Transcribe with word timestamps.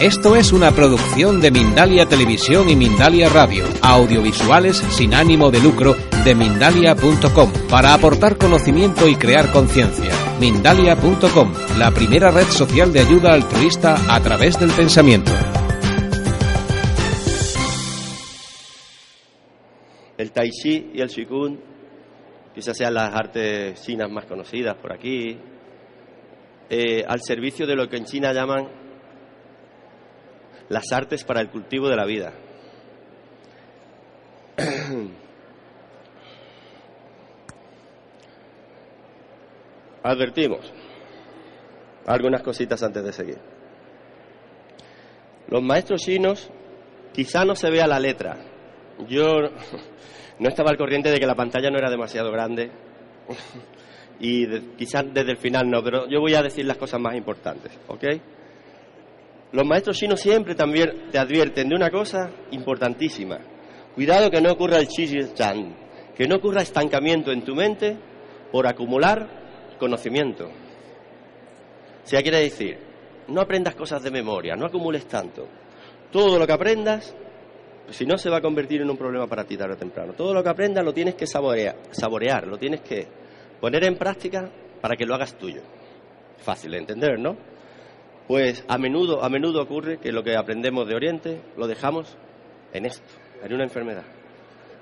Esto 0.00 0.34
es 0.34 0.52
una 0.52 0.72
producción 0.72 1.40
de 1.40 1.52
Mindalia 1.52 2.06
Televisión 2.06 2.68
y 2.68 2.74
Mindalia 2.74 3.28
Radio, 3.28 3.64
audiovisuales 3.80 4.76
sin 4.76 5.14
ánimo 5.14 5.52
de 5.52 5.60
lucro 5.60 5.94
de 6.24 6.34
mindalia.com, 6.34 7.52
para 7.70 7.94
aportar 7.94 8.36
conocimiento 8.36 9.06
y 9.06 9.14
crear 9.14 9.52
conciencia. 9.52 10.10
Mindalia.com, 10.40 11.52
la 11.78 11.92
primera 11.92 12.32
red 12.32 12.46
social 12.46 12.92
de 12.92 13.00
ayuda 13.00 13.34
altruista 13.34 13.94
a 14.12 14.20
través 14.20 14.58
del 14.58 14.72
pensamiento. 14.72 15.30
El 20.18 20.32
Tai 20.32 20.50
Chi 20.50 20.90
y 20.92 21.00
el 21.00 21.08
Qigong 21.08 21.56
quizás 22.52 22.76
sean 22.76 22.94
las 22.94 23.14
artes 23.14 23.80
chinas 23.80 24.10
más 24.10 24.26
conocidas 24.26 24.74
por 24.74 24.92
aquí, 24.92 25.38
eh, 26.68 27.04
al 27.06 27.20
servicio 27.22 27.64
de 27.64 27.76
lo 27.76 27.88
que 27.88 27.96
en 27.96 28.04
China 28.04 28.32
llaman 28.32 28.83
las 30.68 30.92
artes 30.92 31.24
para 31.24 31.40
el 31.40 31.50
cultivo 31.50 31.88
de 31.88 31.96
la 31.96 32.04
vida. 32.04 32.32
Advertimos 40.02 40.72
algunas 42.06 42.42
cositas 42.42 42.82
antes 42.82 43.04
de 43.04 43.12
seguir. 43.12 43.38
Los 45.48 45.62
maestros 45.62 46.02
chinos 46.02 46.50
quizá 47.12 47.44
no 47.44 47.54
se 47.54 47.70
vea 47.70 47.86
la 47.86 47.98
letra. 47.98 48.36
Yo 49.08 49.24
no 50.38 50.48
estaba 50.48 50.70
al 50.70 50.76
corriente 50.76 51.10
de 51.10 51.18
que 51.18 51.26
la 51.26 51.34
pantalla 51.34 51.70
no 51.70 51.78
era 51.78 51.90
demasiado 51.90 52.30
grande 52.30 52.70
y 54.20 54.46
quizás 54.76 55.04
desde 55.12 55.32
el 55.32 55.38
final 55.38 55.70
no, 55.70 55.82
pero 55.82 56.08
yo 56.08 56.20
voy 56.20 56.34
a 56.34 56.42
decir 56.42 56.64
las 56.64 56.76
cosas 56.76 57.00
más 57.00 57.14
importantes, 57.14 57.72
¿ok? 57.88 58.04
Los 59.54 59.64
maestros 59.64 59.96
chinos 59.96 60.20
siempre 60.20 60.56
también 60.56 61.12
te 61.12 61.18
advierten 61.18 61.68
de 61.68 61.76
una 61.76 61.88
cosa 61.88 62.28
importantísima. 62.50 63.38
Cuidado 63.94 64.28
que 64.28 64.40
no 64.40 64.50
ocurra 64.50 64.78
el 64.78 64.88
chan, 64.88 65.76
que 66.16 66.26
no 66.26 66.36
ocurra 66.36 66.60
estancamiento 66.60 67.30
en 67.30 67.44
tu 67.44 67.54
mente 67.54 67.96
por 68.50 68.66
acumular 68.66 69.76
conocimiento. 69.78 70.46
O 70.46 72.08
quiere 72.20 72.40
decir, 72.40 72.78
no 73.28 73.40
aprendas 73.40 73.76
cosas 73.76 74.02
de 74.02 74.10
memoria, 74.10 74.56
no 74.56 74.66
acumules 74.66 75.06
tanto. 75.06 75.46
Todo 76.10 76.36
lo 76.36 76.48
que 76.48 76.52
aprendas, 76.52 77.14
pues 77.84 77.96
si 77.96 78.06
no 78.06 78.18
se 78.18 78.30
va 78.30 78.38
a 78.38 78.42
convertir 78.42 78.82
en 78.82 78.90
un 78.90 78.96
problema 78.96 79.28
para 79.28 79.44
ti 79.44 79.56
tarde 79.56 79.74
o 79.74 79.78
temprano. 79.78 80.14
Todo 80.14 80.34
lo 80.34 80.42
que 80.42 80.48
aprendas 80.48 80.84
lo 80.84 80.92
tienes 80.92 81.14
que 81.14 81.28
saborear, 81.28 81.76
saborear, 81.92 82.48
lo 82.48 82.58
tienes 82.58 82.80
que 82.80 83.06
poner 83.60 83.84
en 83.84 83.94
práctica 83.94 84.50
para 84.80 84.96
que 84.96 85.06
lo 85.06 85.14
hagas 85.14 85.38
tuyo. 85.38 85.62
Fácil 86.38 86.72
de 86.72 86.78
entender, 86.78 87.20
¿no? 87.20 87.53
Pues 88.26 88.64
a 88.68 88.78
menudo, 88.78 89.22
a 89.22 89.28
menudo 89.28 89.60
ocurre 89.60 89.98
que 89.98 90.10
lo 90.10 90.22
que 90.22 90.34
aprendemos 90.34 90.88
de 90.88 90.94
Oriente 90.94 91.42
lo 91.58 91.66
dejamos 91.66 92.16
en 92.72 92.86
esto, 92.86 93.04
en 93.42 93.52
una 93.52 93.64
enfermedad. 93.64 94.04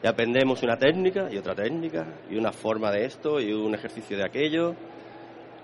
Y 0.02 0.06
aprendemos 0.06 0.62
una 0.62 0.76
técnica 0.76 1.28
y 1.30 1.38
otra 1.38 1.54
técnica 1.54 2.06
y 2.30 2.36
una 2.36 2.52
forma 2.52 2.92
de 2.92 3.04
esto 3.04 3.40
y 3.40 3.52
un 3.52 3.74
ejercicio 3.74 4.16
de 4.16 4.24
aquello. 4.24 4.76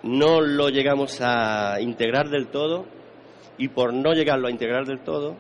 No 0.03 0.41
lo 0.41 0.71
llegamos 0.71 1.21
a 1.21 1.81
integrar 1.81 2.28
del 2.28 2.49
todo 2.49 2.87
y 3.59 3.69
por 3.69 3.94
no 3.94 4.12
llegarlo 4.12 4.49
a 4.49 4.50
integrar 4.50 4.84
del 4.84 5.00
todo 5.00 5.37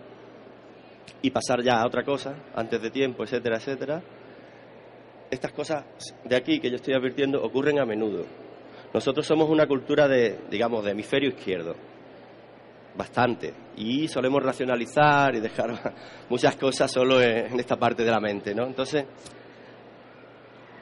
y 1.22 1.30
pasar 1.30 1.62
ya 1.62 1.80
a 1.80 1.86
otra 1.86 2.04
cosa 2.04 2.34
antes 2.54 2.80
de 2.80 2.90
tiempo, 2.90 3.24
etcétera, 3.24 3.56
etcétera, 3.56 4.02
estas 5.30 5.52
cosas 5.52 5.84
de 6.24 6.36
aquí 6.36 6.60
que 6.60 6.70
yo 6.70 6.76
estoy 6.76 6.94
advirtiendo 6.94 7.42
ocurren 7.42 7.80
a 7.80 7.84
menudo. 7.84 8.24
Nosotros 8.94 9.26
somos 9.26 9.50
una 9.50 9.66
cultura 9.66 10.06
de, 10.06 10.38
digamos, 10.50 10.84
de 10.84 10.92
hemisferio 10.92 11.30
izquierdo 11.30 11.74
bastante. 12.98 13.54
Y 13.76 14.08
solemos 14.08 14.42
racionalizar 14.42 15.34
y 15.36 15.40
dejar 15.40 15.94
muchas 16.28 16.56
cosas 16.56 16.90
solo 16.90 17.22
en 17.22 17.58
esta 17.58 17.76
parte 17.76 18.04
de 18.04 18.10
la 18.10 18.20
mente, 18.20 18.54
¿no? 18.54 18.66
Entonces, 18.66 19.06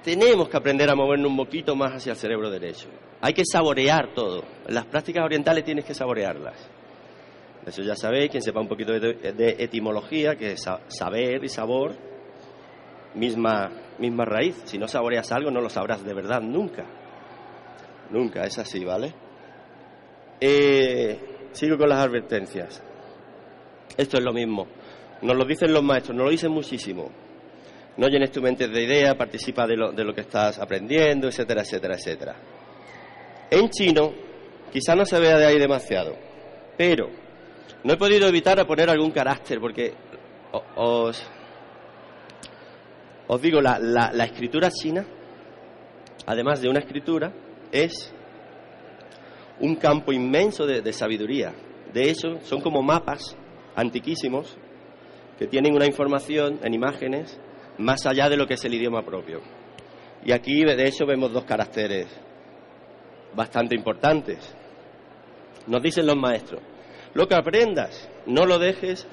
tenemos 0.02 0.48
que 0.48 0.56
aprender 0.56 0.90
a 0.90 0.94
movernos 0.94 1.30
un 1.30 1.36
poquito 1.36 1.76
más 1.76 1.92
hacia 1.92 2.12
el 2.12 2.16
cerebro 2.16 2.50
derecho. 2.50 2.88
Hay 3.20 3.34
que 3.34 3.44
saborear 3.44 4.14
todo. 4.14 4.42
Las 4.68 4.86
prácticas 4.86 5.24
orientales 5.24 5.64
tienes 5.64 5.84
que 5.84 5.94
saborearlas. 5.94 6.54
Eso 7.66 7.82
ya 7.82 7.96
sabéis, 7.96 8.30
quien 8.30 8.42
sepa 8.42 8.60
un 8.60 8.68
poquito 8.68 8.92
de, 8.92 9.56
etimología, 9.58 10.36
que 10.36 10.52
es 10.52 10.64
saber 10.86 11.42
y 11.42 11.48
sabor, 11.48 11.96
misma, 13.14 13.72
misma 13.98 14.24
raíz. 14.24 14.62
Si 14.64 14.78
no 14.78 14.86
saboreas 14.86 15.32
algo, 15.32 15.50
no 15.50 15.60
lo 15.60 15.68
sabrás 15.68 16.04
de 16.04 16.14
verdad 16.14 16.40
nunca. 16.40 16.84
Nunca, 18.10 18.44
es 18.44 18.56
así, 18.58 18.84
¿vale? 18.84 19.12
Eh, 20.40 21.35
Sigo 21.56 21.78
con 21.78 21.88
las 21.88 22.00
advertencias. 22.00 22.82
Esto 23.96 24.18
es 24.18 24.22
lo 24.22 24.34
mismo. 24.34 24.66
Nos 25.22 25.34
lo 25.34 25.46
dicen 25.46 25.72
los 25.72 25.82
maestros, 25.82 26.14
nos 26.14 26.26
lo 26.26 26.30
dicen 26.30 26.52
muchísimo. 26.52 27.10
No 27.96 28.08
llenes 28.08 28.30
tu 28.30 28.42
mente 28.42 28.68
de 28.68 28.82
ideas, 28.82 29.14
participa 29.14 29.66
de 29.66 29.74
lo, 29.74 29.90
de 29.90 30.04
lo 30.04 30.12
que 30.12 30.20
estás 30.20 30.58
aprendiendo, 30.58 31.28
etcétera, 31.28 31.62
etcétera, 31.62 31.94
etcétera. 31.94 32.36
En 33.50 33.70
chino, 33.70 34.12
quizá 34.70 34.94
no 34.94 35.06
se 35.06 35.18
vea 35.18 35.38
de 35.38 35.46
ahí 35.46 35.58
demasiado, 35.58 36.14
pero 36.76 37.08
no 37.84 37.94
he 37.94 37.96
podido 37.96 38.28
evitar 38.28 38.66
poner 38.66 38.90
algún 38.90 39.10
carácter, 39.10 39.58
porque 39.58 39.94
os, 40.74 41.26
os 43.28 43.40
digo, 43.40 43.62
la, 43.62 43.78
la 43.78 44.24
escritura 44.26 44.70
china, 44.70 45.06
además 46.26 46.60
de 46.60 46.68
una 46.68 46.80
escritura, 46.80 47.32
es 47.72 48.14
un 49.60 49.76
campo 49.76 50.12
inmenso 50.12 50.66
de, 50.66 50.92
sabiduría. 50.92 51.54
De 51.92 52.10
hecho, 52.10 52.40
son 52.42 52.60
como 52.60 52.82
mapas 52.82 53.36
antiquísimos 53.74 54.56
que 55.38 55.46
tienen 55.46 55.74
una 55.74 55.86
información 55.86 56.60
en 56.62 56.74
imágenes 56.74 57.38
más 57.78 58.06
allá 58.06 58.28
de 58.28 58.36
lo 58.36 58.46
que 58.46 58.54
es 58.54 58.64
el 58.64 58.74
idioma 58.74 59.04
propio. 59.04 59.40
Y 60.24 60.32
aquí, 60.32 60.64
de 60.64 60.86
hecho, 60.86 61.06
vemos 61.06 61.32
dos 61.32 61.44
caracteres 61.44 62.06
bastante 63.34 63.76
importantes. 63.76 64.54
Nos 65.66 65.82
dicen 65.82 66.06
los 66.06 66.16
maestros, 66.16 66.62
lo 67.14 67.26
que 67.26 67.34
aprendas, 67.34 68.08
no 68.26 68.46
lo 68.46 68.58
dejes, 68.58 69.06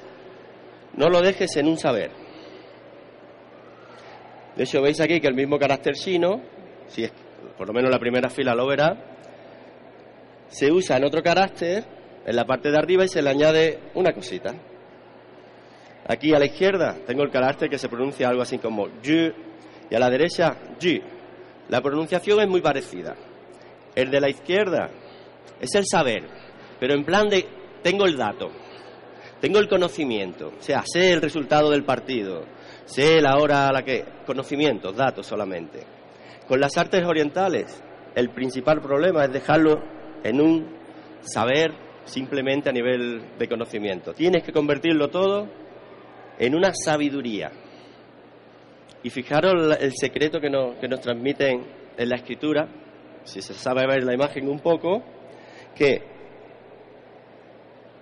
no 0.95 1.09
lo 1.09 1.21
dejes 1.21 1.55
en 1.57 1.67
un 1.67 1.77
saber. 1.77 2.11
De 4.55 4.63
hecho, 4.63 4.81
veis 4.81 4.99
aquí 5.01 5.19
que 5.19 5.27
el 5.27 5.33
mismo 5.33 5.57
carácter 5.57 5.95
chino, 5.95 6.41
si 6.87 7.03
es, 7.03 7.11
por 7.57 7.67
lo 7.67 7.73
menos 7.73 7.89
la 7.89 7.99
primera 7.99 8.29
fila 8.29 8.53
lo 8.53 8.67
verá, 8.67 9.12
se 10.53 10.71
usa 10.71 10.97
en 10.97 11.03
otro 11.03 11.23
carácter, 11.23 11.83
en 12.25 12.35
la 12.35 12.45
parte 12.45 12.69
de 12.69 12.77
arriba, 12.77 13.03
y 13.03 13.07
se 13.07 13.23
le 13.23 13.29
añade 13.31 13.79
una 13.95 14.13
cosita. 14.13 14.53
Aquí 16.07 16.33
a 16.33 16.39
la 16.39 16.45
izquierda 16.45 16.95
tengo 17.07 17.23
el 17.23 17.31
carácter 17.31 17.69
que 17.69 17.79
se 17.79 17.89
pronuncia 17.89 18.29
algo 18.29 18.43
así 18.43 18.59
como 18.59 18.87
y, 18.87 19.33
y 19.89 19.95
a 19.95 19.99
la 19.99 20.09
derecha 20.09 20.55
y. 20.79 21.01
La 21.69 21.81
pronunciación 21.81 22.39
es 22.41 22.47
muy 22.47 22.61
parecida. 22.61 23.15
El 23.95 24.11
de 24.11 24.21
la 24.21 24.29
izquierda 24.29 24.91
es 25.59 25.73
el 25.73 25.85
saber, 25.89 26.23
pero 26.79 26.93
en 26.93 27.03
plan 27.03 27.29
de 27.29 27.45
tengo 27.81 28.05
el 28.05 28.15
dato, 28.15 28.51
tengo 29.39 29.59
el 29.59 29.67
conocimiento, 29.67 30.51
o 30.59 30.61
sea, 30.61 30.83
sé 30.85 31.13
el 31.13 31.21
resultado 31.21 31.71
del 31.71 31.83
partido, 31.83 32.43
sé 32.85 33.21
la 33.21 33.37
hora 33.37 33.69
a 33.69 33.73
la 33.73 33.81
que. 33.81 34.05
Conocimientos, 34.25 34.95
datos 34.95 35.25
solamente. 35.25 35.83
Con 36.47 36.59
las 36.59 36.77
artes 36.77 37.03
orientales, 37.05 37.81
el 38.13 38.29
principal 38.29 38.81
problema 38.81 39.25
es 39.25 39.33
dejarlo 39.33 39.81
en 40.23 40.41
un 40.41 40.67
saber 41.21 41.73
simplemente 42.05 42.69
a 42.69 42.73
nivel 42.73 43.37
de 43.37 43.47
conocimiento. 43.47 44.13
Tienes 44.13 44.43
que 44.43 44.51
convertirlo 44.51 45.09
todo 45.09 45.47
en 46.37 46.55
una 46.55 46.71
sabiduría. 46.73 47.51
Y 49.03 49.09
fijaros 49.09 49.77
el 49.79 49.91
secreto 49.93 50.39
que 50.39 50.49
nos, 50.49 50.77
que 50.77 50.87
nos 50.87 51.01
transmiten 51.01 51.65
en 51.97 52.09
la 52.09 52.15
escritura, 52.15 52.67
si 53.23 53.41
se 53.41 53.53
sabe 53.53 53.85
ver 53.85 54.03
la 54.03 54.13
imagen 54.13 54.47
un 54.47 54.59
poco, 54.59 55.03
que 55.75 56.01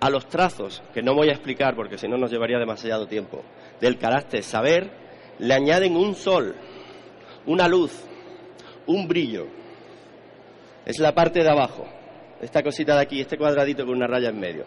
a 0.00 0.10
los 0.10 0.26
trazos, 0.28 0.82
que 0.92 1.02
no 1.02 1.14
voy 1.14 1.28
a 1.28 1.32
explicar 1.32 1.74
porque 1.76 1.98
si 1.98 2.08
no 2.08 2.16
nos 2.16 2.30
llevaría 2.30 2.58
demasiado 2.58 3.06
tiempo, 3.06 3.42
del 3.80 3.98
carácter 3.98 4.42
saber, 4.42 4.90
le 5.38 5.54
añaden 5.54 5.96
un 5.96 6.14
sol, 6.14 6.54
una 7.46 7.68
luz, 7.68 8.04
un 8.86 9.06
brillo. 9.06 9.46
Es 10.84 10.98
la 10.98 11.14
parte 11.14 11.42
de 11.42 11.50
abajo 11.50 11.86
esta 12.42 12.62
cosita 12.62 12.96
de 12.96 13.02
aquí, 13.02 13.20
este 13.20 13.38
cuadradito 13.38 13.86
con 13.86 13.96
una 13.96 14.06
raya 14.06 14.28
en 14.28 14.38
medio. 14.38 14.64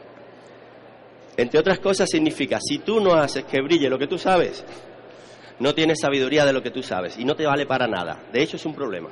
entre 1.38 1.60
otras 1.60 1.80
cosas, 1.80 2.10
significa, 2.10 2.57
si 2.62 2.80
tú 2.80 3.01
no 3.01 3.13
haces 3.13 3.44
que 3.44 3.62
brille 3.62 3.89
lo 3.89 4.00
que 4.00 4.07
tú 4.07 4.18
sabes, 4.18 4.63
no 5.60 5.75
tienes 5.75 6.00
sabiduría 6.00 6.45
de 6.45 6.54
lo 6.54 6.63
que 6.63 6.72
tú 6.72 6.81
sabes 6.81 7.18
y 7.18 7.25
no 7.25 7.36
te 7.36 7.45
vale 7.45 7.66
para 7.66 7.88
nada. 7.88 8.24
De 8.31 8.42
hecho, 8.42 8.56
es 8.56 8.66
un 8.66 8.74
problema. 8.74 9.10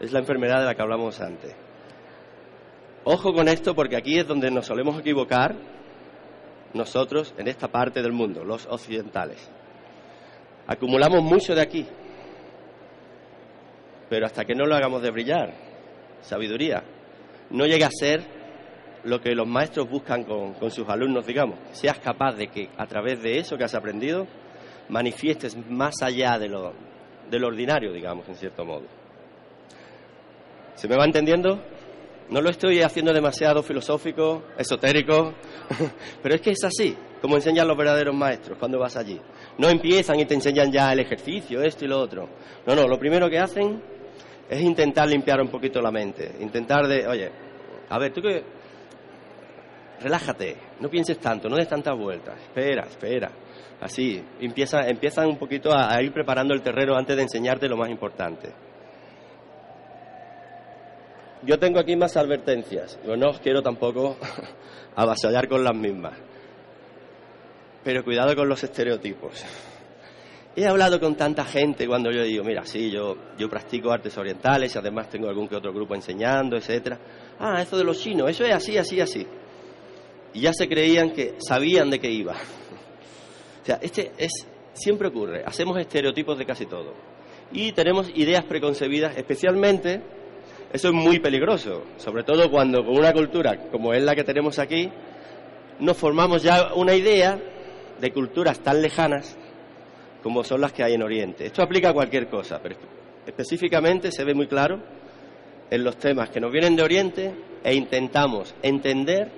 Es 0.00 0.10
la 0.12 0.20
enfermedad 0.20 0.60
de 0.60 0.64
la 0.64 0.74
que 0.74 0.80
hablamos 0.80 1.20
antes. 1.20 1.54
Ojo 3.04 3.34
con 3.34 3.48
esto 3.48 3.74
porque 3.74 3.96
aquí 3.96 4.18
es 4.18 4.26
donde 4.26 4.50
nos 4.50 4.66
solemos 4.66 4.98
equivocar 4.98 5.54
nosotros 6.72 7.34
en 7.36 7.48
esta 7.48 7.68
parte 7.68 8.00
del 8.00 8.12
mundo, 8.12 8.44
los 8.44 8.66
occidentales. 8.66 9.46
Acumulamos 10.66 11.22
mucho 11.22 11.54
de 11.54 11.60
aquí, 11.60 11.86
pero 14.08 14.24
hasta 14.24 14.44
que 14.46 14.54
no 14.54 14.64
lo 14.64 14.74
hagamos 14.74 15.02
de 15.02 15.10
brillar, 15.10 15.52
sabiduría, 16.22 16.82
no 17.50 17.66
llega 17.66 17.86
a 17.86 17.90
ser 17.90 18.38
lo 19.04 19.20
que 19.20 19.34
los 19.34 19.46
maestros 19.46 19.88
buscan 19.88 20.24
con, 20.24 20.70
sus 20.70 20.88
alumnos, 20.88 21.26
digamos, 21.26 21.58
seas 21.72 21.98
capaz 21.98 22.34
de 22.34 22.48
que 22.48 22.68
a 22.76 22.86
través 22.86 23.22
de 23.22 23.38
eso 23.38 23.56
que 23.56 23.64
has 23.64 23.74
aprendido 23.74 24.26
manifiestes 24.88 25.56
más 25.68 25.94
allá 26.02 26.38
de 26.38 26.48
lo, 26.48 26.72
de 27.30 27.38
lo 27.38 27.48
ordinario, 27.48 27.92
digamos, 27.92 28.28
en 28.28 28.34
cierto 28.34 28.64
modo. 28.64 28.84
¿Se 30.74 30.88
me 30.88 30.96
va 30.96 31.04
entendiendo? 31.04 31.60
No 32.30 32.42
lo 32.42 32.50
estoy 32.50 32.82
haciendo 32.82 33.12
demasiado 33.12 33.62
filosófico, 33.62 34.44
esotérico, 34.58 35.32
pero 36.22 36.34
es 36.34 36.40
que 36.40 36.50
es 36.50 36.62
así, 36.62 36.94
como 37.22 37.36
enseñan 37.36 37.66
los 37.66 37.76
verdaderos 37.76 38.14
maestros 38.14 38.58
cuando 38.58 38.78
vas 38.78 38.96
allí. 38.96 39.18
No 39.56 39.68
empiezan 39.68 40.20
y 40.20 40.26
te 40.26 40.34
enseñan 40.34 40.70
ya 40.70 40.92
el 40.92 41.00
ejercicio, 41.00 41.62
esto 41.62 41.84
y 41.84 41.88
lo 41.88 41.98
otro. 41.98 42.28
No, 42.66 42.74
no, 42.74 42.86
lo 42.86 42.98
primero 42.98 43.30
que 43.30 43.38
hacen 43.38 43.82
es 44.48 44.60
intentar 44.60 45.08
limpiar 45.08 45.40
un 45.40 45.48
poquito 45.48 45.80
la 45.80 45.90
mente, 45.90 46.36
intentar 46.40 46.86
de, 46.86 47.06
oye, 47.06 47.30
a 47.88 47.98
ver, 47.98 48.12
tú 48.12 48.22
que 48.22 48.42
relájate, 50.00 50.56
no 50.80 50.88
pienses 50.88 51.18
tanto, 51.18 51.48
no 51.48 51.56
des 51.56 51.68
tantas 51.68 51.96
vueltas, 51.96 52.40
espera, 52.40 52.84
espera. 52.84 53.30
Así, 53.80 54.22
empieza, 54.40 54.88
empiezan 54.88 55.28
un 55.28 55.38
poquito 55.38 55.70
a 55.72 56.02
ir 56.02 56.12
preparando 56.12 56.52
el 56.52 56.62
terreno 56.62 56.96
antes 56.96 57.16
de 57.16 57.22
enseñarte 57.22 57.68
lo 57.68 57.76
más 57.76 57.88
importante. 57.90 58.52
Yo 61.42 61.58
tengo 61.58 61.78
aquí 61.78 61.94
más 61.96 62.16
advertencias. 62.16 62.98
No 63.04 63.30
os 63.30 63.38
quiero 63.40 63.62
tampoco 63.62 64.16
avasallar 64.96 65.48
con 65.48 65.62
las 65.62 65.76
mismas. 65.76 66.14
Pero 67.84 68.02
cuidado 68.02 68.34
con 68.34 68.48
los 68.48 68.62
estereotipos. 68.64 69.44
He 70.58 70.66
hablado 70.66 70.98
con 70.98 71.14
tanta 71.14 71.44
gente 71.44 71.86
cuando 71.86 72.10
yo 72.10 72.24
digo, 72.24 72.42
mira, 72.42 72.64
sí, 72.64 72.90
yo, 72.90 73.16
yo 73.38 73.48
practico 73.48 73.92
artes 73.92 74.18
orientales 74.18 74.74
y 74.74 74.78
además 74.78 75.08
tengo 75.08 75.28
algún 75.28 75.46
que 75.46 75.54
otro 75.54 75.72
grupo 75.72 75.94
enseñando, 75.94 76.56
etcétera. 76.56 76.98
Ah, 77.38 77.62
eso 77.62 77.78
de 77.78 77.84
los 77.84 78.00
chinos, 78.00 78.28
eso 78.28 78.44
es 78.44 78.52
así, 78.52 78.76
así, 78.76 79.00
así. 79.00 79.24
Y 80.34 80.40
ya 80.40 80.52
se 80.52 80.68
creían 80.68 81.12
que 81.12 81.36
sabían 81.38 81.90
de 81.90 82.00
qué 82.00 82.10
iba. 82.10 82.32
O 82.32 83.64
sea, 83.64 83.78
este 83.80 84.10
es 84.18 84.32
siempre 84.72 85.06
ocurre. 85.06 85.44
Hacemos 85.46 85.78
estereotipos 85.78 86.36
de 86.36 86.44
casi 86.44 86.66
todo. 86.66 86.92
Y 87.52 87.70
tenemos 87.70 88.10
ideas 88.16 88.44
preconcebidas, 88.44 89.16
especialmente 89.16 90.02
eso 90.72 90.88
es 90.88 90.94
muy 90.94 91.20
peligroso, 91.20 91.84
sobre 91.98 92.24
todo 92.24 92.50
cuando 92.50 92.84
con 92.84 92.98
una 92.98 93.12
cultura 93.12 93.70
como 93.70 93.94
es 93.94 94.02
la 94.02 94.16
que 94.16 94.24
tenemos 94.24 94.58
aquí, 94.58 94.90
nos 95.78 95.96
formamos 95.96 96.42
ya 96.42 96.74
una 96.74 96.96
idea 96.96 97.40
de 98.00 98.12
culturas 98.12 98.58
tan 98.58 98.82
lejanas 98.82 99.37
como 100.28 100.44
son 100.44 100.60
las 100.60 100.74
que 100.74 100.84
hay 100.84 100.92
en 100.92 101.02
Oriente. 101.02 101.46
Esto 101.46 101.62
aplica 101.62 101.88
a 101.88 101.94
cualquier 101.94 102.28
cosa, 102.28 102.60
pero 102.62 102.76
específicamente 103.26 104.12
se 104.12 104.24
ve 104.24 104.34
muy 104.34 104.46
claro 104.46 104.78
en 105.70 105.82
los 105.82 105.96
temas 105.96 106.28
que 106.28 106.38
nos 106.38 106.52
vienen 106.52 106.76
de 106.76 106.82
Oriente 106.82 107.34
e 107.64 107.74
intentamos 107.74 108.54
entender 108.60 109.30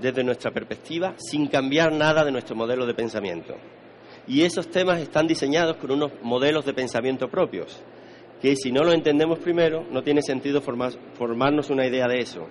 desde 0.00 0.22
nuestra 0.22 0.52
perspectiva 0.52 1.14
sin 1.16 1.48
cambiar 1.48 1.92
nada 1.92 2.24
de 2.24 2.30
nuestro 2.30 2.54
modelo 2.54 2.86
de 2.86 2.94
pensamiento. 2.94 3.56
Y 4.28 4.42
esos 4.42 4.70
temas 4.70 5.00
están 5.00 5.26
diseñados 5.26 5.76
con 5.78 5.90
unos 5.90 6.12
modelos 6.22 6.64
de 6.64 6.72
pensamiento 6.72 7.28
propios 7.28 7.82
que 8.40 8.54
si 8.54 8.70
no 8.70 8.84
lo 8.84 8.92
entendemos 8.92 9.40
primero, 9.40 9.84
no 9.90 10.04
tiene 10.04 10.22
sentido 10.22 10.60
formarnos 10.60 11.68
una 11.68 11.84
idea 11.84 12.06
de 12.06 12.20
eso. 12.20 12.46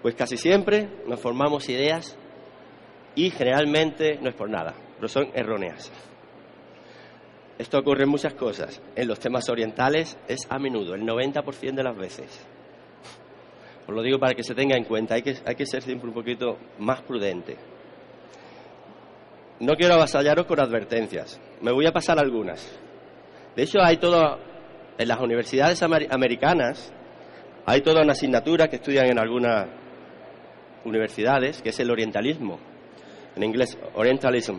Pues 0.00 0.14
casi 0.14 0.38
siempre 0.38 0.88
nos 1.06 1.20
formamos 1.20 1.68
ideas 1.68 2.16
y 3.14 3.28
generalmente 3.28 4.18
no 4.22 4.30
es 4.30 4.34
por 4.34 4.48
nada, 4.48 4.72
pero 4.96 5.06
son 5.06 5.28
erróneas. 5.34 5.92
Esto 7.58 7.78
ocurre 7.78 8.04
en 8.04 8.10
muchas 8.10 8.34
cosas. 8.34 8.80
En 8.96 9.08
los 9.08 9.18
temas 9.18 9.48
orientales 9.48 10.16
es 10.28 10.46
a 10.48 10.58
menudo, 10.58 10.94
el 10.94 11.02
90% 11.02 11.74
de 11.74 11.82
las 11.82 11.96
veces. 11.96 12.46
Os 13.86 13.94
lo 13.94 14.02
digo 14.02 14.18
para 14.18 14.34
que 14.34 14.42
se 14.42 14.54
tenga 14.54 14.76
en 14.76 14.84
cuenta, 14.84 15.14
hay 15.14 15.22
que, 15.22 15.36
hay 15.44 15.54
que 15.54 15.66
ser 15.66 15.82
siempre 15.82 16.08
un 16.08 16.14
poquito 16.14 16.58
más 16.78 17.02
prudente. 17.02 17.56
No 19.60 19.74
quiero 19.74 19.94
avasallaros 19.94 20.46
con 20.46 20.60
advertencias, 20.60 21.40
me 21.60 21.72
voy 21.72 21.86
a 21.86 21.92
pasar 21.92 22.18
algunas. 22.18 22.66
De 23.54 23.62
hecho, 23.62 23.80
hay 23.80 23.98
todo 23.98 24.38
en 24.98 25.08
las 25.08 25.20
universidades 25.20 25.82
americanas 25.82 26.92
hay 27.64 27.80
toda 27.80 28.02
una 28.02 28.12
asignatura 28.12 28.68
que 28.68 28.76
estudian 28.76 29.06
en 29.06 29.18
algunas 29.18 29.68
universidades, 30.84 31.62
que 31.62 31.68
es 31.68 31.78
el 31.78 31.90
orientalismo, 31.90 32.58
en 33.36 33.42
inglés, 33.44 33.78
orientalism, 33.94 34.56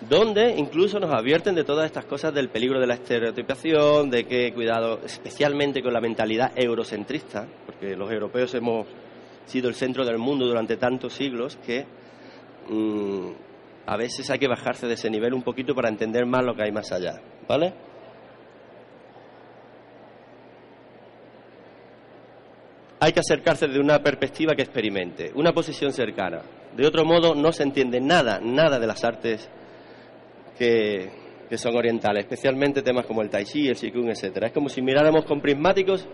donde 0.00 0.54
incluso 0.56 1.00
nos 1.00 1.12
advierten 1.12 1.54
de 1.54 1.64
todas 1.64 1.86
estas 1.86 2.04
cosas 2.04 2.32
del 2.32 2.48
peligro 2.48 2.80
de 2.80 2.86
la 2.86 2.94
estereotipación, 2.94 4.10
de 4.10 4.24
que 4.24 4.52
cuidado 4.52 5.00
especialmente 5.04 5.82
con 5.82 5.92
la 5.92 6.00
mentalidad 6.00 6.52
eurocentrista, 6.54 7.46
porque 7.66 7.96
los 7.96 8.10
europeos 8.10 8.54
hemos 8.54 8.86
sido 9.46 9.68
el 9.68 9.74
centro 9.74 10.04
del 10.04 10.18
mundo 10.18 10.46
durante 10.46 10.76
tantos 10.76 11.14
siglos 11.14 11.56
que 11.64 11.86
mm, 12.68 13.30
a 13.86 13.96
veces 13.96 14.30
hay 14.30 14.38
que 14.38 14.48
bajarse 14.48 14.86
de 14.86 14.94
ese 14.94 15.10
nivel 15.10 15.34
un 15.34 15.42
poquito 15.42 15.74
para 15.74 15.88
entender 15.88 16.26
más 16.26 16.44
lo 16.44 16.54
que 16.54 16.62
hay 16.62 16.72
más 16.72 16.92
allá, 16.92 17.20
¿vale? 17.48 17.72
hay 23.00 23.12
que 23.12 23.20
acercarse 23.20 23.68
de 23.68 23.78
una 23.78 24.02
perspectiva 24.02 24.54
que 24.54 24.62
experimente, 24.62 25.30
una 25.34 25.52
posición 25.52 25.92
cercana. 25.92 26.42
De 26.76 26.86
otro 26.86 27.04
modo, 27.04 27.34
no 27.34 27.52
se 27.52 27.62
entiende 27.62 28.00
nada, 28.00 28.40
nada 28.42 28.78
de 28.78 28.86
las 28.86 29.04
artes 29.04 29.48
que, 30.58 31.10
son 31.56 31.76
orientales, 31.76 32.24
especialmente 32.24 32.82
temas 32.82 33.06
como 33.06 33.22
el 33.22 33.30
tai 33.30 33.44
chi, 33.44 33.68
el 33.68 33.76
qigong, 33.76 34.10
etcétera. 34.10 34.48
Es 34.48 34.52
como 34.52 34.68
si 34.68 34.82
miráramos 34.82 35.24
con 35.24 35.40
prismáticos 35.40 36.06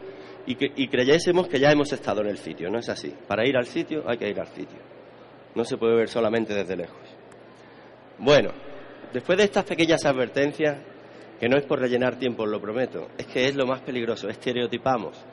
y, 0.46 0.56
y 0.82 0.88
creyésemos 0.88 1.49
que 1.49 1.58
ya 1.58 1.70
hemos 1.70 1.93
estado 1.93 2.20
en 2.20 2.29
el 2.29 2.38
sitio. 2.38 2.70
No 2.70 2.79
es 2.79 2.88
así. 2.88 3.12
Para 3.26 3.46
ir 3.46 3.56
al 3.56 3.67
sitio 3.67 4.05
hay 4.06 4.19
que 4.19 4.29
ir 4.29 4.38
al 4.38 4.49
sitio. 4.49 4.79
No 5.55 5.64
se 5.64 5.76
puede 5.76 5.96
ver 5.96 6.08
solamente 6.08 6.55
desde 6.55 6.76
lejos. 6.76 7.03
Bueno, 8.19 8.51
después 9.13 9.39
de 9.39 9.44
estas 9.44 9.65
pequeñas 9.65 10.05
advertencias, 10.05 10.79
que 11.41 11.48
no 11.48 11.56
es 11.56 11.65
por 11.65 11.81
rellenar 11.81 12.17
tiempo, 12.17 12.46
lo 12.46 12.60
prometo, 12.60 13.08
es 13.19 13.27
que 13.27 13.46
es 13.46 13.56
lo 13.56 13.67
más 13.67 13.81
peligroso, 13.81 14.29
estereotipamos 14.29 15.24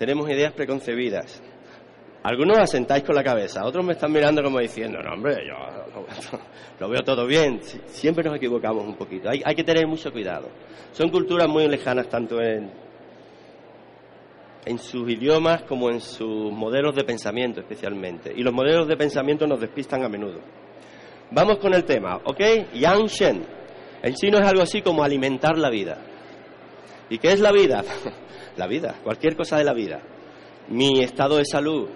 tenemos 0.00 0.30
ideas 0.30 0.54
preconcebidas. 0.54 1.42
Algunos 2.22 2.58
asentáis 2.58 3.02
con 3.02 3.14
la 3.14 3.24
cabeza, 3.24 3.64
otros 3.64 3.84
me 3.84 3.92
están 3.92 4.12
mirando 4.12 4.42
como 4.42 4.58
diciendo, 4.58 4.98
no 5.02 5.14
hombre, 5.14 5.38
yo 5.46 5.54
lo, 6.80 6.88
veo 6.88 7.00
todo 7.02 7.26
bien. 7.26 7.60
Siempre 7.86 8.24
nos 8.24 8.36
equivocamos 8.36 8.84
un 8.84 8.94
poquito, 8.94 9.30
hay, 9.30 9.40
hay 9.44 9.54
que 9.54 9.64
tener 9.64 9.86
mucho 9.86 10.12
cuidado. 10.12 10.48
Son 10.92 11.08
culturas 11.08 11.48
muy 11.48 11.66
lejanas 11.66 12.08
tanto 12.08 12.40
en, 12.40 12.70
en 14.64 14.78
sus 14.78 15.08
idiomas 15.08 15.62
como 15.62 15.90
en 15.90 16.00
sus 16.00 16.52
modelos 16.52 16.94
de 16.94 17.04
pensamiento 17.04 17.60
especialmente. 17.60 18.32
Y 18.34 18.42
los 18.42 18.52
modelos 18.52 18.86
de 18.86 18.96
pensamiento 18.96 19.46
nos 19.46 19.60
despistan 19.60 20.04
a 20.04 20.08
menudo. 20.08 20.40
Vamos 21.30 21.58
con 21.58 21.72
el 21.74 21.84
tema, 21.84 22.16
¿ok? 22.24 22.40
Yang 22.74 23.06
Shen. 23.06 23.46
En 24.02 24.14
chino 24.14 24.38
es 24.38 24.46
algo 24.46 24.62
así 24.62 24.82
como 24.82 25.02
alimentar 25.02 25.56
la 25.56 25.70
vida. 25.70 25.98
¿Y 27.08 27.18
qué 27.18 27.32
es 27.32 27.40
la 27.40 27.52
vida? 27.52 27.82
la 28.56 28.66
vida, 28.66 28.96
cualquier 29.02 29.36
cosa 29.36 29.58
de 29.58 29.64
la 29.64 29.72
vida. 29.72 30.00
Mi 30.68 31.00
estado 31.02 31.36
de 31.36 31.44
salud, 31.44 31.88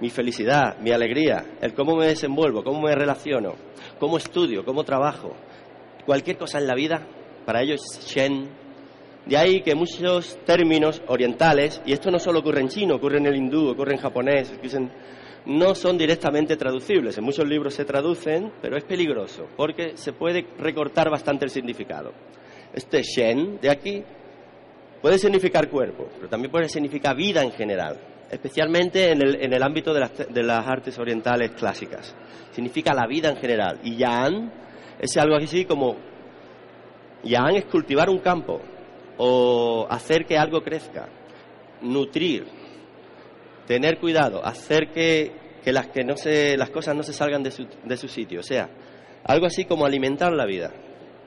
mi 0.00 0.10
felicidad, 0.10 0.78
mi 0.80 0.90
alegría, 0.90 1.44
el 1.60 1.74
cómo 1.74 1.96
me 1.96 2.06
desenvuelvo, 2.06 2.62
cómo 2.62 2.82
me 2.82 2.94
relaciono, 2.94 3.54
cómo 3.98 4.18
estudio, 4.18 4.64
cómo 4.64 4.84
trabajo, 4.84 5.34
cualquier 6.04 6.36
cosa 6.36 6.58
en 6.58 6.66
la 6.66 6.74
vida, 6.74 7.06
para 7.44 7.62
ello 7.62 7.74
es 7.74 7.82
Shen. 8.06 8.48
De 9.24 9.36
ahí 9.36 9.60
que 9.62 9.74
muchos 9.74 10.38
términos 10.44 11.02
orientales, 11.08 11.82
y 11.84 11.92
esto 11.92 12.10
no 12.10 12.18
solo 12.18 12.40
ocurre 12.40 12.60
en 12.60 12.68
chino, 12.68 12.96
ocurre 12.96 13.18
en 13.18 13.26
el 13.26 13.36
hindú, 13.36 13.70
ocurre 13.70 13.94
en 13.94 14.00
japonés, 14.00 14.52
no 15.46 15.74
son 15.74 15.98
directamente 15.98 16.56
traducibles. 16.56 17.18
En 17.18 17.24
muchos 17.24 17.46
libros 17.48 17.74
se 17.74 17.84
traducen, 17.84 18.52
pero 18.62 18.76
es 18.76 18.84
peligroso, 18.84 19.48
porque 19.56 19.96
se 19.96 20.12
puede 20.12 20.46
recortar 20.58 21.10
bastante 21.10 21.44
el 21.44 21.50
significado. 21.50 22.12
Este 22.72 23.02
Shen 23.02 23.58
de 23.60 23.70
aquí 23.70 24.04
Puede 25.06 25.18
significar 25.18 25.68
cuerpo, 25.68 26.08
pero 26.16 26.28
también 26.28 26.50
puede 26.50 26.68
significar 26.68 27.14
vida 27.14 27.42
en 27.42 27.52
general, 27.52 27.96
especialmente 28.30 29.12
en 29.12 29.22
el, 29.22 29.42
en 29.42 29.52
el 29.52 29.62
ámbito 29.62 29.92
de 29.94 30.00
las, 30.00 30.12
de 30.16 30.42
las, 30.42 30.66
artes 30.66 30.98
orientales 30.98 31.52
clásicas. 31.52 32.14
Significa 32.52 32.94
la 32.94 33.06
vida 33.06 33.28
en 33.28 33.36
general. 33.36 33.80
Y 33.82 33.96
Yan 33.96 34.52
es 34.98 35.16
algo 35.16 35.36
así 35.36 35.64
como, 35.64 35.96
Yan 37.24 37.56
es 37.56 37.66
cultivar 37.66 38.10
un 38.10 38.18
campo 38.18 38.60
o 39.18 39.86
hacer 39.88 40.26
que 40.26 40.36
algo 40.36 40.62
crezca, 40.62 41.08
nutrir, 41.82 42.46
tener 43.66 43.98
cuidado, 43.98 44.44
hacer 44.44 44.90
que, 44.92 45.32
que 45.62 45.72
las, 45.72 45.88
que 45.88 46.04
no 46.04 46.16
se, 46.16 46.56
las 46.56 46.70
cosas 46.70 46.94
no 46.96 47.02
se 47.02 47.12
salgan 47.12 47.42
de 47.42 47.50
su, 47.50 47.66
de 47.84 47.96
su 47.96 48.08
sitio. 48.08 48.40
O 48.40 48.44
sea, 48.44 48.68
algo 49.24 49.46
así 49.46 49.64
como 49.64 49.86
alimentar 49.86 50.32
la 50.32 50.46
vida, 50.46 50.72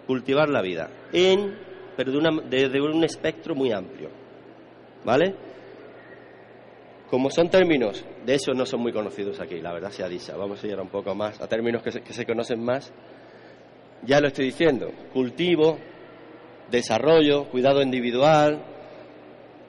cultivar 0.06 0.50
la 0.50 0.62
vida, 0.62 0.90
en, 1.14 1.58
pero 1.96 2.12
de 2.12 2.82
un 2.82 3.04
espectro 3.04 3.56
muy 3.56 3.72
amplio. 3.72 4.10
¿Vale? 5.06 5.49
Como 7.10 7.32
son 7.32 7.50
términos, 7.50 8.06
de 8.24 8.36
esos 8.36 8.56
no 8.56 8.68
son 8.68 8.82
muy 8.82 8.94
conocidos 8.94 9.40
aquí, 9.40 9.60
la 9.62 9.74
verdad 9.74 9.90
sea 9.90 10.08
dicha. 10.08 10.36
Vamos 10.38 10.64
a 10.64 10.68
ir 10.68 10.80
un 10.80 10.90
poco 10.90 11.16
más 11.16 11.42
a 11.42 11.48
términos 11.48 11.82
que 11.82 11.92
se, 11.92 12.26
conocen 12.26 12.64
más. 12.64 12.94
Ya 14.04 14.22
lo 14.22 14.28
estoy 14.28 14.46
diciendo, 14.46 14.92
cultivo, 15.12 15.80
desarrollo, 16.70 17.46
cuidado 17.46 17.82
individual, 17.82 18.64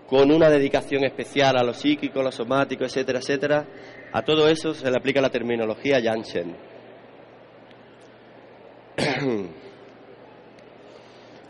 con 0.06 0.30
una 0.30 0.50
dedicación 0.50 1.04
especial 1.04 1.56
a 1.56 1.62
lo 1.62 1.72
psíquico, 1.72 2.22
lo 2.22 2.30
somático, 2.30 2.84
etcétera, 2.84 3.20
etcétera. 3.20 3.66
A 4.12 4.22
todo 4.22 4.46
eso 4.46 4.74
se 4.74 4.90
le 4.90 4.98
aplica 4.98 5.22
la 5.22 5.30
terminología 5.30 5.98
Yanshen. 5.98 6.54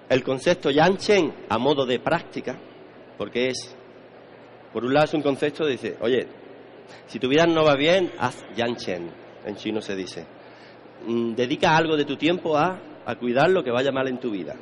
El 0.09 0.23
concepto 0.23 0.71
Yanshen 0.71 1.35
a 1.49 1.59
modo 1.59 1.85
de 1.85 1.99
práctica, 1.99 2.57
porque 3.19 3.49
es 3.49 3.77
por 4.73 4.85
un 4.85 4.95
lado 4.95 5.07
es 5.07 5.15
un 5.15 5.23
concepto, 5.23 5.67
dice, 5.67 5.97
oye, 6.01 6.27
si 7.07 7.19
tu 7.19 7.29
vida 7.29 7.47
no 7.47 7.65
va 7.65 7.75
bien, 7.77 8.13
haz 8.19 8.45
yanchen, 8.55 9.11
en 9.45 9.57
chino 9.57 9.81
se 9.81 9.97
dice. 9.97 10.27
Mm, 11.07 11.35
dedica 11.35 11.77
algo 11.77 11.97
de 11.97 12.05
tu 12.05 12.17
tiempo 12.17 12.57
a, 12.57 12.79
a 13.05 13.15
cuidar 13.17 13.51
lo 13.51 13.63
que 13.65 13.71
vaya 13.71 13.91
mal 13.91 14.09
en 14.09 14.21
tu 14.21 14.31
vida. 14.31 14.55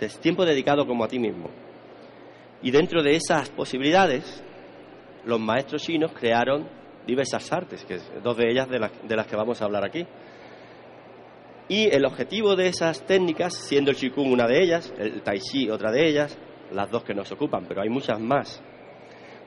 Es 0.00 0.18
tiempo 0.18 0.46
dedicado 0.46 0.86
como 0.86 1.04
a 1.04 1.08
ti 1.08 1.18
mismo. 1.18 1.50
Y 2.62 2.70
dentro 2.70 3.02
de 3.02 3.16
esas 3.16 3.50
posibilidades, 3.50 4.42
los 5.24 5.38
maestros 5.38 5.82
chinos 5.82 6.12
crearon 6.12 6.68
diversas 7.06 7.52
artes, 7.52 7.84
que 7.84 7.94
es 7.94 8.10
dos 8.22 8.36
de 8.36 8.50
ellas 8.50 8.68
de 8.68 8.78
las, 8.78 8.92
de 9.06 9.16
las 9.16 9.26
que 9.26 9.36
vamos 9.36 9.60
a 9.60 9.64
hablar 9.66 9.84
aquí. 9.84 10.06
Y 11.68 11.94
el 11.94 12.04
objetivo 12.04 12.56
de 12.56 12.68
esas 12.68 13.04
técnicas, 13.04 13.54
siendo 13.54 13.90
el 13.90 13.96
Qigong 13.96 14.32
una 14.32 14.46
de 14.46 14.62
ellas, 14.62 14.92
el 14.98 15.22
Tai 15.22 15.38
Chi 15.38 15.70
otra 15.70 15.92
de 15.92 16.08
ellas, 16.08 16.38
las 16.72 16.90
dos 16.90 17.04
que 17.04 17.14
nos 17.14 17.30
ocupan, 17.32 17.66
pero 17.66 17.82
hay 17.82 17.88
muchas 17.88 18.18
más, 18.18 18.62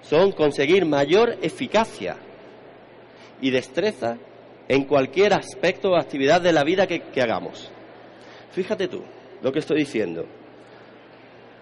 son 0.04 0.32
conseguir 0.34 0.86
mayor 0.86 1.38
eficacia 1.42 2.18
y 3.42 3.50
destreza 3.50 4.18
en 4.68 4.86
cualquier 4.86 5.34
aspecto 5.34 5.92
o 5.92 5.96
actividad 5.96 6.42
de 6.42 6.54
la 6.54 6.64
vida 6.64 6.88
que, 6.88 7.02
hagamos. 7.22 7.72
Fíjate 8.52 8.88
tú 8.88 9.02
lo 9.42 9.52
que 9.52 9.60
estoy 9.60 9.80
diciendo. 9.80 10.26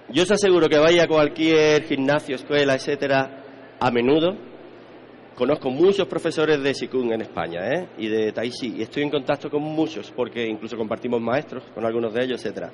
Yo 0.10 0.24
os 0.24 0.32
aseguro 0.32 0.68
que 0.68 0.78
vaya 0.78 1.04
a 1.04 1.08
cualquier 1.08 1.84
gimnasio, 1.84 2.36
escuela, 2.36 2.76
etcétera, 2.76 3.78
a 3.80 3.92
menudo. 3.92 4.36
Conozco 5.36 5.70
muchos 5.70 6.08
profesores 6.08 6.62
de 6.62 6.74
Qigong 6.74 7.14
en 7.14 7.22
España 7.22 7.62
¿eh? 7.74 7.88
y 7.98 8.10
de 8.10 8.32
Tai 8.32 8.50
Chi 8.52 8.76
y 8.78 8.82
estoy 8.82 9.04
en 9.04 9.10
contacto 9.10 9.50
con 9.50 9.64
muchos 9.64 10.12
porque 10.12 10.46
incluso 10.46 10.76
compartimos 10.76 11.22
maestros 11.22 11.64
con 11.74 11.86
algunos 11.86 12.14
de 12.14 12.26
ellos, 12.26 12.42
etcétera. 12.42 12.72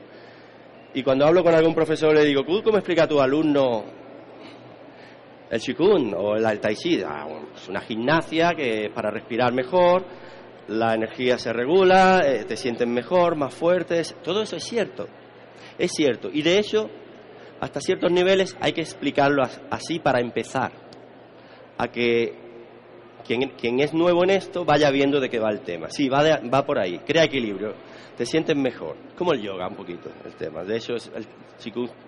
Y 0.94 1.04
cuando 1.04 1.26
hablo 1.26 1.44
con 1.44 1.54
algún 1.54 1.76
profesor 1.76 2.14
le 2.14 2.26
digo, 2.26 2.44
¿cómo 2.46 2.78
explica 2.78 3.04
a 3.04 3.08
tu 3.08 3.22
alumno 3.22 4.07
el 5.50 5.62
Qigong 5.62 6.14
o 6.16 6.36
el 6.36 6.60
Tai 6.60 6.76
Chi 6.76 7.02
ah, 7.04 7.28
es 7.56 7.68
una 7.70 7.82
gimnasia 7.82 8.54
que 8.56 8.90
para 8.94 9.10
respirar 9.12 9.54
mejor, 9.54 10.06
la 10.68 10.94
energía 10.94 11.38
se 11.38 11.54
regula, 11.54 12.22
eh, 12.26 12.44
te 12.46 12.58
sientes 12.58 12.88
mejor, 12.88 13.36
más 13.36 13.54
fuertes, 13.54 14.16
todo 14.24 14.42
eso 14.42 14.58
es 14.58 14.64
cierto, 14.64 15.08
es 15.78 15.92
cierto. 15.92 16.30
Y 16.32 16.42
de 16.42 16.60
hecho, 16.60 16.90
hasta 17.60 17.80
ciertos 17.80 18.12
niveles 18.12 18.58
hay 18.60 18.74
que 18.74 18.82
explicarlo 18.82 19.44
así 19.70 20.00
para 20.00 20.20
empezar, 20.20 20.72
a 21.78 21.88
que 21.90 22.34
quien, 23.26 23.50
quien 23.52 23.80
es 23.80 23.94
nuevo 23.94 24.24
en 24.24 24.32
esto 24.32 24.66
vaya 24.66 24.90
viendo 24.90 25.20
de 25.20 25.30
qué 25.30 25.40
va 25.40 25.52
el 25.52 25.62
tema. 25.62 25.90
Sí, 25.90 26.10
va, 26.10 26.40
va 26.54 26.66
por 26.66 26.80
ahí, 26.80 27.00
crea 27.00 27.24
equilibrio, 27.24 27.74
te 28.18 28.26
sientes 28.26 28.56
mejor, 28.56 28.96
como 29.16 29.34
el 29.34 29.42
yoga 29.42 29.68
un 29.68 29.76
poquito 29.76 30.10
el 30.26 30.34
tema. 30.36 30.64
De 30.64 30.78
hecho, 30.78 30.96
es 30.96 31.12
el 31.16 31.26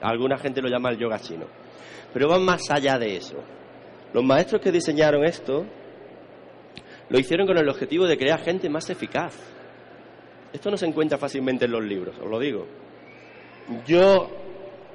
alguna 0.01 0.37
gente 0.37 0.61
lo 0.61 0.69
llama 0.69 0.89
el 0.91 0.97
yoga 0.97 1.19
chino. 1.19 1.45
Pero 2.13 2.27
van 2.27 2.43
más 2.43 2.61
allá 2.69 2.97
de 2.97 3.17
eso. 3.17 3.37
Los 4.13 4.23
maestros 4.23 4.61
que 4.61 4.71
diseñaron 4.71 5.23
esto 5.23 5.65
lo 7.09 7.19
hicieron 7.19 7.47
con 7.47 7.57
el 7.57 7.67
objetivo 7.69 8.05
de 8.05 8.17
crear 8.17 8.39
gente 8.41 8.69
más 8.69 8.89
eficaz. 8.89 9.35
Esto 10.51 10.71
no 10.71 10.77
se 10.77 10.87
encuentra 10.87 11.17
fácilmente 11.17 11.65
en 11.65 11.71
los 11.71 11.83
libros, 11.83 12.15
os 12.19 12.29
lo 12.29 12.39
digo. 12.39 12.65
Yo, 13.85 14.29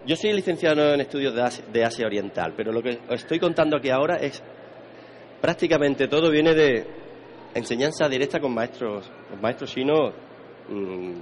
yo 0.05 0.17
soy 0.17 0.33
licenciado 0.33 0.95
en 0.95 1.01
estudios 1.01 1.35
de 1.73 1.85
Asia, 1.85 2.07
Oriental, 2.07 2.55
pero 2.57 2.73
lo 2.73 2.83
que 2.83 2.99
os 3.09 3.21
estoy 3.21 3.39
contando 3.39 3.77
aquí 3.77 3.91
ahora 3.91 4.17
es 4.17 4.43
prácticamente 5.41 6.09
todo 6.09 6.31
viene 6.31 6.55
de 6.55 6.87
enseñanza 7.55 8.09
directa 8.09 8.41
con 8.41 8.53
maestros, 8.53 9.09
maestros 9.41 9.73
chinos 9.73 10.13
mm, 10.69 11.13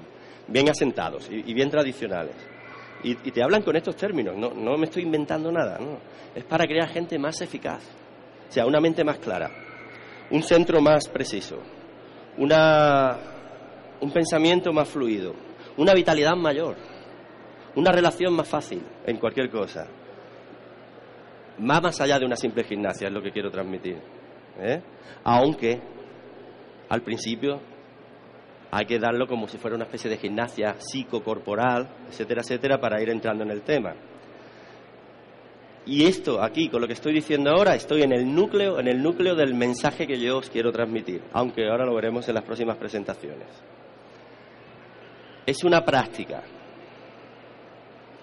bien 0.49 0.69
asentados 0.71 1.29
y 1.31 1.53
bien 1.53 1.69
tradicionales. 1.69 2.52
Y, 3.05 3.15
te 3.15 3.43
hablan 3.43 3.63
con 3.63 3.75
estos 3.75 3.97
términos, 3.97 4.37
no, 4.37 4.51
no 4.51 4.79
me 4.79 4.85
estoy 4.85 5.03
inventando 5.03 5.51
nada, 5.51 5.79
no. 5.79 5.99
Es 6.35 6.45
para 6.45 6.67
crear 6.67 6.89
gente 6.89 7.19
más 7.19 7.41
eficaz, 7.41 7.83
o 8.49 8.53
sea, 8.53 8.65
una 8.65 8.81
mente 8.81 9.03
más 9.03 9.19
clara, 9.19 9.51
un 10.31 10.43
centro 10.43 10.81
más 10.81 11.09
preciso, 11.09 11.59
una, 12.39 13.19
un 14.01 14.13
pensamiento 14.13 14.73
más 14.73 14.89
fluido, 14.89 15.35
una 15.77 15.95
vitalidad 15.95 16.37
mayor, 16.37 16.77
una 17.75 17.91
relación 17.91 18.35
más 18.35 18.49
fácil 18.49 18.83
en 19.05 19.17
cualquier 19.19 19.51
cosa. 19.51 19.87
Va 21.59 21.81
más 21.81 22.01
allá 22.01 22.19
de 22.19 22.25
una 22.25 22.37
simple 22.37 22.65
gimnasia, 22.65 23.09
es 23.09 23.13
lo 23.13 23.23
que 23.23 23.31
quiero 23.31 23.51
transmitir. 23.51 23.99
¿eh? 24.59 24.81
Aunque 25.25 25.81
al 26.89 27.03
principio 27.03 27.61
hay 28.75 28.87
que 28.87 28.99
darlo 28.99 29.27
como 29.27 29.47
si 29.49 29.59
fuera 29.59 29.77
una 29.77 29.85
especie 29.85 30.09
de 30.09 30.17
gimnasia 30.17 30.77
psicocorporal, 30.79 31.91
etcétera, 32.09 32.41
etcétera, 32.41 32.81
para 32.81 33.03
ir 33.03 33.11
entrando 33.11 33.45
en 33.45 33.51
el 33.51 33.61
tema. 33.61 33.95
Y 35.85 36.07
esto 36.07 36.43
aquí, 36.43 36.71
con 36.71 36.81
lo 36.81 36.87
que 36.87 36.95
estoy 36.95 37.13
diciendo 37.13 37.51
ahora, 37.51 37.75
estoy 37.75 38.03
en 38.03 38.13
el 38.13 38.35
núcleo, 38.35 38.81
en 38.81 38.89
el 38.89 39.03
núcleo 39.03 39.35
del 39.35 39.53
mensaje 39.53 40.07
que 40.07 40.19
yo 40.19 40.39
os 40.39 40.49
quiero 40.49 40.73
transmitir, 40.73 41.21
aunque 41.35 41.69
ahora 41.69 41.85
lo 41.85 41.95
veremos 41.95 42.27
en 42.29 42.35
las 42.35 42.45
próximas 42.45 42.79
presentaciones. 42.79 43.49
Es 45.45 45.65
una 45.65 45.85
práctica 45.85 46.43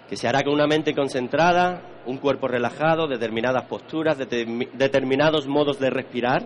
que 0.09 0.15
se 0.15 0.27
hará 0.27 0.41
con 0.41 0.55
una 0.55 0.65
mente 0.65 0.95
concentrada, 0.95 2.01
un 2.07 2.17
cuerpo 2.17 2.47
relajado, 2.47 3.07
determinadas 3.07 3.65
posturas, 3.65 4.17
determinados 4.17 5.45
modos 5.45 5.79
de 5.79 5.91
respirar. 5.91 6.43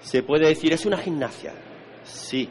Se 0.00 0.22
puede 0.22 0.48
decir, 0.48 0.72
es 0.72 0.86
una 0.86 0.96
gimnasia. 0.96 1.52
Sí, 2.04 2.48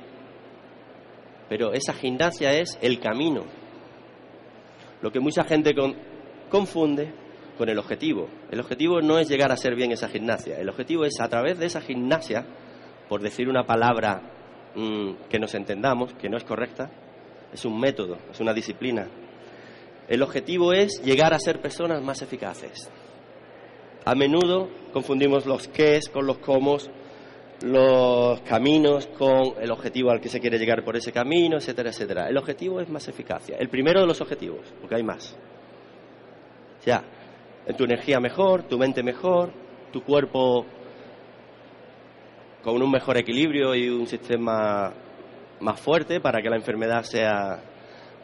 pero 1.50 1.74
esa 1.74 1.94
gimnasia 1.94 2.52
es 2.54 2.78
el 2.82 3.00
camino. 3.00 3.44
Lo 5.02 5.12
que 5.12 5.20
mucha 5.20 5.44
gente 5.44 5.74
confunde 6.50 7.12
con 7.58 7.68
el 7.68 7.78
objetivo. 7.78 8.30
El 8.52 8.60
objetivo 8.62 9.02
no 9.02 9.20
es 9.20 9.28
llegar 9.28 9.52
a 9.52 9.58
ser 9.58 9.76
bien 9.76 9.92
esa 9.92 10.08
gimnasia. 10.08 10.60
El 10.60 10.70
objetivo 10.70 11.04
es 11.04 11.20
a 11.20 11.28
través 11.28 11.60
de 11.60 11.66
esa 11.66 11.82
gimnasia, 11.82 12.46
por 13.10 13.22
decir 13.22 13.50
una 13.50 13.66
palabra 13.66 14.22
mm, 14.76 15.28
que 15.30 15.40
nos 15.40 15.56
entendamos, 15.56 16.14
que 16.14 16.30
no 16.30 16.38
es 16.38 16.44
correcta, 16.44 16.90
es 17.52 17.66
un 17.66 17.80
método, 17.80 18.18
es 18.32 18.40
una 18.40 18.54
disciplina. 18.54 19.08
El 20.08 20.22
objetivo 20.22 20.74
es 20.74 21.02
llegar 21.04 21.34
a 21.34 21.40
ser 21.40 21.60
personas 21.62 22.02
más 22.02 22.22
eficaces. 22.22 22.90
A 24.06 24.16
menudo 24.16 24.70
confundimos 24.94 25.46
los 25.46 25.68
qués 25.68 26.10
con 26.10 26.26
los 26.26 26.38
cómo, 26.38 26.78
los 27.64 28.40
caminos 28.42 29.08
con 29.08 29.54
el 29.62 29.72
objetivo 29.72 30.12
al 30.12 30.22
que 30.22 30.30
se 30.30 30.40
quiere 30.40 30.58
llegar 30.58 30.84
por 30.84 30.96
ese 30.96 31.12
camino, 31.12 31.58
etcétera, 31.58 31.90
etcétera. 31.90 32.28
El 32.30 32.38
objetivo 32.38 32.80
es 32.80 32.90
más 32.90 33.08
eficacia. 33.08 33.58
El 33.58 33.70
primero 33.70 34.00
de 34.00 34.08
los 34.08 34.22
objetivos, 34.22 34.62
porque 34.80 34.96
hay 34.96 35.04
más. 35.04 35.36
O 36.80 36.84
sea, 36.84 37.04
tu 37.78 37.84
energía 37.84 38.20
mejor, 38.20 38.64
tu 38.64 38.78
mente 38.78 39.04
mejor, 39.04 39.52
tu 39.92 40.02
cuerpo 40.04 40.66
con 42.64 42.82
un 42.82 42.92
mejor 42.92 43.18
equilibrio 43.18 43.76
y 43.76 43.90
un 43.90 44.08
sistema 44.08 44.94
más 45.60 45.80
fuerte 45.80 46.20
para 46.20 46.42
que 46.42 46.50
la 46.50 46.56
enfermedad 46.56 47.04
sea, 47.04 47.62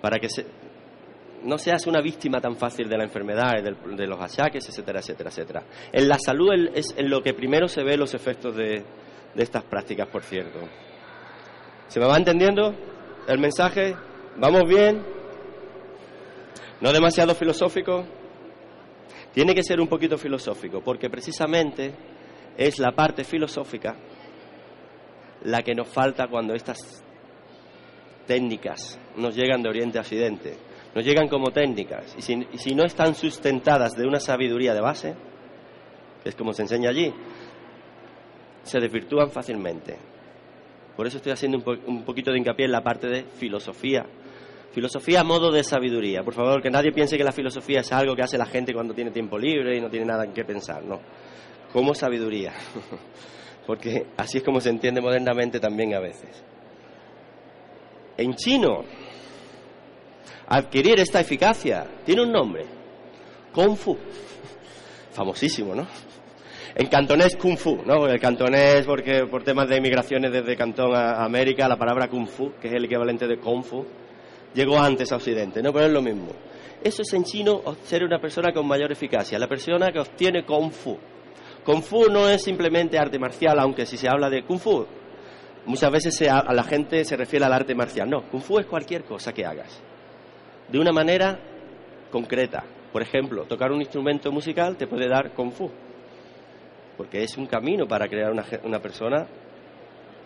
para 0.01 0.18
que 0.18 0.27
no 1.44 1.58
seas 1.58 1.86
una 1.88 2.01
víctima 2.01 2.39
tan 2.39 2.56
fácil 2.56 2.88
de 2.88 2.98
la 2.98 3.04
enfermedad, 3.04 3.51
de, 3.62 3.96
de 3.96 4.08
los 4.08 4.20
achaques, 4.20 4.68
etcétera, 4.70 5.00
etcétera, 5.00 5.30
etcétera. 5.30 5.63
En 5.92 6.08
la 6.08 6.18
salud 6.18 6.51
es 6.74 6.96
en 6.98 7.10
lo 7.10 7.22
que 7.22 7.34
primero 7.34 7.68
se 7.68 7.84
ve 7.84 7.98
los 7.98 8.13
efectos 8.13 8.56
de, 8.56 8.84
de 9.36 9.44
estas 9.44 9.63
prácticas, 9.63 10.08
por 10.08 10.24
cierto. 10.24 10.60
¿Se 11.88 12.00
me 12.00 12.08
va 12.08 12.18
entendiendo 12.18 12.74
el 13.27 13.38
mensaje? 13.38 13.96
¿Vamos 14.38 14.63
bien? 14.68 15.04
¿No 16.82 16.92
demasiado 16.92 17.36
filosófico? 17.36 18.06
Tiene 19.34 19.54
que 19.54 19.63
ser 19.63 19.80
un 19.80 19.88
poquito 19.88 20.18
filosófico, 20.18 20.82
porque 20.82 21.10
precisamente 21.10 21.94
es 22.58 22.80
la 22.80 22.92
parte 22.94 23.24
filosófica 23.24 23.96
la 25.44 25.62
que 25.62 25.75
nos 25.75 25.88
falta 25.88 26.27
cuando 26.27 26.54
estas 26.54 27.04
técnicas 28.25 29.00
nos 29.18 29.36
llegan 29.36 29.62
de 29.62 29.70
Oriente 29.70 29.98
a 29.98 30.01
Occidente. 30.01 30.58
Nos 30.96 31.04
llegan 31.04 31.27
como 31.27 31.51
técnicas, 31.51 32.15
y 32.18 32.22
si, 32.22 32.48
si 32.58 32.74
no 32.74 32.86
están 32.86 33.15
sustentadas 33.15 33.98
de 33.98 34.08
una 34.08 34.22
sabiduría 34.22 34.74
de 34.74 34.80
base, 34.80 35.13
es 36.24 36.36
como 36.36 36.54
se 36.54 36.62
enseña 36.62 36.89
allí, 36.89 37.13
se 38.65 38.79
desvirtúan 38.79 39.29
fácilmente. 39.31 39.95
Por 40.95 41.07
eso 41.07 41.17
estoy 41.17 41.31
haciendo 41.31 41.57
un, 41.88 42.03
poquito 42.03 42.31
de 42.31 42.39
hincapié 42.39 42.65
en 42.65 42.72
la 42.72 42.81
parte 42.81 43.07
de 43.07 43.24
filosofía. 43.24 44.05
Filosofía 44.72 45.22
a 45.22 45.24
modo 45.24 45.51
de 45.51 45.63
sabiduría. 45.63 46.24
Por 46.24 46.34
favor, 46.34 46.62
que 46.62 46.69
nadie 46.69 46.91
piense 46.91 47.17
que 47.17 47.24
la 47.24 47.31
filosofía 47.31 47.81
es 47.81 47.91
algo 47.91 48.15
que 48.15 48.24
hace 48.24 48.38
la 48.38 48.45
gente 48.45 48.74
cuando 48.74 48.93
tiene 48.93 49.12
tiempo 49.12 49.38
libre 49.38 49.77
y 49.77 49.81
no 49.81 49.89
tiene 49.89 50.05
nada 50.05 50.25
en 50.25 50.34
qué 50.34 50.43
pensar, 50.43 50.84
no. 50.84 51.00
Como 51.72 51.93
sabiduría. 51.93 52.53
Porque 53.67 54.07
así 54.17 54.39
es 54.39 54.43
como 54.43 54.60
se 54.60 54.69
entiende 54.69 55.00
modernamente 55.00 55.60
también 55.60 55.93
a 55.93 56.00
veces. 56.00 56.43
En 58.17 58.34
chino, 58.36 58.84
adquirir 60.48 61.00
esta 61.00 61.19
eficacia 61.19 61.86
tiene 62.05 62.24
un 62.24 62.31
nombre, 62.31 62.65
Kung 63.53 63.75
Fu. 63.75 63.98
Famosísimo, 65.12 65.75
¿no? 65.75 65.88
En 66.77 66.88
cantonés 66.88 67.38
Kung 67.38 67.55
Fu, 67.55 67.84
¿no? 67.86 68.05
El 68.05 68.20
cantonés, 68.20 68.86
porque 68.86 69.25
por 69.27 69.44
temas 69.44 69.70
de 69.70 69.79
migraciones 69.79 70.29
desde 70.29 70.58
Cantón 70.58 70.94
a 70.94 71.24
América, 71.24 71.70
la 71.70 71.77
palabra 71.77 72.10
Kung 72.10 72.27
Fu, 72.27 72.51
que 72.60 72.67
es 72.67 72.74
el 72.74 72.84
equivalente 72.84 73.27
de 73.27 73.38
Kung 73.38 73.63
Fu, 73.63 73.86
llegó 74.53 74.77
antes 74.77 75.10
a 75.13 75.15
Occidente, 75.15 75.63
¿no? 75.63 75.72
Pero 75.72 75.86
es 75.86 75.94
lo 75.94 76.01
mismo. 76.01 76.34
Eso 76.84 77.03
es 77.03 77.13
en 77.13 77.24
chino 77.24 77.62
ser 77.86 78.03
una 78.03 78.20
persona 78.20 78.51
con 78.51 78.67
mayor 78.67 78.91
eficacia, 78.91 79.39
la 79.39 79.48
persona 79.48 79.89
que 79.94 80.00
obtiene 80.00 80.44
Kung 80.44 80.70
Fu. 80.70 80.98
Kung 81.63 81.82
Fu 81.82 82.10
no 82.12 82.27
es 82.27 82.44
simplemente 82.44 83.00
arte 83.00 83.17
marcial, 83.17 83.58
aunque 83.60 83.86
si 83.86 83.96
se 83.96 84.10
habla 84.10 84.29
de 84.29 84.44
Kung 84.44 84.60
Fu, 84.60 84.86
muchas 85.67 85.89
veces 85.89 86.22
a 86.29 86.53
la 86.53 86.63
gente 86.63 87.05
se 87.05 87.15
refiere 87.15 87.46
al 87.46 87.53
arte 87.53 87.74
marcial. 87.74 88.10
No, 88.10 88.24
Kung 88.29 88.41
Fu 88.41 88.60
es 88.60 88.65
cualquier 88.65 89.05
cosa 89.05 89.32
que 89.32 89.46
hagas, 89.46 89.82
de 90.67 90.77
una 90.77 90.91
manera 90.91 91.39
concreta. 92.12 92.65
Por 92.91 93.01
ejemplo, 93.01 93.46
tocar 93.46 93.72
un 93.72 93.79
instrumento 93.79 94.29
musical 94.29 94.75
te 94.75 94.88
puede 94.88 95.08
dar 95.08 95.32
Kung 95.34 95.53
Fu 95.53 95.72
porque 96.97 97.23
es 97.23 97.37
un 97.37 97.47
camino 97.47 97.87
para 97.87 98.07
crear 98.07 98.31
una, 98.31 98.79
persona 98.79 99.27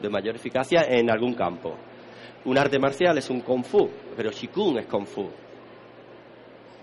de 0.02 0.10
mayor 0.10 0.36
eficacia 0.36 0.82
en 0.88 1.10
algún 1.10 1.34
campo. 1.34 1.76
Un 2.46 2.58
arte 2.58 2.80
marcial 2.80 3.18
es 3.18 3.30
un 3.30 3.42
kung 3.42 3.64
fu, 3.64 3.90
pero 4.16 4.32
Qigong 4.32 4.78
es 4.80 4.86
kung 4.86 5.06
fu. 5.06 5.30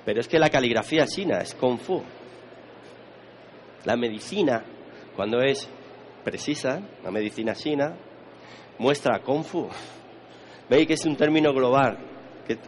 Pero 0.05 0.21
es 0.21 0.29
que 0.29 0.39
la 0.39 0.49
caligrafía 0.49 1.07
china 1.07 1.39
es 1.39 1.55
kung 1.55 1.79
fu. 1.79 2.03
La 3.85 3.97
medicina, 3.97 4.63
cuando 5.15 5.41
es 5.41 5.69
precisa, 6.25 6.81
la 7.03 7.11
medicina 7.11 7.55
china, 7.55 7.97
muestra 8.79 9.21
kung 9.21 9.45
fu. 9.45 9.69
Veis 10.69 10.87
que 10.87 10.95
es 10.95 11.07
un 11.07 11.17
término 11.17 11.53
global 11.53 11.97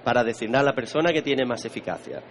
para 0.04 0.25
designar 0.25 0.62
a 0.62 0.66
la 0.66 0.75
persona 0.75 1.12
que 1.12 1.22
tiene 1.22 1.44
más 1.44 1.64
eficacia. 1.64 2.22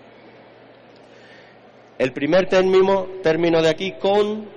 El 1.97 2.13
primer 2.13 2.47
término, 2.47 3.07
término 3.23 3.61
de 3.61 3.69
aquí, 3.69 3.93
con, 3.93 4.56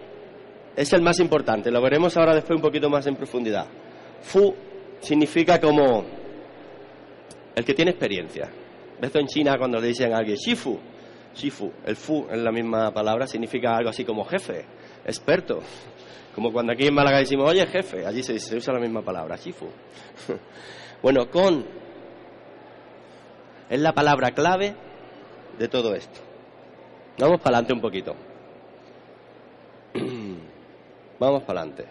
es 0.76 0.92
el 0.92 1.02
más 1.02 1.18
importante, 1.20 1.70
lo 1.70 1.80
veremos 1.82 2.16
ahora 2.16 2.34
después 2.34 2.56
un 2.56 2.62
poquito 2.62 2.88
más 2.88 3.06
en 3.06 3.16
profundidad. 3.16 3.66
Fu 4.22 4.54
significa 5.00 5.60
como 5.60 6.04
el 7.54 7.64
que 7.64 7.74
tiene 7.74 7.90
experiencia. 7.90 8.48
Esto 9.00 9.18
en 9.18 9.26
China 9.26 9.56
cuando 9.58 9.78
le 9.80 9.88
dicen 9.88 10.12
a 10.12 10.18
alguien 10.18 10.36
Shifu, 10.36 10.78
Shifu, 11.34 11.72
el 11.84 11.96
Fu 11.96 12.26
en 12.30 12.44
la 12.44 12.52
misma 12.52 12.92
palabra 12.92 13.26
significa 13.26 13.76
algo 13.76 13.90
así 13.90 14.04
como 14.04 14.24
jefe, 14.24 14.64
experto. 15.04 15.60
Como 16.34 16.52
cuando 16.52 16.72
aquí 16.72 16.86
en 16.86 16.94
Málaga 16.94 17.18
decimos, 17.18 17.50
oye 17.50 17.66
jefe, 17.66 18.06
allí 18.06 18.22
se, 18.22 18.38
se 18.38 18.56
usa 18.56 18.74
la 18.74 18.80
misma 18.80 19.02
palabra, 19.02 19.36
Shifu. 19.36 19.66
bueno, 21.02 21.28
con 21.30 21.64
es 23.68 23.80
la 23.80 23.92
palabra 23.92 24.32
clave 24.32 24.74
de 25.58 25.68
todo 25.68 25.94
esto. 25.94 26.20
Vamos 27.18 27.40
para 27.40 27.58
adelante 27.58 27.72
un 27.72 27.80
poquito. 27.80 28.16
Vamos 31.20 31.42
para 31.42 31.60
adelante. 31.60 31.84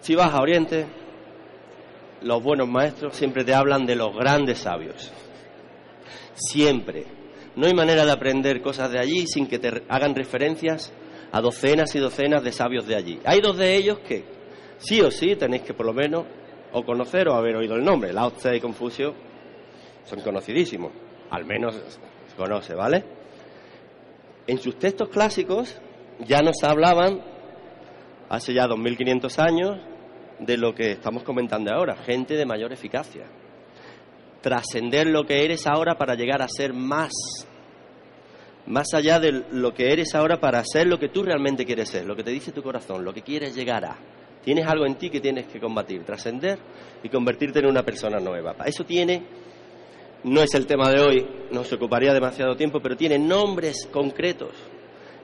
Si 0.00 0.16
vas 0.16 0.34
a 0.34 0.42
Oriente, 0.42 0.84
los 2.22 2.42
buenos 2.42 2.68
maestros 2.68 3.16
siempre 3.16 3.44
te 3.44 3.54
hablan 3.54 3.86
de 3.86 3.94
los 3.94 4.12
grandes 4.16 4.58
sabios. 4.58 5.12
Siempre. 6.34 7.04
No 7.54 7.68
hay 7.68 7.74
manera 7.74 8.04
de 8.04 8.10
aprender 8.10 8.60
cosas 8.60 8.90
de 8.90 8.98
allí 8.98 9.28
sin 9.28 9.46
que 9.46 9.60
te 9.60 9.84
hagan 9.88 10.16
referencias 10.16 10.92
a 11.30 11.40
docenas 11.40 11.94
y 11.94 12.00
docenas 12.00 12.42
de 12.42 12.50
sabios 12.50 12.84
de 12.88 12.96
allí. 12.96 13.20
Hay 13.24 13.40
dos 13.40 13.56
de 13.56 13.76
ellos 13.76 14.00
que 14.00 14.24
sí 14.78 15.00
o 15.02 15.10
sí 15.12 15.36
tenéis 15.36 15.62
que 15.62 15.74
por 15.74 15.86
lo 15.86 15.92
menos 15.92 16.24
o 16.72 16.82
conocer 16.84 17.28
o 17.28 17.34
haber 17.34 17.54
oído 17.54 17.76
el 17.76 17.84
nombre. 17.84 18.12
Lao 18.12 18.32
Tse 18.32 18.56
y 18.56 18.60
Confucio 18.60 19.14
son 20.04 20.20
conocidísimos. 20.20 20.90
Al 21.30 21.44
menos 21.44 21.76
se 21.76 22.36
conoce, 22.36 22.74
¿vale? 22.74 23.04
En 24.48 24.58
sus 24.58 24.76
textos 24.80 25.10
clásicos 25.10 25.80
ya 26.20 26.40
nos 26.42 26.62
hablaban 26.62 27.22
hace 28.28 28.54
ya 28.54 28.66
2.500 28.66 29.38
años 29.38 29.78
de 30.38 30.56
lo 30.56 30.74
que 30.74 30.92
estamos 30.92 31.22
comentando 31.22 31.72
ahora, 31.72 31.96
gente 31.96 32.34
de 32.34 32.46
mayor 32.46 32.72
eficacia. 32.72 33.26
Trascender 34.40 35.06
lo 35.06 35.24
que 35.24 35.44
eres 35.44 35.66
ahora 35.66 35.96
para 35.96 36.14
llegar 36.14 36.42
a 36.42 36.48
ser 36.48 36.72
más, 36.72 37.12
más 38.66 38.92
allá 38.94 39.20
de 39.20 39.44
lo 39.50 39.72
que 39.72 39.92
eres 39.92 40.14
ahora 40.14 40.40
para 40.40 40.64
ser 40.64 40.86
lo 40.86 40.98
que 40.98 41.08
tú 41.08 41.22
realmente 41.22 41.64
quieres 41.64 41.90
ser, 41.90 42.06
lo 42.06 42.16
que 42.16 42.24
te 42.24 42.30
dice 42.30 42.52
tu 42.52 42.62
corazón, 42.62 43.04
lo 43.04 43.12
que 43.12 43.22
quieres 43.22 43.54
llegar 43.54 43.84
a. 43.84 43.96
Tienes 44.42 44.66
algo 44.66 44.86
en 44.86 44.96
ti 44.96 45.10
que 45.10 45.20
tienes 45.20 45.46
que 45.46 45.60
combatir, 45.60 46.02
trascender 46.02 46.58
y 47.02 47.08
convertirte 47.08 47.60
en 47.60 47.66
una 47.66 47.84
persona 47.84 48.18
nueva. 48.18 48.56
Eso 48.64 48.84
tiene, 48.84 49.22
no 50.24 50.42
es 50.42 50.52
el 50.54 50.66
tema 50.66 50.90
de 50.90 51.00
hoy, 51.00 51.26
nos 51.52 51.72
ocuparía 51.72 52.12
demasiado 52.12 52.56
tiempo, 52.56 52.80
pero 52.80 52.96
tiene 52.96 53.18
nombres 53.18 53.86
concretos 53.92 54.56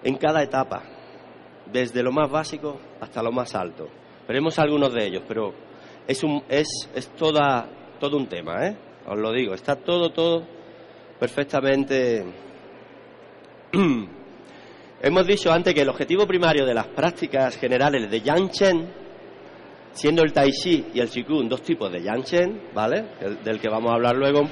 en 0.02 0.16
cada 0.16 0.42
etapa, 0.42 0.82
desde 1.70 2.02
lo 2.02 2.12
más 2.12 2.30
básico 2.30 2.78
hasta 3.00 3.22
lo 3.22 3.32
más 3.32 3.54
alto. 3.54 3.88
Veremos 4.26 4.58
algunos 4.58 4.92
de 4.92 5.06
ellos, 5.06 5.22
pero 5.26 5.54
es, 6.06 6.22
un, 6.22 6.42
es, 6.48 6.88
toda, 7.16 7.68
todo 7.98 8.16
un 8.16 8.26
tema, 8.26 8.66
¿eh? 8.66 8.76
os 9.06 9.18
lo 9.18 9.32
digo, 9.32 9.54
está 9.54 9.76
todo, 9.76 10.10
todo 10.10 10.44
perfectamente... 11.18 12.24
Hemos 15.00 15.26
dicho 15.28 15.52
antes 15.52 15.74
que 15.74 15.82
el 15.82 15.88
objetivo 15.88 16.26
primario 16.26 16.66
de 16.66 16.74
las 16.74 16.88
prácticas 16.88 17.56
generales 17.56 18.10
de 18.10 18.20
Yang 18.20 18.50
Chen, 18.50 18.92
siendo 19.92 20.24
el 20.24 20.32
Tai 20.32 20.50
Chi 20.50 20.86
y 20.92 20.98
el 20.98 21.08
Qigong 21.08 21.48
dos 21.48 21.62
tipos 21.62 21.92
de 21.92 22.02
Yang 22.02 22.24
Chen, 22.24 22.62
¿vale? 22.74 23.04
del 23.44 23.60
que 23.60 23.68
vamos 23.68 23.92
a 23.92 23.94
hablar 23.94 24.16
luego, 24.16 24.48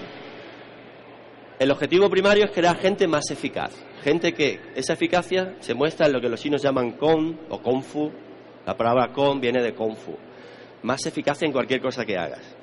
el 1.58 1.70
objetivo 1.70 2.08
primario 2.08 2.44
es 2.44 2.52
crear 2.52 2.78
gente 2.78 3.08
más 3.08 3.28
eficaz, 3.30 3.74
gente 4.02 4.32
que 4.32 4.60
esa 4.74 4.94
eficacia 4.94 5.56
se 5.60 5.74
muestra 5.74 6.06
en 6.06 6.12
lo 6.12 6.20
que 6.20 6.28
los 6.28 6.40
chinos 6.40 6.62
llaman 6.62 6.92
Kong 6.92 7.34
o 7.50 7.60
Kung 7.60 7.82
Fu. 7.82 8.10
La 8.64 8.76
palabra 8.76 9.12
Kong 9.12 9.40
viene 9.40 9.62
de 9.62 9.74
Kung 9.74 9.96
Fu. 9.96 10.16
Más 10.82 11.04
eficacia 11.06 11.46
en 11.46 11.52
cualquier 11.52 11.80
cosa 11.80 12.04
que 12.04 12.16
hagas. 12.16 12.56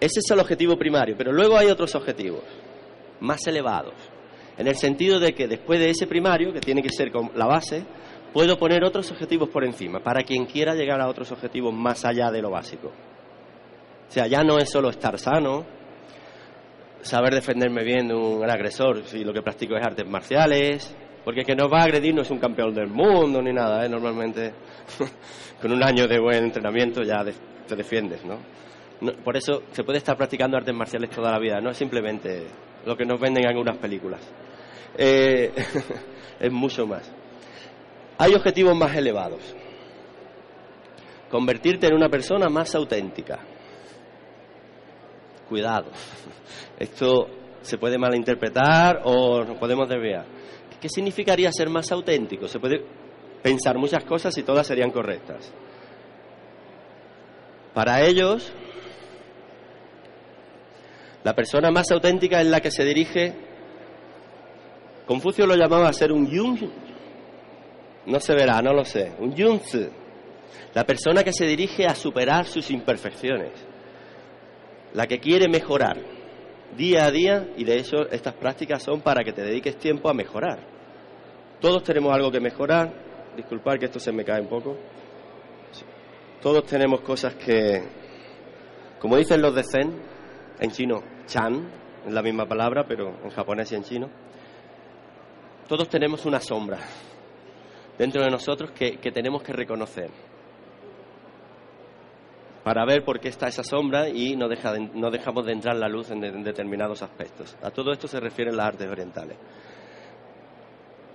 Ese 0.00 0.20
es 0.20 0.30
el 0.30 0.40
objetivo 0.40 0.76
primario, 0.76 1.14
pero 1.16 1.32
luego 1.32 1.56
hay 1.56 1.68
otros 1.68 1.94
objetivos 1.94 2.42
más 3.20 3.46
elevados. 3.46 3.94
En 4.56 4.66
el 4.66 4.76
sentido 4.76 5.20
de 5.20 5.34
que 5.34 5.46
después 5.46 5.78
de 5.78 5.90
ese 5.90 6.06
primario, 6.06 6.52
que 6.52 6.60
tiene 6.60 6.82
que 6.82 6.90
ser 6.90 7.10
la 7.34 7.46
base, 7.46 7.84
puedo 8.32 8.58
poner 8.58 8.84
otros 8.84 9.10
objetivos 9.10 9.48
por 9.48 9.64
encima, 9.64 10.00
para 10.00 10.22
quien 10.22 10.46
quiera 10.46 10.74
llegar 10.74 11.00
a 11.00 11.08
otros 11.08 11.30
objetivos 11.32 11.72
más 11.74 12.04
allá 12.04 12.30
de 12.30 12.42
lo 12.42 12.50
básico. 12.50 12.88
O 12.88 14.12
sea, 14.12 14.26
ya 14.26 14.42
no 14.42 14.58
es 14.58 14.70
solo 14.70 14.90
estar 14.90 15.18
sano, 15.18 15.64
saber 17.02 17.34
defenderme 17.34 17.82
bien 17.84 18.08
de 18.08 18.14
un 18.14 18.48
agresor 18.48 19.04
si 19.04 19.24
lo 19.24 19.32
que 19.32 19.42
practico 19.42 19.76
es 19.76 19.84
artes 19.84 20.06
marciales, 20.06 20.94
porque 21.24 21.40
el 21.40 21.46
que 21.46 21.54
nos 21.54 21.72
va 21.72 21.80
a 21.80 21.84
agredir 21.84 22.14
no 22.14 22.22
es 22.22 22.30
un 22.30 22.38
campeón 22.38 22.74
del 22.74 22.88
mundo 22.88 23.40
ni 23.42 23.52
nada, 23.52 23.84
¿eh? 23.84 23.88
normalmente 23.88 24.52
con 25.62 25.72
un 25.72 25.82
año 25.82 26.06
de 26.06 26.18
buen 26.18 26.44
entrenamiento 26.44 27.02
ya 27.02 27.24
te 27.66 27.76
defiendes, 27.76 28.24
¿no? 28.24 28.38
Por 29.24 29.36
eso 29.36 29.62
se 29.72 29.82
puede 29.82 29.98
estar 29.98 30.16
practicando 30.16 30.58
artes 30.58 30.74
marciales 30.74 31.10
toda 31.10 31.32
la 31.32 31.38
vida, 31.38 31.60
no 31.60 31.70
es 31.70 31.76
simplemente 31.76 32.46
lo 32.84 32.96
que 32.96 33.04
nos 33.04 33.18
venden 33.18 33.44
en 33.44 33.50
algunas 33.50 33.78
películas, 33.78 34.20
eh, 34.96 35.52
es 36.40 36.52
mucho 36.52 36.86
más. 36.86 37.10
Hay 38.18 38.34
objetivos 38.34 38.76
más 38.76 38.94
elevados. 38.94 39.40
Convertirte 41.30 41.86
en 41.86 41.94
una 41.94 42.08
persona 42.08 42.48
más 42.48 42.74
auténtica 42.74 43.38
cuidado. 45.50 45.90
Esto 46.78 47.26
se 47.60 47.76
puede 47.76 47.98
malinterpretar 47.98 49.02
o 49.04 49.44
nos 49.44 49.58
podemos 49.58 49.88
desviar. 49.88 50.24
¿Qué 50.80 50.88
significaría 50.88 51.52
ser 51.52 51.68
más 51.68 51.92
auténtico? 51.92 52.48
Se 52.48 52.58
puede 52.58 52.82
pensar 53.42 53.76
muchas 53.76 54.04
cosas 54.04 54.36
y 54.38 54.42
todas 54.42 54.66
serían 54.66 54.90
correctas. 54.90 55.52
Para 57.74 58.00
ellos, 58.00 58.50
la 61.22 61.34
persona 61.34 61.70
más 61.70 61.90
auténtica 61.90 62.40
es 62.40 62.46
la 62.46 62.60
que 62.60 62.70
se 62.70 62.84
dirige. 62.84 63.34
Confucio 65.06 65.46
lo 65.46 65.56
llamaba 65.56 65.92
ser 65.92 66.12
un 66.12 66.30
yun. 66.30 66.72
No 68.06 68.20
se 68.20 68.34
verá, 68.34 68.62
no 68.62 68.72
lo 68.72 68.84
sé. 68.84 69.12
Un 69.18 69.34
yunzi. 69.34 69.88
La 70.72 70.84
persona 70.84 71.22
que 71.22 71.32
se 71.32 71.44
dirige 71.44 71.84
a 71.84 71.94
superar 71.94 72.46
sus 72.46 72.70
imperfecciones 72.70 73.69
la 74.94 75.06
que 75.06 75.18
quiere 75.18 75.48
mejorar 75.48 75.96
día 76.76 77.04
a 77.06 77.10
día, 77.10 77.48
y 77.56 77.64
de 77.64 77.78
hecho 77.78 78.08
estas 78.10 78.34
prácticas 78.34 78.82
son 78.82 79.00
para 79.00 79.24
que 79.24 79.32
te 79.32 79.42
dediques 79.42 79.76
tiempo 79.76 80.08
a 80.08 80.14
mejorar. 80.14 80.58
Todos 81.60 81.82
tenemos 81.82 82.12
algo 82.14 82.30
que 82.30 82.40
mejorar, 82.40 82.92
disculpar 83.36 83.78
que 83.78 83.86
esto 83.86 84.00
se 84.00 84.12
me 84.12 84.24
cae 84.24 84.40
un 84.40 84.48
poco. 84.48 84.76
Todos 86.40 86.64
tenemos 86.64 87.02
cosas 87.02 87.34
que, 87.34 87.82
como 88.98 89.16
dicen 89.16 89.42
los 89.42 89.54
de 89.54 89.62
Zen, 89.62 90.02
en 90.58 90.70
chino, 90.70 91.02
chan, 91.26 91.70
es 92.06 92.12
la 92.12 92.22
misma 92.22 92.46
palabra, 92.46 92.84
pero 92.88 93.14
en 93.22 93.30
japonés 93.30 93.70
y 93.72 93.74
en 93.74 93.82
chino, 93.82 94.10
todos 95.68 95.88
tenemos 95.88 96.24
una 96.26 96.40
sombra 96.40 96.78
dentro 97.98 98.22
de 98.22 98.30
nosotros 98.30 98.70
que, 98.70 98.96
tenemos 99.12 99.42
que 99.42 99.52
reconocer 99.52 100.10
para 102.64 102.84
ver 102.84 103.04
por 103.04 103.20
qué 103.20 103.28
está 103.28 103.48
esa 103.48 103.64
sombra 103.64 104.08
y 104.08 104.36
no, 104.36 104.48
deja 104.48 104.74
no 104.94 105.10
dejamos 105.10 105.46
de 105.46 105.52
entrar 105.52 105.76
la 105.76 105.88
luz 105.88 106.10
en, 106.10 106.22
en, 106.22 106.42
determinados 106.42 107.02
aspectos. 107.02 107.56
A 107.62 107.70
todo 107.70 107.92
esto 107.92 108.06
se 108.06 108.20
refieren 108.20 108.56
las 108.56 108.66
artes 108.66 108.88
orientales. 108.88 109.36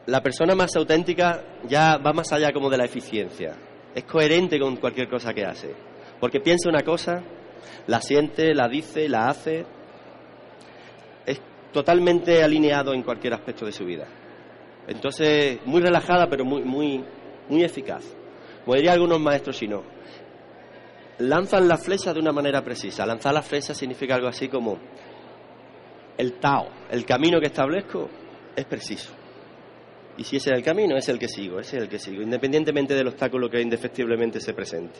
La 0.08 0.22
persona 0.22 0.56
más 0.56 0.76
auténtica 0.76 1.44
ya 1.68 1.98
va 1.98 2.14
más 2.14 2.32
allá 2.32 2.52
como 2.52 2.70
de 2.70 2.78
la 2.78 2.86
eficiencia. 2.86 3.56
Es 3.94 4.04
coherente 4.04 4.60
con 4.60 4.76
cualquier 4.78 5.10
cosa 5.10 5.34
que 5.34 5.46
hace. 5.46 5.74
Porque 6.20 6.40
piensa 6.40 6.70
una 6.70 6.82
cosa, 6.82 7.24
la 7.88 8.02
siente, 8.02 8.54
la 8.54 8.68
dice, 8.68 9.10
la 9.10 9.28
hace. 9.28 9.66
Es 11.26 11.42
totalmente 11.72 12.44
alineado 12.44 12.94
en 12.94 13.04
cualquier 13.04 13.34
aspecto 13.34 13.66
de 13.66 13.72
su 13.72 13.86
vida. 13.86 14.08
Entonces, 14.88 15.60
muy 15.66 15.82
relajada, 15.82 16.28
pero 16.30 16.46
muy, 16.46 16.64
muy, 16.64 17.04
muy 17.50 17.64
eficaz. 17.64 18.04
Como 18.64 18.76
diría 18.76 18.94
algunos 18.94 19.20
maestros 19.20 19.58
chinos, 19.58 19.82
lanzan 21.20 21.68
la 21.68 21.78
flecha 21.78 22.14
de 22.14 22.20
una 22.20 22.32
manera 22.32 22.62
precisa. 22.64 23.06
Lanzar 23.06 23.34
la 23.34 23.42
flecha 23.42 23.74
significa 23.74 24.16
algo 24.16 24.28
así 24.28 24.48
como 24.48 24.78
el 26.18 26.34
Tao, 26.40 26.68
el 26.90 27.06
camino 27.06 27.40
que 27.40 27.48
establezco 27.48 28.10
es 28.56 28.66
preciso. 28.66 29.14
Y 30.18 30.24
si 30.24 30.38
ese 30.38 30.52
es 30.52 30.58
el 30.58 30.64
camino, 30.64 30.96
es 30.96 31.10
el 31.10 31.20
que 31.20 31.28
sigo, 31.28 31.60
ese 31.60 31.78
es 31.78 31.84
el 31.84 31.90
que 31.90 32.00
sigo, 32.00 32.22
independientemente 32.22 32.94
del 32.94 33.08
obstáculo 33.08 33.50
que 33.50 33.60
indefectiblemente 33.60 34.40
se 34.40 34.54
presente. 34.54 34.98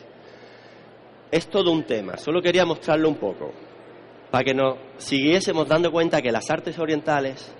Es 1.30 1.48
todo 1.48 1.72
un 1.72 1.84
tema, 1.84 2.18
solo 2.18 2.42
quería 2.42 2.66
mostrarlo 2.66 3.08
un 3.08 3.16
poco, 3.16 3.52
para 4.30 4.44
que 4.44 4.54
nos 4.54 4.76
siguiésemos 4.98 5.66
dando 5.66 5.90
cuenta 5.90 6.20
que 6.20 6.30
las 6.30 6.50
artes 6.50 6.78
orientales 6.78 7.50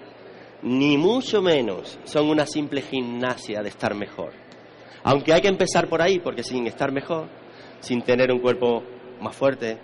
ni 0.63 0.99
mucho 0.99 1.41
menos 1.41 1.99
son 2.05 2.29
una 2.29 2.47
simple 2.47 2.83
gimnasia 2.83 3.63
de 3.63 3.69
estar 3.71 3.95
mejor. 3.95 4.33
Aunque 5.05 5.33
hay 5.33 5.41
que 5.41 5.49
empezar 5.49 5.89
por 5.89 6.03
ahí, 6.03 6.19
porque 6.19 6.43
sin 6.43 6.67
estar 6.67 6.93
mejor, 6.93 7.29
sin 7.87 8.03
tener 8.03 8.33
un 8.33 8.41
cuerpo 8.41 8.83
más 9.21 9.37
fuerte, 9.37 9.79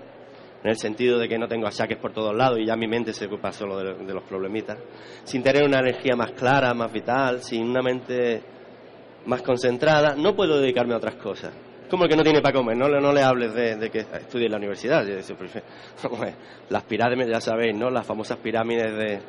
en 0.65 0.71
el 0.71 0.77
sentido 0.77 1.21
de 1.21 1.29
que 1.29 1.39
no 1.39 1.47
tengo 1.47 1.69
achaques 1.69 1.99
por 1.99 2.13
todos 2.13 2.35
lados 2.35 2.59
y 2.59 2.67
ya 2.67 2.75
mi 2.75 2.89
mente 2.89 3.13
se 3.13 3.27
ocupa 3.27 3.53
solo 3.53 3.79
de, 3.79 4.13
los 4.13 4.25
problemitas, 4.25 4.77
sin 5.23 5.41
tener 5.41 5.63
una 5.63 5.79
energía 5.79 6.17
más 6.17 6.33
clara, 6.33 6.75
más 6.75 6.93
vital, 6.93 7.43
sin 7.43 7.63
una 7.63 7.81
mente 7.81 8.43
más 9.27 9.41
concentrada, 9.43 10.17
no 10.17 10.35
puedo 10.35 10.61
dedicarme 10.61 10.95
a 10.95 10.97
otras 10.97 11.15
cosas. 11.15 11.53
Como 11.89 12.05
el 12.05 12.11
que 12.11 12.17
no 12.17 12.25
tiene 12.25 12.41
para 12.41 12.59
comer, 12.59 12.77
no, 12.77 12.89
no 12.89 13.13
le 13.13 13.23
hables 13.23 13.55
de, 13.55 13.89
que 13.89 14.01
estudie 14.01 14.47
en 14.47 14.53
la 14.53 14.59
universidad. 14.59 15.05
Las 16.71 16.83
pirámides, 16.83 17.29
ya 17.31 17.41
sabéis, 17.41 17.77
¿no? 17.77 17.89
Las 17.89 18.05
famosas 18.05 18.39
pirámides 18.39 18.97
de, 18.97 19.21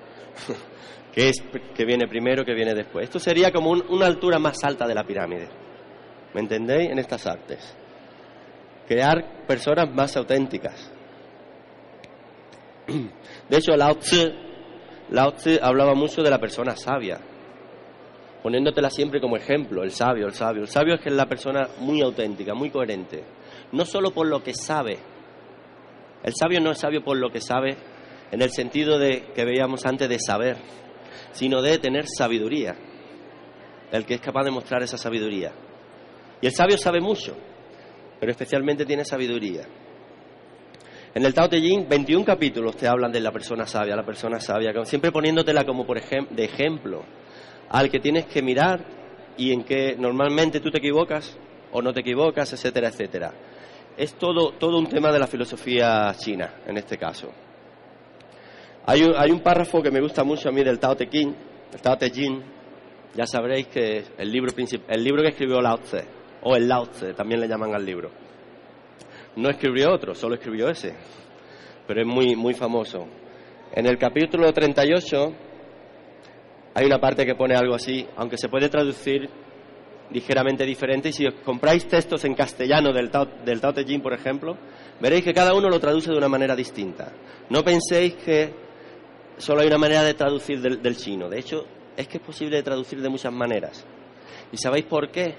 que 1.14 1.30
es 1.30 1.44
que 1.76 1.86
viene 1.86 2.08
primero, 2.08 2.44
que 2.44 2.56
viene 2.56 2.74
después. 2.74 3.04
Esto 3.04 3.20
sería 3.20 3.52
como 3.52 3.70
una 3.70 4.08
altura 4.08 4.40
más 4.40 4.64
alta 4.64 4.88
de 4.88 4.96
la 4.96 5.04
pirámide. 5.04 5.48
¿Me 6.34 6.42
entendéis? 6.42 6.90
En 6.90 6.98
estas 6.98 7.28
artes. 7.28 7.83
Crear 8.88 9.46
personas 9.48 9.90
más 9.94 10.16
auténticas. 10.18 10.92
De 13.50 13.58
hecho, 13.58 13.76
Lao 13.76 13.96
Tzu, 13.96 14.32
Lao 15.10 15.34
hablaba 15.62 15.94
mucho 15.94 16.22
de 16.22 16.30
la 16.30 16.40
persona 16.40 16.76
sabia, 16.76 17.20
poniéndotela 18.42 18.90
siempre 18.90 19.22
como 19.22 19.38
ejemplo, 19.38 19.84
el 19.84 19.92
sabio, 19.92 20.28
el 20.28 20.34
sabio. 20.34 20.62
El 20.64 20.68
sabio 20.68 20.96
es 20.96 21.02
que 21.02 21.10
es 21.10 21.16
la 21.16 21.28
persona 21.28 21.70
muy 21.80 22.02
auténtica, 22.02 22.54
muy 22.54 22.70
coherente. 22.70 23.24
No 23.72 23.86
solo 23.86 24.12
por 24.12 24.28
lo 24.28 24.44
que 24.44 24.54
sabe. 24.54 25.00
El 26.24 26.34
sabio 26.34 26.60
no 26.62 26.72
es 26.72 26.80
sabio 26.80 27.04
por 27.04 27.18
lo 27.18 27.30
que 27.30 27.42
sabe 27.42 27.76
en 28.32 28.42
el 28.42 28.52
sentido 28.52 28.98
de 28.98 29.32
que 29.34 29.46
veíamos 29.46 29.86
antes 29.86 30.10
de 30.10 30.20
saber 30.20 30.58
sino 31.34 31.62
de 31.62 31.78
tener 31.80 32.06
sabiduría. 32.08 32.76
El 33.92 34.06
que 34.06 34.16
es 34.16 34.22
capaz 34.22 34.44
de 34.44 34.52
mostrar 34.52 34.82
esa 34.82 34.98
sabiduría. 34.98 35.52
Y 36.42 36.48
el 36.48 36.54
sabio 36.54 36.78
sabe 36.78 37.00
mucho, 37.00 37.36
pero 38.24 38.32
especialmente 38.32 38.86
tiene 38.86 39.04
sabiduría. 39.04 39.64
En 41.14 41.26
el 41.26 41.34
Tao 41.34 41.50
Te 41.50 41.60
Ching, 41.60 41.90
21 41.90 42.24
capítulos 42.24 42.78
te 42.78 42.88
hablan 42.88 43.12
de 43.12 43.20
la 43.20 43.34
persona 43.34 43.66
sabia, 43.66 43.98
la 43.98 44.06
persona 44.06 44.40
sabia, 44.40 44.72
siempre 44.86 45.12
poniéndotela 45.12 45.66
como 45.66 45.86
por 45.86 45.98
ejemplo, 45.98 46.34
de 46.34 46.46
ejemplo 46.46 47.04
al 47.70 47.90
que 47.90 48.00
tienes 48.00 48.28
que 48.28 48.42
mirar 48.42 48.80
y 49.36 49.52
en 49.52 49.66
que 49.66 49.98
normalmente 49.98 50.62
tú 50.62 50.72
te 50.72 50.78
equivocas 50.78 51.38
o 51.74 51.82
no 51.82 51.92
te 51.92 52.00
equivocas, 52.00 52.54
etcétera, 52.54 52.88
etcétera. 52.88 53.34
Es 53.98 54.14
todo, 54.14 54.54
un 54.62 54.88
tema 54.88 55.12
de 55.12 55.20
la 55.20 55.28
filosofía 55.28 56.16
china, 56.16 56.62
en 56.66 56.78
este 56.78 56.98
caso. 56.98 57.30
Hay 58.86 59.02
un, 59.02 59.42
párrafo 59.42 59.82
que 59.82 59.92
me 59.92 60.00
gusta 60.00 60.24
mucho 60.24 60.48
a 60.48 60.54
mí 60.54 60.64
del 60.64 60.80
Tao 60.80 60.96
Te 60.96 61.10
Ching, 61.10 61.36
el 61.74 61.82
Tao 61.82 61.98
Te 61.98 62.10
Ching. 62.10 62.42
Ya 63.16 63.26
sabréis 63.26 63.68
que 63.68 64.06
el 64.18 64.32
libro, 64.32 64.54
el 64.88 65.04
libro 65.04 65.22
que 65.24 65.30
escribió 65.30 65.60
Lao 65.60 65.80
Tse, 65.80 66.23
o 66.44 66.56
el 66.56 66.68
Lao 66.68 66.88
Tse, 66.88 67.14
también 67.14 67.42
le 67.42 67.48
llaman 67.48 67.74
al 67.74 67.86
libro. 67.86 68.12
No 69.36 69.50
escribió 69.50 69.92
otro, 69.92 70.14
solo 70.14 70.36
escribió 70.36 70.70
ese, 70.70 70.94
pero 71.88 72.02
es 72.02 72.08
muy, 72.08 72.36
muy 72.36 72.54
famoso. 72.54 73.08
En 73.74 73.88
el 73.88 73.98
capítulo 73.98 74.52
38 74.54 75.34
hay 76.76 76.86
una 76.86 77.00
parte 77.00 77.26
que 77.26 77.36
pone 77.36 77.56
algo 77.56 77.76
así, 77.76 78.06
aunque 78.16 78.38
se 78.38 78.50
puede 78.50 78.70
traducir 78.70 79.30
ligeramente 80.12 80.66
diferente, 80.66 81.10
y 81.10 81.14
si 81.14 81.26
os 81.26 81.34
compráis 81.46 81.88
textos 81.88 82.24
en 82.26 82.36
castellano 82.36 82.94
del 82.94 83.10
Tao, 83.10 83.26
del 83.44 83.60
Tao 83.60 83.74
Te 83.74 83.86
Ching, 83.86 84.02
por 84.02 84.14
ejemplo, 84.14 84.58
veréis 85.00 85.24
que 85.24 85.34
cada 85.34 85.56
uno 85.56 85.70
lo 85.70 85.80
traduce 85.80 86.12
de 86.12 86.18
una 86.18 86.30
manera 86.30 86.56
distinta. 86.56 87.12
No 87.50 87.64
penséis 87.64 88.16
que 88.16 88.54
solo 89.38 89.62
hay 89.62 89.68
una 89.68 89.78
manera 89.78 90.04
de 90.04 90.14
traducir 90.14 90.62
del, 90.62 90.98
chino. 90.98 91.30
De 91.30 91.40
hecho, 91.40 91.66
es 91.98 92.08
que 92.08 92.18
es 92.18 92.24
posible 92.24 92.62
traducir 92.62 93.02
de 93.02 93.10
muchas 93.10 93.34
maneras. 93.34 93.86
¿Y 94.52 94.58
sabéis 94.58 94.86
por 94.86 95.10
qué? 95.10 95.36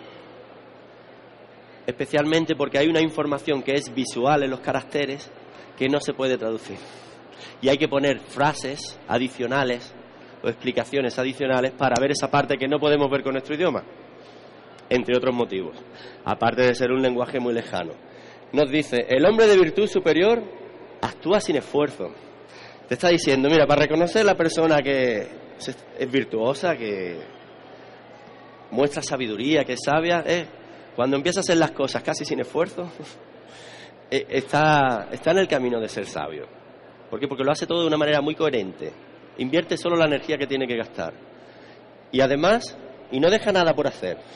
Especialmente 1.87 2.57
porque 2.57 2.79
hay 2.79 2.89
una 2.89 3.01
información 3.01 3.63
que 3.63 3.73
es 3.73 3.95
visual 3.95 4.43
en 4.43 4.51
los 4.51 4.61
caracteres 4.61 5.31
que 5.77 5.89
no 5.89 6.01
se 6.01 6.15
puede 6.15 6.39
traducir. 6.39 6.79
Y 7.61 7.69
hay 7.69 7.77
que 7.77 7.89
poner 7.89 8.21
frases 8.21 8.99
adicionales 9.09 9.95
o 10.43 10.49
explicaciones 10.49 11.19
adicionales 11.19 11.73
para 11.73 12.01
ver 12.01 12.13
esa 12.13 12.31
parte 12.31 12.57
que 12.57 12.69
no 12.69 12.79
podemos 12.79 13.11
ver 13.11 13.23
con 13.23 13.33
nuestro 13.33 13.55
idioma, 13.55 13.83
entre 14.89 15.17
otros 15.17 15.35
motivos, 15.35 15.77
aparte 16.25 16.63
de 16.63 16.75
ser 16.75 16.91
un 16.93 17.03
lenguaje 17.03 17.41
muy 17.41 17.55
lejano. 17.55 17.93
Nos 18.53 18.71
dice, 18.71 19.07
el 19.09 19.25
hombre 19.27 19.47
de 19.47 19.59
virtud 19.59 19.87
superior 19.87 20.43
actúa 21.01 21.41
sin 21.41 21.57
esfuerzo, 21.57 22.11
te 22.89 22.95
está 22.95 23.09
diciendo, 23.09 23.49
mira, 23.49 23.67
para 23.67 23.83
reconocer 23.83 24.25
la 24.25 24.35
persona 24.35 24.79
que 24.83 25.27
es 25.99 26.11
virtuosa, 26.11 26.77
que 26.77 27.19
muestra 28.71 29.03
sabiduría, 29.03 29.65
que 29.65 29.73
es 29.73 29.81
sabia, 29.85 30.23
cuando 30.97 31.17
empieza 31.17 31.41
a 31.41 31.43
hacer 31.43 31.57
las 31.57 31.73
cosas 31.73 32.03
casi 32.03 32.25
sin 32.25 32.41
esfuerzo, 32.41 32.89
eh, 34.11 34.27
está, 34.29 35.09
está 35.11 35.33
en 35.33 35.39
el 35.39 35.49
camino 35.49 35.81
de 35.81 35.89
ser 35.89 36.07
sabio. 36.07 36.47
¿Por 37.11 37.21
qué? 37.21 37.29
Porque 37.29 37.45
lo 37.45 37.53
hace 37.53 37.67
todo 37.67 37.83
de 37.83 37.87
una 37.87 37.97
manera 37.97 38.21
muy 38.21 38.35
coherente. 38.35 38.93
Invierte 39.39 39.77
solo 39.77 39.97
la 39.97 40.07
energía 40.07 40.39
que 40.39 40.47
tiene 40.47 40.67
que 40.67 40.77
gastar. 40.77 41.13
Y 42.11 42.21
además, 42.21 42.77
y 43.11 43.21
no 43.21 43.31
deja 43.31 43.53
nada 43.53 43.75
por 43.75 43.87
hacer. 43.87 44.19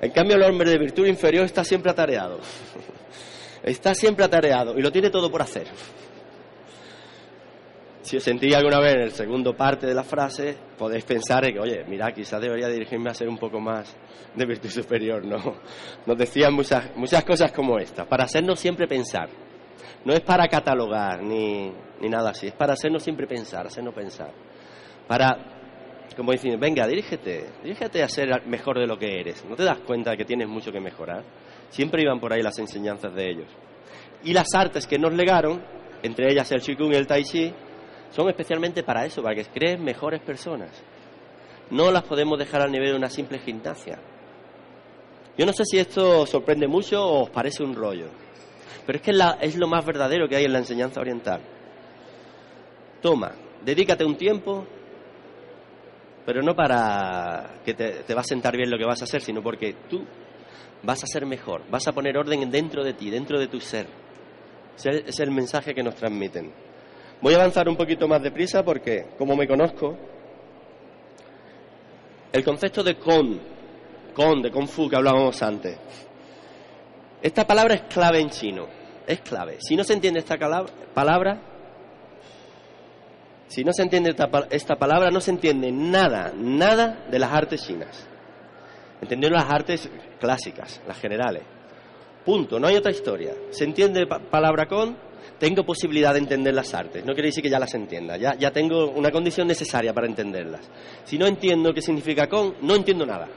En 0.00 0.10
cambio, 0.10 0.34
el 0.34 0.42
hombre 0.42 0.68
de 0.68 0.78
virtud 0.78 1.06
inferior 1.06 1.44
está 1.44 1.62
siempre 1.62 1.92
atareado. 1.92 2.40
Está 3.62 3.94
siempre 3.94 4.24
atareado 4.24 4.76
y 4.76 4.82
lo 4.82 4.90
tiene 4.90 5.10
todo 5.10 5.30
por 5.30 5.40
hacer. 5.40 5.68
Si 8.02 8.16
os 8.16 8.22
sentí 8.24 8.52
alguna 8.52 8.80
vez 8.80 8.94
en 8.94 9.00
el 9.02 9.10
segundo 9.12 9.56
parte 9.56 9.86
de 9.86 9.94
la 9.94 10.02
frase, 10.02 10.56
podéis 10.76 11.04
pensar 11.04 11.44
que, 11.52 11.60
oye, 11.60 11.84
mira, 11.86 12.10
quizás 12.12 12.40
debería 12.40 12.66
dirigirme 12.66 13.10
a 13.10 13.14
ser 13.14 13.28
un 13.28 13.38
poco 13.38 13.60
más 13.60 13.96
de 14.34 14.44
virtud 14.44 14.70
superior, 14.70 15.24
¿no? 15.24 15.38
Nos 16.04 16.18
decían 16.18 16.52
muchas, 16.52 16.96
muchas 16.96 17.22
cosas 17.24 17.52
como 17.52 17.78
esta, 17.78 18.04
para 18.04 18.24
hacernos 18.24 18.58
siempre 18.58 18.88
pensar. 18.88 19.28
No 20.04 20.12
es 20.12 20.20
para 20.20 20.48
catalogar 20.48 21.22
ni, 21.22 21.72
ni 22.00 22.08
nada 22.08 22.30
así, 22.30 22.48
es 22.48 22.54
para 22.54 22.72
hacernos 22.72 23.04
siempre 23.04 23.28
pensar, 23.28 23.66
hacernos 23.68 23.94
pensar. 23.94 24.32
Para, 25.06 26.08
como 26.16 26.32
dicen, 26.32 26.58
venga, 26.58 26.84
dirígete, 26.88 27.50
dirígete 27.62 28.02
a 28.02 28.08
ser 28.08 28.44
mejor 28.46 28.80
de 28.80 28.86
lo 28.88 28.98
que 28.98 29.20
eres. 29.20 29.44
¿No 29.44 29.54
te 29.54 29.62
das 29.62 29.78
cuenta 29.78 30.16
que 30.16 30.24
tienes 30.24 30.48
mucho 30.48 30.72
que 30.72 30.80
mejorar? 30.80 31.22
Siempre 31.68 32.02
iban 32.02 32.18
por 32.18 32.32
ahí 32.32 32.42
las 32.42 32.58
enseñanzas 32.58 33.14
de 33.14 33.30
ellos. 33.30 33.48
Y 34.24 34.32
las 34.32 34.48
artes 34.56 34.88
que 34.88 34.98
nos 34.98 35.12
legaron, 35.12 35.62
entre 36.02 36.32
ellas 36.32 36.50
el 36.50 36.60
Qigong 36.62 36.92
y 36.92 36.96
el 36.96 37.06
Tai 37.06 37.22
Chi, 37.22 37.54
son 38.12 38.28
especialmente 38.28 38.82
para 38.82 39.04
eso, 39.04 39.22
para 39.22 39.34
que 39.34 39.44
creen 39.46 39.82
mejores 39.82 40.20
personas. 40.22 40.70
No 41.70 41.90
las 41.90 42.04
podemos 42.04 42.38
dejar 42.38 42.62
al 42.62 42.70
nivel 42.70 42.90
de 42.90 42.96
una 42.96 43.10
simple 43.10 43.38
gimnasia. 43.40 43.98
Yo 45.36 45.46
no 45.46 45.52
sé 45.52 45.64
si 45.64 45.78
esto 45.78 46.26
sorprende 46.26 46.68
mucho 46.68 47.02
o 47.02 47.22
os 47.24 47.30
parece 47.30 47.64
un 47.64 47.74
rollo, 47.74 48.06
pero 48.86 48.98
es 48.98 49.02
que 49.02 49.12
es 49.40 49.56
lo 49.56 49.66
más 49.66 49.84
verdadero 49.84 50.28
que 50.28 50.36
hay 50.36 50.44
en 50.44 50.52
la 50.52 50.58
enseñanza 50.58 51.00
oriental. 51.00 51.40
Toma, 53.00 53.32
dedícate 53.64 54.04
un 54.04 54.16
tiempo 54.16 54.66
pero 56.24 56.42
no 56.42 56.54
para 56.54 57.60
que 57.64 57.74
te, 57.74 58.04
te 58.04 58.14
va 58.14 58.20
a 58.20 58.24
sentar 58.24 58.56
bien 58.56 58.70
lo 58.70 58.78
que 58.78 58.84
vas 58.84 59.00
a 59.00 59.04
hacer, 59.04 59.20
sino 59.20 59.42
porque 59.42 59.74
tú 59.88 60.04
vas 60.82 61.02
a 61.02 61.06
ser 61.06 61.26
mejor, 61.26 61.62
vas 61.70 61.86
a 61.88 61.92
poner 61.92 62.16
orden 62.16 62.50
dentro 62.50 62.84
de 62.84 62.94
ti, 62.94 63.10
dentro 63.10 63.38
de 63.38 63.48
tu 63.48 63.60
ser. 63.60 63.86
Es 64.84 65.20
el 65.20 65.30
mensaje 65.30 65.74
que 65.74 65.82
nos 65.82 65.94
transmiten. 65.94 66.52
Voy 67.22 67.34
a 67.34 67.36
avanzar 67.36 67.68
un 67.68 67.76
poquito 67.76 68.08
más 68.08 68.20
deprisa 68.20 68.64
porque, 68.64 69.06
como 69.16 69.36
me 69.36 69.46
conozco, 69.46 69.96
el 72.32 72.44
concepto 72.44 72.82
de 72.82 72.96
con, 72.96 73.40
con, 74.12 74.42
de 74.42 74.50
kung 74.50 74.66
fu 74.66 74.88
que 74.88 74.96
hablábamos 74.96 75.40
antes, 75.40 75.78
esta 77.22 77.46
palabra 77.46 77.74
es 77.74 77.82
clave 77.82 78.18
en 78.18 78.28
chino, 78.28 78.66
es 79.06 79.20
clave. 79.20 79.58
Si 79.60 79.76
no 79.76 79.84
se 79.84 79.92
entiende 79.92 80.18
esta 80.18 80.36
palabra, 80.92 81.40
si 83.46 83.62
no 83.62 83.72
se 83.72 83.82
entiende 83.82 84.10
esta, 84.10 84.28
esta 84.50 84.74
palabra, 84.74 85.12
no 85.12 85.20
se 85.20 85.30
entiende 85.30 85.70
nada, 85.70 86.32
nada 86.36 87.06
de 87.08 87.18
las 87.20 87.32
artes 87.32 87.64
chinas. 87.64 88.08
Entendiendo 89.00 89.38
las 89.38 89.48
artes 89.48 89.88
clásicas, 90.18 90.82
las 90.88 90.98
generales. 90.98 91.44
Punto, 92.24 92.58
no 92.58 92.66
hay 92.66 92.74
otra 92.74 92.90
historia. 92.90 93.32
¿Se 93.50 93.62
entiende 93.62 94.06
palabra 94.06 94.66
con? 94.66 95.11
Tengo 95.38 95.64
posibilidad 95.64 96.12
de 96.12 96.20
entender 96.20 96.54
las 96.54 96.72
artes. 96.74 97.04
No 97.04 97.12
quiere 97.14 97.28
decir 97.28 97.42
que 97.42 97.50
ya 97.50 97.58
las 97.58 97.74
entienda, 97.74 98.16
ya, 98.16 98.34
ya 98.34 98.50
tengo 98.50 98.90
una 98.90 99.10
condición 99.10 99.46
necesaria 99.46 99.92
para 99.92 100.06
entenderlas. 100.06 100.68
Si 101.04 101.18
no 101.18 101.26
entiendo 101.26 101.72
qué 101.72 101.82
significa 101.82 102.28
con, 102.28 102.56
no 102.62 102.74
entiendo 102.74 103.04
nada. 103.06 103.28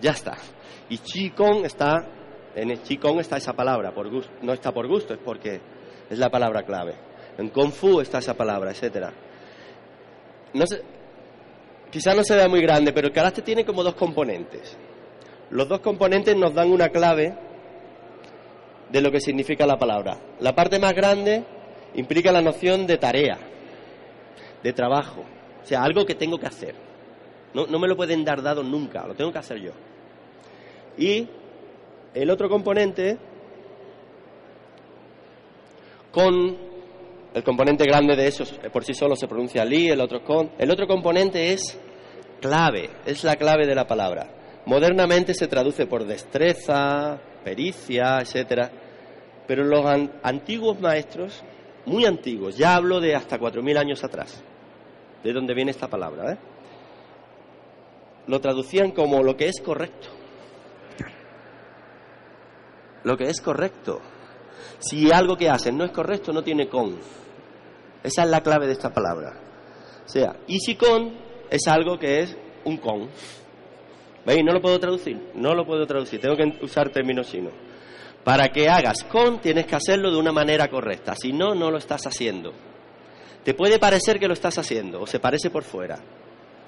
Ya 0.00 0.12
está. 0.12 0.36
Y 0.88 0.98
chi 0.98 1.30
con 1.30 1.64
está, 1.64 2.06
en 2.54 2.70
el 2.70 2.82
chi 2.82 2.96
con 2.96 3.18
está 3.18 3.36
esa 3.36 3.52
palabra, 3.52 3.92
por 3.92 4.10
gusto, 4.10 4.32
no 4.42 4.52
está 4.52 4.72
por 4.72 4.86
gusto, 4.86 5.14
es 5.14 5.20
porque 5.24 5.60
es 6.08 6.18
la 6.18 6.30
palabra 6.30 6.62
clave. 6.62 6.94
En 7.38 7.50
Kung 7.50 7.70
Fu 7.70 8.00
está 8.00 8.18
esa 8.18 8.34
palabra, 8.34 8.70
etcétera. 8.70 9.12
No 10.54 10.66
sé, 10.66 10.80
quizás 11.90 12.16
no 12.16 12.22
se 12.22 12.34
vea 12.34 12.48
muy 12.48 12.62
grande, 12.62 12.92
pero 12.92 13.08
el 13.08 13.12
carácter 13.12 13.44
tiene 13.44 13.64
como 13.64 13.82
dos 13.82 13.94
componentes. 13.94 14.76
Los 15.50 15.68
dos 15.68 15.80
componentes 15.80 16.36
nos 16.36 16.54
dan 16.54 16.70
una 16.70 16.88
clave 16.88 17.45
de 18.90 19.00
lo 19.00 19.10
que 19.10 19.20
significa 19.20 19.66
la 19.66 19.78
palabra. 19.78 20.18
La 20.40 20.54
parte 20.54 20.78
más 20.78 20.94
grande 20.94 21.44
implica 21.94 22.32
la 22.32 22.42
noción 22.42 22.86
de 22.86 22.98
tarea, 22.98 23.38
de 24.62 24.72
trabajo, 24.72 25.24
o 25.62 25.66
sea, 25.66 25.82
algo 25.82 26.04
que 26.04 26.14
tengo 26.14 26.38
que 26.38 26.46
hacer. 26.46 26.74
No, 27.54 27.66
no 27.66 27.78
me 27.78 27.88
lo 27.88 27.96
pueden 27.96 28.24
dar 28.24 28.42
dado 28.42 28.62
nunca, 28.62 29.06
lo 29.06 29.14
tengo 29.14 29.32
que 29.32 29.38
hacer 29.38 29.58
yo. 29.60 29.72
Y 30.98 31.26
el 32.14 32.30
otro 32.30 32.48
componente, 32.48 33.18
con 36.10 36.56
el 37.34 37.44
componente 37.44 37.84
grande 37.84 38.16
de 38.16 38.28
eso 38.28 38.44
por 38.72 38.82
sí 38.82 38.94
solo 38.94 39.14
se 39.14 39.28
pronuncia 39.28 39.62
li, 39.64 39.90
el 39.90 40.00
otro 40.00 40.24
con. 40.24 40.52
El 40.58 40.70
otro 40.70 40.86
componente 40.86 41.52
es 41.52 41.78
clave, 42.40 42.88
es 43.04 43.24
la 43.24 43.36
clave 43.36 43.66
de 43.66 43.74
la 43.74 43.86
palabra. 43.86 44.62
Modernamente 44.64 45.34
se 45.34 45.46
traduce 45.46 45.86
por 45.86 46.06
destreza, 46.06 47.20
pericia, 47.46 48.18
etcétera. 48.20 48.68
Pero 49.46 49.62
los 49.62 49.86
antiguos 50.24 50.80
maestros, 50.80 51.44
muy 51.84 52.04
antiguos, 52.04 52.56
ya 52.56 52.74
hablo 52.74 53.00
de 53.00 53.14
hasta 53.14 53.38
4.000 53.38 53.78
años 53.78 54.02
atrás, 54.02 54.42
de 55.22 55.32
donde 55.32 55.54
viene 55.54 55.70
esta 55.70 55.86
palabra, 55.86 56.32
¿eh? 56.32 56.38
lo 58.26 58.40
traducían 58.40 58.90
como 58.90 59.22
lo 59.22 59.36
que 59.36 59.46
es 59.46 59.60
correcto. 59.60 60.08
Lo 63.04 63.16
que 63.16 63.28
es 63.28 63.40
correcto. 63.40 64.00
Si 64.80 65.12
algo 65.12 65.36
que 65.36 65.48
hacen 65.48 65.78
no 65.78 65.84
es 65.84 65.92
correcto, 65.92 66.32
no 66.32 66.42
tiene 66.42 66.68
con. 66.68 66.96
Esa 68.02 68.24
es 68.24 68.28
la 68.28 68.42
clave 68.42 68.66
de 68.66 68.72
esta 68.72 68.92
palabra. 68.92 69.34
O 70.04 70.08
sea, 70.08 70.34
y 70.48 70.58
si 70.58 70.74
con 70.74 71.16
es 71.48 71.68
algo 71.68 71.96
que 71.96 72.22
es 72.22 72.36
un 72.64 72.78
con. 72.78 73.08
¿Veis? 74.26 74.44
No 74.44 74.52
lo 74.52 74.60
puedo 74.60 74.80
traducir, 74.80 75.16
no 75.36 75.54
lo 75.54 75.64
puedo 75.64 75.86
traducir, 75.86 76.20
tengo 76.20 76.36
que 76.36 76.58
usar 76.62 76.90
términos 76.90 77.30
chinos. 77.30 77.52
Para 78.24 78.48
que 78.48 78.68
hagas 78.68 79.04
con, 79.04 79.40
tienes 79.40 79.66
que 79.66 79.76
hacerlo 79.76 80.10
de 80.10 80.18
una 80.18 80.32
manera 80.32 80.68
correcta, 80.68 81.14
si 81.14 81.32
no, 81.32 81.54
no 81.54 81.70
lo 81.70 81.78
estás 81.78 82.04
haciendo. 82.08 82.52
Te 83.44 83.54
puede 83.54 83.78
parecer 83.78 84.18
que 84.18 84.26
lo 84.26 84.34
estás 84.34 84.58
haciendo, 84.58 85.00
o 85.00 85.06
se 85.06 85.20
parece 85.20 85.48
por 85.48 85.62
fuera, 85.62 86.00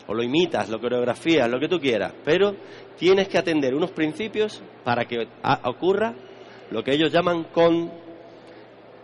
o 0.07 0.15
lo 0.15 0.23
imitas, 0.23 0.69
lo 0.69 0.81
coreografías, 0.81 1.51
lo 1.51 1.59
que 1.59 1.67
tú 1.67 1.81
quieras, 1.81 2.13
pero 2.25 2.55
tienes 2.97 3.27
que 3.27 3.39
atender 3.39 3.75
unos 3.75 3.91
principios 3.91 4.63
para 4.85 5.05
que 5.07 5.27
ocurra 5.65 6.15
lo 6.71 6.85
que 6.85 6.93
ellos 6.93 7.13
llaman 7.13 7.45
con. 7.53 7.91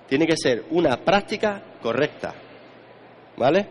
Tiene 0.07 0.27
que 0.27 0.37
ser 0.37 0.67
una 0.71 0.99
práctica 0.99 1.61
correcta, 1.83 2.35
¿vale? 3.37 3.69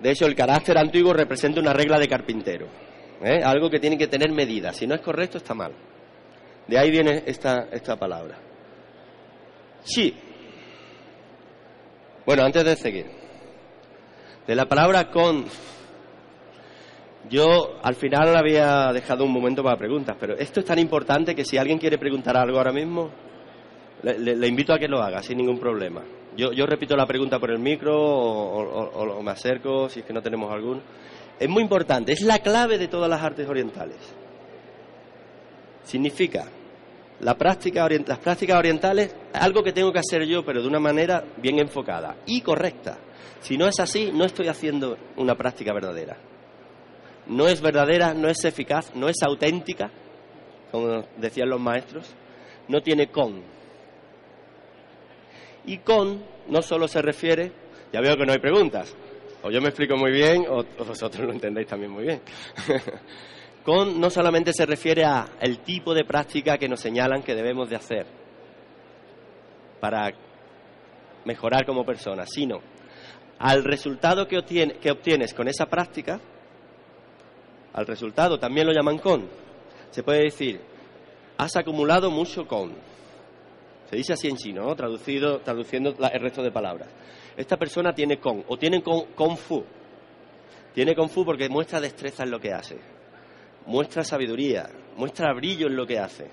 De 0.00 0.10
hecho, 0.10 0.26
el 0.26 0.34
carácter 0.34 0.78
antiguo 0.78 1.12
representa 1.12 1.60
una 1.60 1.72
regla 1.72 1.98
de 1.98 2.08
carpintero, 2.08 2.66
¿eh? 3.22 3.40
algo 3.42 3.68
que 3.68 3.80
tiene 3.80 3.98
que 3.98 4.06
tener 4.06 4.30
medida. 4.32 4.72
Si 4.72 4.86
no 4.86 4.94
es 4.94 5.00
correcto, 5.00 5.38
está 5.38 5.54
mal. 5.54 5.72
De 6.66 6.78
ahí 6.78 6.90
viene 6.90 7.24
esta, 7.26 7.68
esta 7.72 7.96
palabra. 7.96 8.38
Sí. 9.82 10.14
Bueno, 12.24 12.44
antes 12.44 12.64
de 12.64 12.76
seguir, 12.76 13.06
de 14.46 14.54
la 14.54 14.66
palabra 14.66 15.10
con, 15.10 15.46
yo 17.30 17.78
al 17.82 17.94
final 17.94 18.36
había 18.36 18.92
dejado 18.92 19.24
un 19.24 19.32
momento 19.32 19.62
para 19.62 19.78
preguntas, 19.78 20.16
pero 20.20 20.36
esto 20.36 20.60
es 20.60 20.66
tan 20.66 20.78
importante 20.78 21.34
que 21.34 21.44
si 21.44 21.56
alguien 21.56 21.78
quiere 21.78 21.98
preguntar 21.98 22.36
algo 22.36 22.58
ahora 22.58 22.72
mismo, 22.72 23.10
le 24.02 24.46
invito 24.46 24.72
a 24.72 24.78
que 24.78 24.88
lo 24.88 25.00
haga 25.00 25.22
sin 25.22 25.38
ningún 25.38 25.58
problema. 25.58 26.02
Yo, 26.38 26.66
repito 26.66 26.96
la 26.96 27.04
pregunta 27.04 27.40
por 27.40 27.50
el 27.50 27.58
micro 27.58 28.00
o, 28.00 29.22
me 29.24 29.32
acerco 29.32 29.88
si 29.88 30.00
es 30.00 30.06
que 30.06 30.12
no 30.12 30.22
tenemos 30.22 30.52
alguno. 30.52 30.80
Es 31.36 31.48
muy 31.48 31.64
importante, 31.64 32.12
es 32.12 32.20
la 32.20 32.38
clave 32.38 32.78
de 32.78 32.86
todas 32.86 33.10
las 33.10 33.20
artes 33.20 33.48
orientales. 33.48 33.96
Significa, 35.82 36.46
la 37.18 37.36
práctica 37.36 37.88
las 37.88 38.18
prácticas 38.20 38.56
orientales, 38.56 39.16
algo 39.32 39.64
que 39.64 39.72
tengo 39.72 39.92
que 39.92 39.98
hacer 39.98 40.24
yo, 40.26 40.44
pero 40.44 40.62
de 40.62 40.68
una 40.68 40.78
manera 40.78 41.24
bien 41.38 41.58
enfocada 41.58 42.18
y 42.24 42.40
correcta. 42.40 42.98
Si 43.40 43.58
no 43.58 43.66
es 43.66 43.80
así, 43.80 44.12
no 44.14 44.24
estoy 44.24 44.46
haciendo 44.46 44.96
una 45.16 45.34
práctica 45.34 45.72
verdadera. 45.72 46.18
No 47.26 47.48
es 47.48 47.60
verdadera, 47.60 48.14
no 48.14 48.28
es 48.28 48.44
eficaz, 48.44 48.94
no 48.94 49.08
es 49.08 49.16
auténtica, 49.24 49.90
como 50.70 51.04
decían 51.16 51.48
los 51.48 51.60
maestros, 51.60 52.14
no 52.68 52.80
tiene 52.80 53.08
con, 53.08 53.42
y 55.68 55.78
con 55.78 56.24
no 56.48 56.62
solo 56.62 56.88
se 56.88 57.02
refiere, 57.02 57.52
ya 57.92 58.00
veo 58.00 58.16
que 58.16 58.24
no 58.24 58.32
hay 58.32 58.38
preguntas, 58.38 58.94
o 59.42 59.50
yo 59.50 59.60
me 59.60 59.68
explico 59.68 59.96
muy 59.96 60.10
bien 60.10 60.46
o, 60.48 60.64
vosotros 60.84 61.26
lo 61.26 61.32
entendéis 61.32 61.66
también 61.68 61.92
muy 61.92 62.04
bien. 62.04 62.22
con 63.64 64.00
no 64.00 64.08
solamente 64.08 64.52
se 64.54 64.64
refiere 64.64 65.04
a 65.04 65.26
el 65.40 65.58
tipo 65.58 65.92
de 65.92 66.04
práctica 66.04 66.56
que 66.56 66.68
nos 66.68 66.80
señalan 66.80 67.22
que 67.22 67.34
debemos 67.34 67.68
de 67.68 67.76
hacer 67.76 68.06
para 69.78 70.10
mejorar 71.26 71.66
como 71.66 71.84
persona, 71.84 72.24
sino 72.26 72.60
al 73.38 73.62
resultado 73.62 74.26
que, 74.26 74.38
obtienes 74.38 75.34
con 75.34 75.48
esa 75.48 75.66
práctica, 75.66 76.18
al 77.74 77.86
resultado 77.86 78.38
también 78.38 78.66
lo 78.66 78.72
llaman 78.72 78.98
con. 78.98 79.28
Se 79.90 80.02
puede 80.02 80.22
decir, 80.22 80.60
has 81.36 81.54
acumulado 81.56 82.10
mucho 82.10 82.46
con. 82.46 82.72
Se 83.88 83.96
dice 83.96 84.12
así 84.12 84.28
en 84.28 84.36
chino, 84.36 84.74
Traducido, 84.76 85.40
traduciendo 85.40 85.90
el 85.90 86.20
resto 86.20 86.42
de 86.42 86.50
palabras. 86.50 86.88
Esta 87.36 87.56
persona 87.56 87.94
tiene 87.94 88.18
con, 88.18 88.44
o 88.48 88.58
tiene 88.58 88.82
con, 88.82 89.36
fu. 89.36 89.64
Tiene 90.74 90.94
con 90.94 91.08
fu 91.08 91.24
porque 91.24 91.48
muestra 91.48 91.80
destreza 91.80 92.24
en 92.24 92.30
lo 92.30 92.40
que 92.40 92.52
hace. 92.52 92.76
Muestra 93.66 94.04
sabiduría, 94.04 94.68
muestra 94.96 95.32
brillo 95.32 95.68
en 95.68 95.76
lo 95.76 95.86
que 95.86 95.98
hace. 95.98 96.26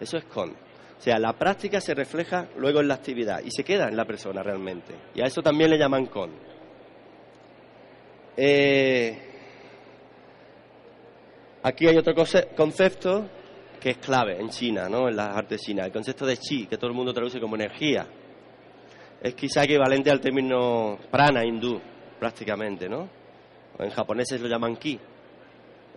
Eso 0.00 0.16
es 0.16 0.24
con. 0.24 0.50
O 0.50 1.00
sea, 1.00 1.18
la 1.18 1.32
práctica 1.32 1.80
se 1.80 1.94
refleja 1.94 2.48
luego 2.56 2.80
en 2.80 2.88
la 2.88 2.94
actividad 2.94 3.40
y 3.44 3.50
se 3.50 3.64
queda 3.64 3.88
en 3.88 3.96
la 3.96 4.04
persona 4.04 4.42
realmente. 4.42 4.94
Y 5.14 5.20
a 5.20 5.26
eso 5.26 5.42
también 5.42 5.68
le 5.68 5.78
llaman 5.78 6.06
con. 6.06 6.30
Eh, 8.36 9.18
aquí 11.62 11.88
hay 11.88 11.96
otro 11.98 12.14
concepto 12.56 13.28
que 13.82 13.90
es 13.90 13.98
clave 13.98 14.40
en 14.40 14.48
China, 14.48 14.88
¿no? 14.88 15.08
en 15.08 15.16
las 15.16 15.36
artes 15.36 15.60
chinas. 15.60 15.86
El 15.86 15.92
concepto 15.92 16.24
de 16.24 16.36
chi, 16.36 16.66
que 16.66 16.76
todo 16.76 16.88
el 16.88 16.96
mundo 16.96 17.12
traduce 17.12 17.40
como 17.40 17.56
energía, 17.56 18.06
es 19.20 19.34
quizá 19.34 19.64
equivalente 19.64 20.08
al 20.08 20.20
término 20.20 20.98
prana 21.10 21.44
hindú, 21.44 21.80
prácticamente, 22.20 22.88
¿no? 22.88 23.08
En 23.80 23.90
japonés 23.90 24.40
lo 24.40 24.46
llaman 24.46 24.76
ki. 24.76 25.00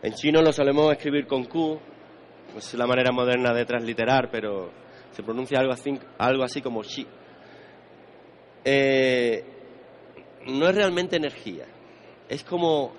En 0.02 0.14
chino 0.14 0.42
lo 0.42 0.52
solemos 0.52 0.92
escribir 0.94 1.28
con 1.28 1.46
ku, 1.46 1.80
es 2.58 2.74
la 2.74 2.88
manera 2.88 3.12
moderna 3.12 3.54
de 3.54 3.66
transliterar, 3.66 4.32
pero 4.32 4.72
se 5.12 5.22
pronuncia 5.22 5.60
algo 5.60 5.74
así, 5.74 5.92
algo 6.18 6.44
así 6.44 6.62
como 6.62 6.82
chi. 6.82 7.06
Eh, 8.64 9.44
no 10.48 10.68
es 10.68 10.74
realmente 10.74 11.18
energía, 11.18 11.66
es 12.28 12.44
como 12.44 12.94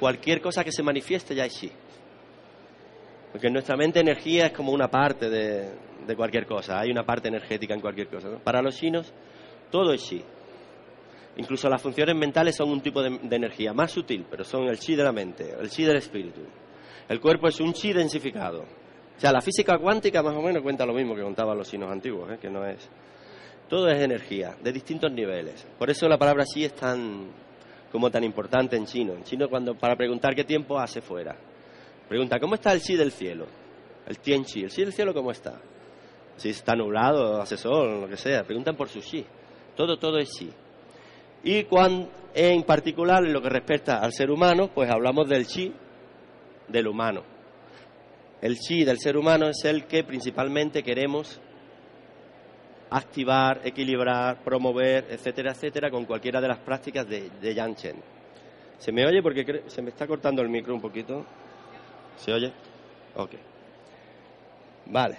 cualquier 0.00 0.40
cosa 0.40 0.64
que 0.64 0.72
se 0.72 0.82
manifieste 0.82 1.34
ya 1.34 1.44
es 1.44 1.52
chi. 1.52 1.70
Porque 3.32 3.48
en 3.48 3.52
nuestra 3.52 3.76
mente 3.76 4.00
energía 4.00 4.46
es 4.46 4.52
como 4.52 4.72
una 4.72 4.88
parte 4.88 5.28
de, 5.28 6.16
cualquier 6.16 6.46
cosa, 6.46 6.80
hay 6.80 6.90
una 6.90 7.04
parte 7.04 7.28
energética 7.28 7.74
en 7.74 7.80
cualquier 7.80 8.08
cosa. 8.08 8.38
Para 8.42 8.62
los 8.62 8.76
chinos 8.76 9.12
todo 9.70 9.92
es 9.92 10.02
chi. 10.02 10.22
Incluso 11.38 11.68
las 11.68 11.82
funciones 11.82 12.16
mentales 12.16 12.56
son 12.56 12.70
un 12.70 12.80
tipo 12.80 13.02
de, 13.02 13.18
energía 13.30 13.74
más 13.74 13.92
sutil, 13.92 14.24
pero 14.30 14.42
son 14.44 14.68
el 14.68 14.78
chi 14.78 14.94
de 14.94 15.04
la 15.04 15.12
mente, 15.12 15.54
el 15.60 15.68
chi 15.68 15.84
del 15.84 15.96
espíritu. 15.96 16.40
El 17.08 17.20
cuerpo 17.20 17.48
es 17.48 17.60
un 17.60 17.72
chi 17.72 17.92
densificado. 17.92 18.62
O 18.62 19.20
sea, 19.20 19.32
la 19.32 19.40
física 19.40 19.78
cuántica 19.78 20.22
más 20.22 20.34
o 20.34 20.42
menos 20.42 20.62
cuenta 20.62 20.86
lo 20.86 20.94
mismo 20.94 21.14
que 21.14 21.22
contaban 21.22 21.56
los 21.56 21.70
chinos 21.70 21.90
antiguos, 21.90 22.32
¿eh? 22.32 22.38
que 22.40 22.50
no 22.50 22.66
es... 22.66 22.88
Todo 23.68 23.88
es 23.88 24.00
energía, 24.00 24.56
de 24.62 24.72
distintos 24.72 25.10
niveles. 25.10 25.66
Por 25.78 25.90
eso 25.90 26.08
la 26.08 26.16
palabra 26.16 26.44
chi 26.44 26.64
es 26.64 26.74
tan 26.74 27.26
como 27.90 28.10
tan 28.10 28.24
importante 28.24 28.76
en 28.76 28.84
chino. 28.84 29.14
En 29.14 29.24
chino 29.24 29.48
cuando 29.48 29.74
para 29.74 29.96
preguntar 29.96 30.34
qué 30.34 30.44
tiempo 30.44 30.78
hace 30.78 31.00
fuera. 31.00 31.36
Pregunta, 32.08 32.38
¿cómo 32.38 32.54
está 32.54 32.72
el 32.72 32.80
chi 32.80 32.96
del 32.96 33.10
cielo? 33.10 33.46
El 34.06 34.18
tien 34.18 34.44
chi, 34.44 34.62
el 34.62 34.70
chi 34.70 34.82
del 34.82 34.92
cielo 34.92 35.12
¿cómo 35.12 35.32
está? 35.32 35.60
Si 36.36 36.50
está 36.50 36.74
nublado, 36.74 37.40
hace 37.40 37.56
sol, 37.56 38.02
lo 38.02 38.08
que 38.08 38.16
sea. 38.16 38.44
Preguntan 38.44 38.76
por 38.76 38.88
su 38.88 39.00
chi. 39.00 39.24
Todo, 39.74 39.96
todo 39.98 40.18
es 40.18 40.28
chi. 40.30 40.50
Y 41.42 41.64
cuando, 41.64 42.10
en 42.34 42.62
particular, 42.62 43.24
en 43.24 43.32
lo 43.32 43.40
que 43.40 43.48
respecta 43.48 43.98
al 43.98 44.12
ser 44.12 44.30
humano, 44.30 44.70
pues 44.72 44.90
hablamos 44.90 45.28
del 45.28 45.46
chi 45.46 45.72
del 46.68 46.86
humano. 46.86 47.22
El 48.40 48.56
chi 48.56 48.84
del 48.84 48.98
ser 48.98 49.16
humano 49.16 49.48
es 49.48 49.64
el 49.64 49.86
que 49.86 50.04
principalmente 50.04 50.82
queremos 50.82 51.40
activar, 52.90 53.62
equilibrar, 53.64 54.44
promover, 54.44 55.06
etcétera, 55.10 55.52
etcétera, 55.52 55.90
con 55.90 56.04
cualquiera 56.04 56.40
de 56.40 56.48
las 56.48 56.58
prácticas 56.58 57.08
de, 57.08 57.30
de 57.40 57.54
Yang 57.54 57.74
Chen. 57.76 57.96
¿Se 58.78 58.92
me 58.92 59.06
oye? 59.06 59.22
Porque 59.22 59.64
se 59.66 59.82
me 59.82 59.88
está 59.88 60.06
cortando 60.06 60.42
el 60.42 60.50
micro 60.50 60.74
un 60.74 60.80
poquito. 60.80 61.24
¿Se 62.16 62.32
oye? 62.32 62.52
Ok. 63.14 63.32
Vale. 64.86 65.16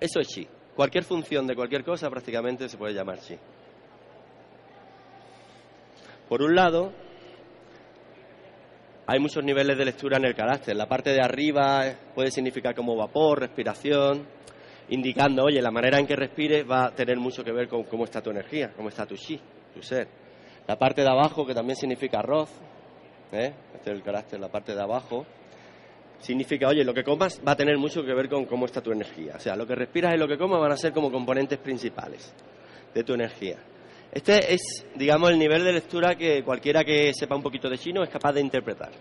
Eso 0.00 0.20
es 0.20 0.28
chi. 0.28 0.46
Cualquier 0.74 1.04
función 1.04 1.46
de 1.46 1.54
cualquier 1.54 1.84
cosa 1.84 2.08
prácticamente 2.10 2.68
se 2.68 2.76
puede 2.76 2.94
llamar 2.94 3.20
chi. 3.20 3.36
Por 6.28 6.42
un 6.42 6.54
lado, 6.54 6.92
hay 9.06 9.18
muchos 9.18 9.44
niveles 9.44 9.76
de 9.76 9.84
lectura 9.84 10.16
en 10.16 10.24
el 10.24 10.34
carácter. 10.34 10.74
La 10.76 10.88
parte 10.88 11.10
de 11.10 11.20
arriba 11.20 11.84
puede 12.14 12.30
significar 12.30 12.74
como 12.74 12.96
vapor, 12.96 13.40
respiración, 13.40 14.26
indicando, 14.88 15.44
oye, 15.44 15.60
la 15.60 15.70
manera 15.70 15.98
en 15.98 16.06
que 16.06 16.16
respires 16.16 16.64
va 16.68 16.86
a 16.86 16.94
tener 16.94 17.18
mucho 17.18 17.44
que 17.44 17.52
ver 17.52 17.68
con 17.68 17.84
cómo 17.84 18.04
está 18.04 18.22
tu 18.22 18.30
energía, 18.30 18.72
cómo 18.74 18.88
está 18.88 19.04
tu 19.04 19.14
chi, 19.14 19.38
tu 19.74 19.82
ser. 19.82 20.08
La 20.66 20.78
parte 20.78 21.02
de 21.02 21.08
abajo, 21.08 21.44
que 21.44 21.54
también 21.54 21.76
significa 21.76 22.20
arroz, 22.20 22.50
¿eh? 23.32 23.52
este 23.74 23.90
es 23.90 23.96
el 23.96 24.02
carácter, 24.02 24.40
la 24.40 24.48
parte 24.48 24.74
de 24.74 24.82
abajo, 24.82 25.26
significa, 26.20 26.68
oye, 26.68 26.84
lo 26.84 26.94
que 26.94 27.02
comas 27.02 27.40
va 27.46 27.52
a 27.52 27.56
tener 27.56 27.76
mucho 27.78 28.04
que 28.04 28.14
ver 28.14 28.28
con 28.28 28.44
cómo 28.44 28.66
está 28.66 28.80
tu 28.80 28.92
energía. 28.92 29.34
O 29.36 29.40
sea, 29.40 29.56
lo 29.56 29.66
que 29.66 29.74
respiras 29.74 30.14
y 30.14 30.18
lo 30.18 30.28
que 30.28 30.38
comas 30.38 30.60
van 30.60 30.72
a 30.72 30.76
ser 30.76 30.92
como 30.92 31.10
componentes 31.10 31.58
principales 31.58 32.32
de 32.94 33.04
tu 33.04 33.14
energía. 33.14 33.58
Este 34.12 34.54
es, 34.54 34.86
digamos, 34.94 35.30
el 35.30 35.38
nivel 35.38 35.64
de 35.64 35.72
lectura 35.72 36.14
que 36.14 36.44
cualquiera 36.44 36.84
que 36.84 37.12
sepa 37.14 37.34
un 37.34 37.42
poquito 37.42 37.68
de 37.68 37.78
chino 37.78 38.02
es 38.02 38.10
capaz 38.10 38.32
de 38.32 38.40
interpretar. 38.40 38.92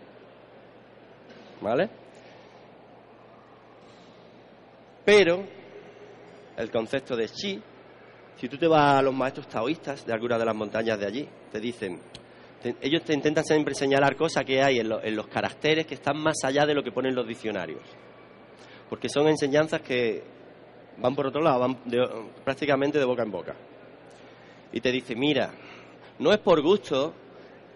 ¿Vale? 1.61 1.89
Pero 5.03 5.43
el 6.57 6.71
concepto 6.71 7.15
de 7.15 7.27
chi, 7.27 7.61
si 8.37 8.47
tú 8.47 8.57
te 8.57 8.67
vas 8.67 8.99
a 8.99 9.01
los 9.01 9.13
maestros 9.13 9.47
taoístas 9.47 10.05
de 10.05 10.13
alguna 10.13 10.37
de 10.37 10.45
las 10.45 10.55
montañas 10.55 10.97
de 10.99 11.05
allí, 11.05 11.29
te 11.51 11.59
dicen, 11.59 11.99
ellos 12.81 13.03
te 13.03 13.13
intentan 13.13 13.43
siempre 13.43 13.73
señalar 13.73 14.15
cosas 14.15 14.45
que 14.45 14.61
hay 14.61 14.79
en, 14.79 14.89
los 14.89 15.27
caracteres 15.27 15.85
que 15.85 15.95
están 15.95 16.17
más 16.17 16.37
allá 16.43 16.65
de 16.65 16.73
lo 16.73 16.83
que 16.83 16.91
ponen 16.91 17.15
los 17.15 17.27
diccionarios. 17.27 17.81
Porque 18.89 19.09
son 19.09 19.27
enseñanzas 19.27 19.81
que 19.81 20.23
van 20.97 21.15
por 21.15 21.27
otro 21.27 21.41
lado, 21.41 21.59
van 21.59 21.77
prácticamente 22.43 22.99
de 22.99 23.05
boca 23.05 23.23
en 23.23 23.31
boca. 23.31 23.55
Y 24.73 24.81
te 24.81 24.91
dice, 24.91 25.15
mira, 25.15 25.51
no 26.19 26.31
es 26.31 26.39
por 26.39 26.61
gusto 26.61 27.13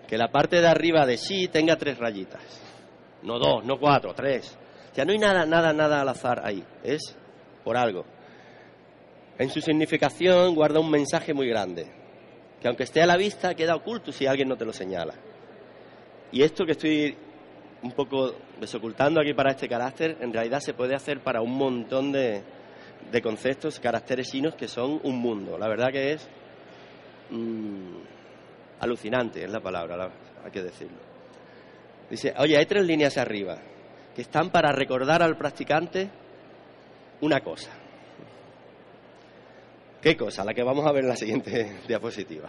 que 0.07 0.17
la 0.17 0.27
parte 0.27 0.61
de 0.61 0.67
arriba 0.67 1.05
de 1.05 1.17
chi 1.17 1.47
tenga 1.47 1.75
tres 1.75 1.97
rayitas. 1.97 2.61
No 3.23 3.39
dos, 3.39 3.65
no 3.65 3.79
cuatro, 3.79 4.13
tres. 4.13 4.57
O 4.91 4.95
sea, 4.95 5.03
no 5.03 5.11
hay 5.11 5.17
nada, 5.17 5.45
nada, 5.45 5.73
nada 5.73 6.01
al 6.01 6.09
azar 6.09 6.41
ahí. 6.45 6.63
Es 6.83 7.17
por 7.63 7.75
algo. 7.75 8.05
En 9.37 9.49
su 9.49 9.59
significación 9.59 10.55
guarda 10.55 10.79
un 10.79 10.89
mensaje 10.89 11.33
muy 11.33 11.49
grande, 11.49 11.91
que 12.65 12.69
aunque 12.69 12.85
esté 12.85 12.99
a 12.99 13.05
la 13.05 13.15
vista 13.15 13.53
queda 13.53 13.75
oculto 13.75 14.11
si 14.11 14.25
alguien 14.25 14.49
no 14.49 14.57
te 14.57 14.65
lo 14.65 14.73
señala. 14.73 15.13
Y 16.31 16.41
esto 16.41 16.65
que 16.65 16.71
estoy 16.71 17.15
un 17.83 17.91
poco 17.91 18.33
desocultando 18.59 19.21
aquí 19.21 19.35
para 19.35 19.51
este 19.51 19.69
carácter, 19.69 20.17
en 20.19 20.33
realidad 20.33 20.59
se 20.61 20.73
puede 20.73 20.95
hacer 20.95 21.19
para 21.19 21.41
un 21.41 21.55
montón 21.55 22.11
de, 22.11 22.41
conceptos, 23.21 23.79
caracteres 23.79 24.31
chinos 24.31 24.55
que 24.55 24.67
son 24.67 24.99
un 25.03 25.15
mundo. 25.15 25.59
La 25.59 25.67
verdad 25.67 25.91
que 25.91 26.13
es 26.13 26.27
mm, 27.29 27.97
alucinante, 28.79 29.43
es 29.43 29.51
la 29.51 29.59
palabra, 29.59 30.09
hay 30.43 30.49
que 30.49 30.63
decirlo. 30.63 30.97
Dice, 32.09 32.33
oye, 32.35 32.57
hay 32.57 32.65
tres 32.65 32.83
líneas 32.83 33.15
arriba 33.19 33.59
que 34.15 34.23
están 34.23 34.49
para 34.49 34.71
recordar 34.71 35.21
al 35.21 35.37
practicante 35.37 36.09
una 37.21 37.41
cosa. 37.41 37.69
¿Qué 40.05 40.15
cosa? 40.15 40.45
La 40.45 40.53
que 40.53 40.61
vamos 40.61 40.85
a 40.85 40.91
ver 40.91 41.03
en 41.03 41.09
la 41.09 41.15
siguiente 41.15 41.77
diapositiva. 41.87 42.47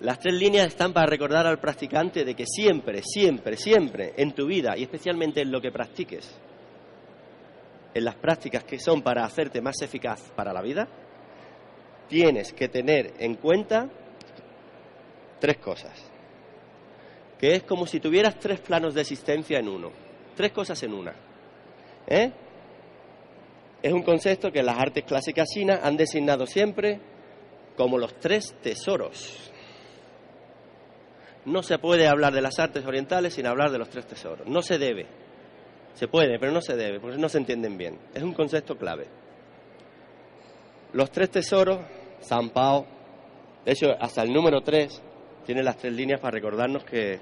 Las 0.00 0.18
tres 0.18 0.34
líneas 0.34 0.66
están 0.66 0.92
para 0.92 1.06
recordar 1.06 1.46
al 1.46 1.60
practicante 1.60 2.24
de 2.24 2.34
que 2.34 2.44
siempre, 2.44 3.02
siempre, 3.04 3.56
siempre 3.56 4.14
en 4.16 4.32
tu 4.32 4.48
vida 4.48 4.76
y 4.76 4.82
especialmente 4.82 5.42
en 5.42 5.52
lo 5.52 5.60
que 5.60 5.70
practiques, 5.70 6.28
en 7.94 8.04
las 8.04 8.16
prácticas 8.16 8.64
que 8.64 8.80
son 8.80 9.00
para 9.00 9.24
hacerte 9.24 9.60
más 9.60 9.80
eficaz 9.80 10.32
para 10.34 10.52
la 10.52 10.60
vida, 10.60 10.88
tienes 12.08 12.52
que 12.52 12.68
tener 12.68 13.14
en 13.20 13.36
cuenta 13.36 13.88
tres 15.38 15.58
cosas. 15.58 16.04
Que 17.38 17.54
es 17.54 17.62
como 17.62 17.86
si 17.86 18.00
tuvieras 18.00 18.40
tres 18.40 18.58
planos 18.58 18.94
de 18.94 19.02
existencia 19.02 19.60
en 19.60 19.68
uno. 19.68 19.92
Tres 20.34 20.50
cosas 20.50 20.82
en 20.82 20.94
una. 20.94 21.14
¿Eh? 22.08 22.32
Es 23.82 23.92
un 23.92 24.02
concepto 24.02 24.50
que 24.50 24.62
las 24.62 24.78
artes 24.78 25.04
clásicas 25.04 25.48
chinas 25.48 25.80
han 25.82 25.96
designado 25.96 26.46
siempre 26.46 27.00
como 27.76 27.98
los 27.98 28.14
tres 28.18 28.54
tesoros. 28.62 29.50
No 31.46 31.62
se 31.62 31.78
puede 31.78 32.06
hablar 32.06 32.34
de 32.34 32.42
las 32.42 32.58
artes 32.58 32.84
orientales 32.84 33.34
sin 33.34 33.46
hablar 33.46 33.70
de 33.70 33.78
los 33.78 33.88
tres 33.88 34.06
tesoros. 34.06 34.46
No 34.46 34.60
se 34.60 34.78
debe. 34.78 35.06
Se 35.94 36.06
puede, 36.06 36.38
pero 36.38 36.52
no 36.52 36.60
se 36.60 36.76
debe, 36.76 37.00
porque 37.00 37.16
no 37.16 37.28
se 37.28 37.38
entienden 37.38 37.78
bien. 37.78 37.98
Es 38.14 38.22
un 38.22 38.34
concepto 38.34 38.76
clave. 38.76 39.06
Los 40.92 41.10
tres 41.10 41.30
tesoros, 41.30 41.78
San 42.20 42.50
Pao, 42.50 42.86
de 43.64 43.72
hecho, 43.72 43.88
hasta 43.98 44.22
el 44.22 44.32
número 44.32 44.60
tres 44.62 45.02
tiene 45.44 45.62
las 45.62 45.78
tres 45.78 45.92
líneas 45.92 46.20
para 46.20 46.32
recordarnos 46.32 46.84
que, 46.84 47.18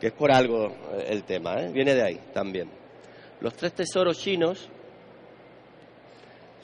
es 0.00 0.12
por 0.12 0.30
algo 0.30 0.72
el 1.06 1.24
tema, 1.24 1.54
¿eh? 1.54 1.72
viene 1.72 1.94
de 1.94 2.02
ahí 2.02 2.20
también. 2.32 2.70
Los 3.40 3.54
tres 3.54 3.72
tesoros 3.72 4.18
chinos 4.18 4.70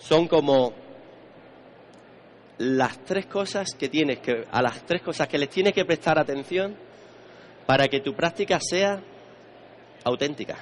son 0.03 0.27
como 0.27 0.73
las 2.59 3.05
tres 3.05 3.27
cosas 3.27 3.75
que 3.79 3.89
tienes 3.89 4.19
que, 4.19 4.45
a 4.51 4.61
las 4.61 4.85
tres 4.85 5.01
cosas 5.03 5.29
que 5.29 5.39
les 5.39 5.49
tienes 5.49 5.73
que 5.73 5.85
prestar 5.85 6.19
atención 6.19 6.75
para 7.67 7.87
que 7.89 8.01
tu 8.01 8.13
práctica 8.15 8.59
sea 8.61 9.01
auténtica, 10.05 10.57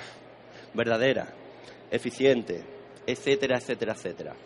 verdadera, 0.74 1.28
eficiente, 1.90 2.62
etcétera, 3.06 3.56
etcétera, 3.56 3.94
etcétera. 3.94 4.36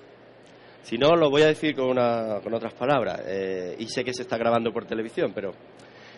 Si 0.83 0.97
no, 0.97 1.17
lo 1.17 1.29
voy 1.29 1.43
a 1.43 1.47
decir 1.47 1.75
con, 1.75 1.97
con 1.97 2.55
otras 2.55 2.75
palabras, 2.75 3.21
eh, 3.27 3.75
y 3.79 3.89
sé 3.89 4.05
que 4.05 4.15
se 4.15 4.23
está 4.23 4.37
grabando 4.37 4.73
por 4.73 4.85
televisión, 4.85 5.33
pero 5.35 5.53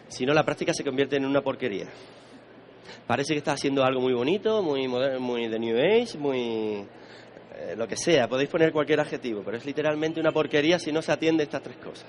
si 0.08 0.26
no, 0.26 0.34
la 0.34 0.44
práctica 0.44 0.74
se 0.74 0.84
convierte 0.84 1.16
en 1.16 1.24
una 1.24 1.40
porquería. 1.40 1.86
Parece 3.06 3.32
que 3.32 3.38
está 3.38 3.52
haciendo 3.52 3.84
algo 3.84 4.00
muy 4.00 4.12
bonito, 4.12 4.62
muy, 4.62 4.86
muy 4.86 5.48
de 5.48 5.58
New 5.58 5.76
Age, 5.78 6.18
muy 6.18 6.86
eh, 7.58 7.74
lo 7.74 7.88
que 7.88 7.96
sea, 7.96 8.28
podéis 8.28 8.50
poner 8.50 8.70
cualquier 8.70 9.00
adjetivo, 9.00 9.42
pero 9.42 9.56
es 9.56 9.64
literalmente 9.64 10.20
una 10.20 10.30
porquería 10.30 10.78
si 10.78 10.92
no 10.92 11.00
se 11.00 11.12
atiende 11.12 11.44
estas 11.44 11.62
tres 11.62 11.76
cosas. 11.78 12.08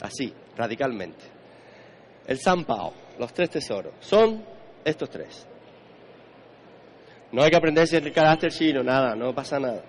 Así, 0.00 0.32
radicalmente. 0.56 1.24
El 2.26 2.38
San 2.38 2.64
Pao, 2.64 2.94
los 3.18 3.32
tres 3.32 3.50
tesoros, 3.50 3.94
son 4.00 4.42
estos 4.84 5.10
tres. 5.10 5.46
No 7.32 7.42
hay 7.42 7.50
que 7.50 7.56
aprenderse 7.56 7.98
el 7.98 8.10
carácter 8.10 8.50
chino, 8.50 8.82
nada, 8.82 9.14
no 9.14 9.34
pasa 9.34 9.58
nada. 9.58 9.84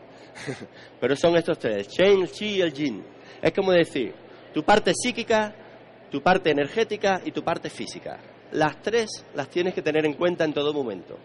pero 1.00 1.16
son 1.16 1.38
estos 1.38 1.58
tres, 1.58 1.88
Chen, 1.88 2.28
Chi 2.28 2.58
y 2.58 2.62
el 2.62 2.74
Jin. 2.74 3.04
Es 3.42 3.54
como 3.54 3.72
decir, 3.72 4.14
tu 4.54 4.64
parte 4.64 4.92
psíquica, 4.94 5.56
tu 6.12 6.22
parte 6.22 6.52
energética 6.52 7.22
y 7.24 7.32
tu 7.32 7.44
parte 7.44 7.70
física. 7.70 8.20
Las 8.52 8.82
tres 8.82 9.26
las 9.36 9.50
tienes 9.50 9.74
que 9.74 9.82
tener 9.82 10.06
en 10.06 10.14
cuenta 10.14 10.44
en 10.44 10.54
todo 10.54 10.74
momento. 10.74 11.18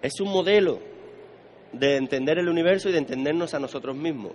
Es 0.00 0.20
un 0.20 0.30
modelo 0.30 0.97
de 1.78 1.96
entender 1.96 2.38
el 2.38 2.48
universo 2.48 2.88
y 2.88 2.92
de 2.92 2.98
entendernos 2.98 3.54
a 3.54 3.58
nosotros 3.58 3.96
mismos. 3.96 4.34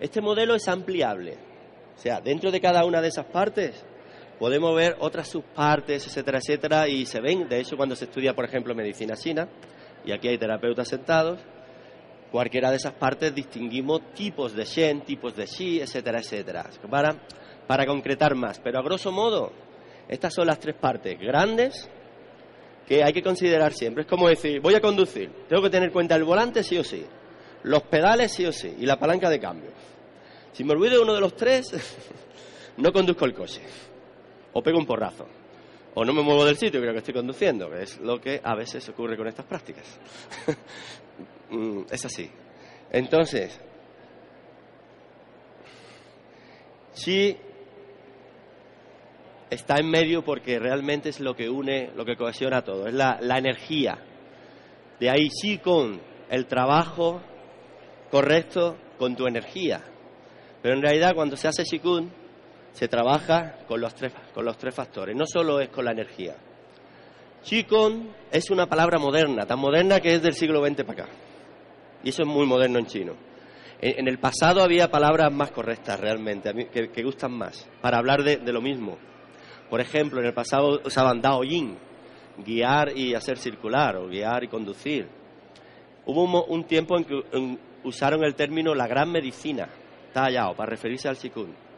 Este 0.00 0.20
modelo 0.20 0.54
es 0.54 0.66
ampliable. 0.68 1.36
O 1.96 2.00
sea, 2.00 2.20
dentro 2.20 2.50
de 2.50 2.60
cada 2.60 2.84
una 2.84 3.02
de 3.02 3.08
esas 3.08 3.26
partes 3.26 3.84
podemos 4.38 4.74
ver 4.74 4.96
otras 5.00 5.28
subpartes, 5.28 6.06
etcétera, 6.06 6.38
etcétera, 6.38 6.88
y 6.88 7.04
se 7.04 7.20
ven, 7.20 7.46
de 7.48 7.60
hecho, 7.60 7.76
cuando 7.76 7.94
se 7.94 8.06
estudia, 8.06 8.34
por 8.34 8.46
ejemplo, 8.46 8.74
medicina 8.74 9.14
china, 9.14 9.46
y 10.04 10.12
aquí 10.12 10.28
hay 10.28 10.38
terapeutas 10.38 10.88
sentados, 10.88 11.38
cualquiera 12.32 12.70
de 12.70 12.76
esas 12.76 12.94
partes 12.94 13.34
distinguimos 13.34 14.00
tipos 14.14 14.54
de 14.54 14.64
Shen, 14.64 15.02
tipos 15.02 15.36
de 15.36 15.44
Shi, 15.44 15.80
etcétera, 15.80 16.20
etcétera. 16.20 16.70
Para, 16.88 17.16
para 17.66 17.84
concretar 17.84 18.34
más. 18.34 18.58
Pero 18.60 18.78
a 18.78 18.82
grosso 18.82 19.12
modo, 19.12 19.52
estas 20.08 20.32
son 20.32 20.46
las 20.46 20.58
tres 20.58 20.76
partes 20.76 21.18
grandes 21.20 21.90
que 22.90 23.04
hay 23.04 23.12
que 23.12 23.22
considerar 23.22 23.72
siempre. 23.72 24.02
Es 24.02 24.08
como 24.08 24.28
decir, 24.28 24.60
voy 24.60 24.74
a 24.74 24.80
conducir, 24.80 25.30
tengo 25.48 25.62
que 25.62 25.70
tener 25.70 25.90
en 25.90 25.92
cuenta 25.92 26.16
el 26.16 26.24
volante 26.24 26.64
sí 26.64 26.76
o 26.76 26.82
sí, 26.82 27.06
los 27.62 27.84
pedales 27.84 28.32
sí 28.32 28.44
o 28.44 28.50
sí 28.50 28.74
y 28.80 28.84
la 28.84 28.98
palanca 28.98 29.30
de 29.30 29.38
cambio. 29.38 29.70
Si 30.52 30.64
me 30.64 30.72
olvido 30.72 31.00
uno 31.00 31.14
de 31.14 31.20
los 31.20 31.36
tres, 31.36 31.70
no 32.78 32.92
conduzco 32.92 33.26
el 33.26 33.32
coche. 33.32 33.60
O 34.54 34.60
pego 34.60 34.76
un 34.80 34.86
porrazo. 34.86 35.24
O 35.94 36.04
no 36.04 36.12
me 36.12 36.20
muevo 36.20 36.44
del 36.44 36.56
sitio, 36.56 36.80
creo 36.80 36.92
que 36.92 36.98
estoy 36.98 37.14
conduciendo, 37.14 37.70
que 37.70 37.82
es 37.82 38.00
lo 38.00 38.20
que 38.20 38.40
a 38.42 38.56
veces 38.56 38.88
ocurre 38.88 39.16
con 39.16 39.28
estas 39.28 39.46
prácticas. 39.46 39.86
Mm, 41.52 41.82
es 41.90 42.04
así. 42.04 42.30
Entonces, 42.92 43.58
sí 46.92 47.36
está 49.50 49.76
en 49.78 49.90
medio 49.90 50.22
porque 50.24 50.58
realmente 50.58 51.08
es 51.08 51.20
lo 51.20 51.34
que 51.34 51.50
une, 51.50 51.90
lo 51.94 52.04
que 52.04 52.16
cohesiona 52.16 52.62
todo, 52.62 52.86
es 52.86 52.94
la, 52.94 53.18
la 53.20 53.38
energía. 53.38 53.98
De 54.98 55.10
ahí 55.10 55.28
sí 55.30 55.58
con 55.58 56.00
el 56.30 56.46
trabajo 56.46 57.20
correcto 58.10 58.76
con 58.98 59.16
tu 59.16 59.26
energía. 59.26 59.82
Pero 60.62 60.74
en 60.74 60.82
realidad 60.82 61.14
cuando 61.14 61.36
se 61.36 61.48
hace 61.48 61.64
Shikun 61.64 62.12
se 62.72 62.88
trabaja 62.88 63.58
con 63.66 63.80
los 63.80 63.94
tres, 63.94 64.12
con 64.34 64.44
los 64.44 64.56
tres 64.56 64.74
factores, 64.74 65.16
no 65.16 65.24
solo 65.26 65.60
es 65.60 65.68
con 65.68 65.84
la 65.84 65.92
energía. 65.92 66.36
Qigong 67.42 68.08
es 68.30 68.50
una 68.50 68.66
palabra 68.66 68.98
moderna, 68.98 69.46
tan 69.46 69.58
moderna 69.58 70.00
que 70.00 70.14
es 70.14 70.22
del 70.22 70.34
siglo 70.34 70.64
XX 70.64 70.84
para 70.84 71.04
acá. 71.04 71.12
Y 72.02 72.10
eso 72.10 72.22
es 72.22 72.28
muy 72.28 72.46
moderno 72.46 72.78
en 72.78 72.86
chino. 72.86 73.14
En, 73.80 74.08
el 74.08 74.18
pasado 74.18 74.62
había 74.62 74.90
palabras 74.90 75.32
más 75.32 75.52
correctas 75.52 75.98
realmente, 75.98 76.52
que, 76.70 77.02
gustan 77.02 77.32
más, 77.32 77.66
para 77.80 77.96
hablar 77.98 78.22
de, 78.22 78.52
lo 78.52 78.60
mismo. 78.60 78.98
Por 79.70 79.80
ejemplo, 79.80 80.20
en 80.20 80.26
el 80.26 80.34
pasado 80.34 80.80
usaban 80.84 81.22
Dao 81.22 81.42
Yin, 81.44 81.78
guiar 82.44 82.96
y 82.96 83.14
hacer 83.14 83.38
circular, 83.38 83.96
o 83.96 84.08
guiar 84.08 84.44
y 84.44 84.48
conducir. 84.48 85.08
Hubo 86.04 86.44
un, 86.44 86.64
tiempo 86.64 86.98
en 86.98 87.04
que 87.04 87.22
usaron 87.84 88.24
el 88.24 88.34
término 88.34 88.74
la 88.74 88.88
gran 88.88 89.10
medicina, 89.10 89.68
Tallao, 90.12 90.56
para 90.56 90.70
referirse 90.70 91.08
al 91.08 91.16
Qigong 91.16 91.70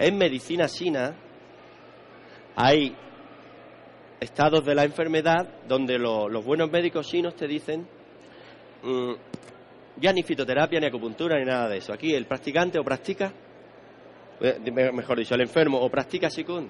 en 0.00 0.16
medicina 0.16 0.66
china 0.66 1.14
hay 2.56 2.96
estados 4.18 4.64
de 4.64 4.74
la 4.74 4.84
enfermedad 4.84 5.46
donde 5.68 5.98
los 5.98 6.44
buenos 6.44 6.70
médicos 6.70 7.06
chinos 7.06 7.36
te 7.36 7.46
dicen 7.46 7.86
mm, 8.82 9.12
ya 10.00 10.12
ni 10.14 10.22
fitoterapia, 10.22 10.80
ni 10.80 10.86
acupuntura, 10.86 11.38
ni 11.38 11.44
nada 11.44 11.68
de 11.68 11.76
eso. 11.76 11.92
Aquí 11.92 12.14
el 12.14 12.24
practicante 12.24 12.78
o 12.78 12.82
practica, 12.82 13.30
eh, 14.40 14.58
mejor 14.92 15.18
dicho, 15.18 15.34
el 15.34 15.42
enfermo 15.42 15.78
o 15.78 15.90
practica 15.90 16.28
Qigong, 16.28 16.68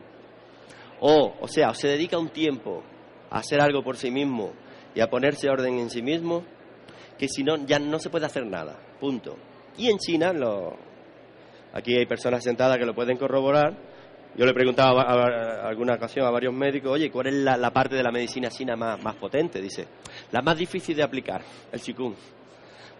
o, 1.00 1.34
o 1.40 1.48
sea, 1.48 1.74
se 1.74 1.88
dedica 1.88 2.18
un 2.18 2.28
tiempo 2.28 2.82
a 3.30 3.38
hacer 3.38 3.60
algo 3.60 3.82
por 3.82 3.96
sí 3.96 4.10
mismo 4.10 4.52
y 4.94 5.00
a 5.00 5.08
ponerse 5.08 5.48
orden 5.48 5.78
en 5.78 5.90
sí 5.90 6.02
mismo, 6.02 6.44
que 7.18 7.28
si 7.28 7.42
no, 7.42 7.56
ya 7.66 7.78
no 7.78 7.98
se 7.98 8.10
puede 8.10 8.26
hacer 8.26 8.46
nada. 8.46 8.78
Punto. 8.98 9.36
Y 9.76 9.88
en 9.88 9.98
China, 9.98 10.32
lo, 10.32 10.76
Aquí 11.72 11.96
hay 11.96 12.06
personas 12.06 12.42
sentadas 12.42 12.78
que 12.78 12.84
lo 12.84 12.94
pueden 12.94 13.16
corroborar. 13.16 13.74
Yo 14.36 14.44
le 14.44 14.52
preguntaba 14.52 15.02
a, 15.02 15.68
alguna 15.68 15.94
ocasión 15.94 16.26
a 16.26 16.30
varios 16.30 16.54
médicos, 16.54 16.92
oye, 16.92 17.10
¿cuál 17.10 17.28
es 17.28 17.34
la, 17.34 17.70
parte 17.70 17.96
de 17.96 18.02
la 18.02 18.10
medicina 18.10 18.48
china 18.48 18.76
más, 18.76 19.02
más, 19.02 19.16
potente? 19.16 19.60
Dice, 19.60 19.86
la 20.30 20.40
más 20.40 20.56
difícil 20.56 20.96
de 20.96 21.02
aplicar, 21.02 21.42
el 21.72 21.80
Qigong. 21.80 22.14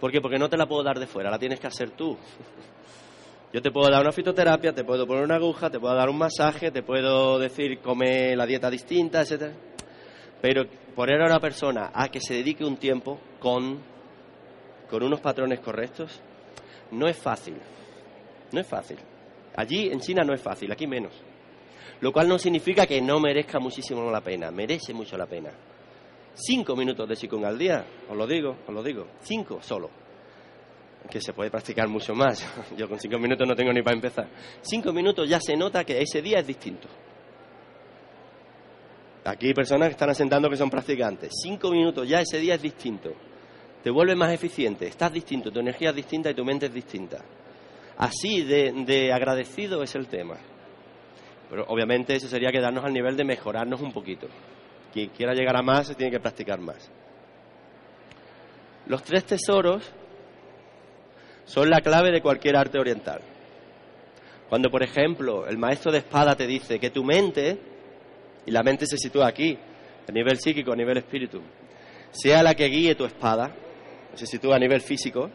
¿Por 0.00 0.10
qué? 0.10 0.20
Porque 0.20 0.38
no 0.38 0.48
te 0.48 0.56
la 0.56 0.66
puedo 0.66 0.82
dar 0.82 0.98
de 0.98 1.06
fuera, 1.06 1.30
la 1.30 1.38
tienes 1.38 1.60
que 1.60 1.66
hacer 1.66 1.90
tú. 1.90 2.16
Yo 3.52 3.60
te 3.60 3.72
puedo 3.72 3.90
dar 3.90 4.00
una 4.02 4.12
fitoterapia, 4.12 4.72
te 4.72 4.84
puedo 4.84 5.06
poner 5.06 5.24
una 5.24 5.34
aguja, 5.34 5.70
te 5.70 5.80
puedo 5.80 5.94
dar 5.94 6.08
un 6.08 6.18
masaje, 6.18 6.70
te 6.70 6.84
puedo 6.84 7.38
decir 7.38 7.80
come 7.80 8.36
la 8.36 8.46
dieta 8.46 8.70
distinta, 8.70 9.22
etcétera. 9.22 9.54
Pero 10.40 10.66
poner 10.94 11.20
a 11.20 11.26
una 11.26 11.40
persona 11.40 11.90
a 11.92 12.08
que 12.08 12.20
se 12.20 12.34
dedique 12.34 12.64
un 12.64 12.76
tiempo 12.76 13.18
con, 13.40 13.80
con 14.88 15.02
unos 15.02 15.20
patrones 15.20 15.58
correctos 15.60 16.20
no 16.92 17.08
es 17.08 17.16
fácil. 17.16 17.56
No 18.52 18.60
es 18.60 18.66
fácil. 18.66 18.98
Allí 19.56 19.88
en 19.90 19.98
China 19.98 20.22
no 20.24 20.32
es 20.32 20.40
fácil, 20.40 20.70
aquí 20.70 20.86
menos. 20.86 21.12
Lo 22.00 22.12
cual 22.12 22.28
no 22.28 22.38
significa 22.38 22.86
que 22.86 23.00
no 23.02 23.18
merezca 23.18 23.58
muchísimo 23.58 24.10
la 24.10 24.20
pena, 24.20 24.50
merece 24.52 24.94
mucho 24.94 25.16
la 25.16 25.26
pena. 25.26 25.50
Cinco 26.34 26.76
minutos 26.76 27.08
de 27.08 27.16
Qigong 27.16 27.44
al 27.44 27.58
día, 27.58 27.84
os 28.08 28.16
lo 28.16 28.26
digo, 28.26 28.58
os 28.66 28.72
lo 28.72 28.82
digo, 28.82 29.06
cinco 29.20 29.60
solo. 29.60 29.90
Que 31.08 31.20
se 31.20 31.32
puede 31.32 31.50
practicar 31.50 31.88
mucho 31.88 32.14
más. 32.14 32.44
Yo 32.76 32.88
con 32.88 32.98
cinco 32.98 33.18
minutos 33.18 33.46
no 33.46 33.54
tengo 33.54 33.72
ni 33.72 33.82
para 33.82 33.96
empezar. 33.96 34.28
Cinco 34.60 34.92
minutos 34.92 35.28
ya 35.28 35.40
se 35.40 35.56
nota 35.56 35.84
que 35.84 36.00
ese 36.00 36.20
día 36.20 36.40
es 36.40 36.46
distinto. 36.46 36.88
Aquí 39.24 39.48
hay 39.48 39.54
personas 39.54 39.88
que 39.88 39.92
están 39.92 40.10
asentando 40.10 40.48
que 40.48 40.56
son 40.56 40.70
practicantes. 40.70 41.30
Cinco 41.42 41.70
minutos 41.70 42.08
ya 42.08 42.20
ese 42.20 42.38
día 42.38 42.54
es 42.54 42.62
distinto. 42.62 43.12
Te 43.82 43.90
vuelve 43.90 44.14
más 44.14 44.32
eficiente, 44.32 44.86
estás 44.86 45.12
distinto, 45.12 45.50
tu 45.50 45.60
energía 45.60 45.90
es 45.90 45.96
distinta 45.96 46.30
y 46.30 46.34
tu 46.34 46.44
mente 46.44 46.66
es 46.66 46.74
distinta. 46.74 47.24
Así 47.96 48.42
de, 48.42 49.12
agradecido 49.12 49.82
es 49.82 49.94
el 49.94 50.06
tema. 50.06 50.36
Pero 51.48 51.64
obviamente 51.68 52.14
eso 52.14 52.28
sería 52.28 52.50
quedarnos 52.50 52.84
al 52.84 52.92
nivel 52.92 53.16
de 53.16 53.24
mejorarnos 53.24 53.80
un 53.80 53.92
poquito. 53.92 54.26
Quien 54.92 55.10
quiera 55.10 55.34
llegar 55.34 55.56
a 55.56 55.62
más 55.62 55.88
se 55.88 55.94
tiene 55.94 56.10
que 56.10 56.20
practicar 56.20 56.60
más. 56.60 56.90
Los 58.86 59.02
tres 59.02 59.24
tesoros 59.24 59.90
son 61.44 61.70
la 61.70 61.80
clave 61.80 62.10
de 62.10 62.20
cualquier 62.20 62.56
arte 62.56 62.78
oriental. 62.78 63.20
Cuando, 64.48 64.70
por 64.70 64.82
ejemplo, 64.82 65.46
el 65.46 65.58
maestro 65.58 65.92
de 65.92 65.98
espada 65.98 66.34
te 66.34 66.46
dice 66.46 66.78
que 66.78 66.90
tu 66.90 67.04
mente, 67.04 67.58
y 68.46 68.50
la 68.50 68.62
mente 68.62 68.86
se 68.86 68.98
sitúa 68.98 69.28
aquí, 69.28 69.56
a 70.08 70.12
nivel 70.12 70.38
psíquico, 70.38 70.72
a 70.72 70.76
nivel 70.76 70.98
espíritu, 70.98 71.40
sea 72.10 72.42
la 72.42 72.54
que 72.54 72.66
guíe 72.66 72.94
tu 72.94 73.04
espada, 73.04 73.54
se 74.14 74.26
sitúa 74.26 74.56
a 74.56 74.58
nivel 74.58 74.80
físico, 74.80 75.30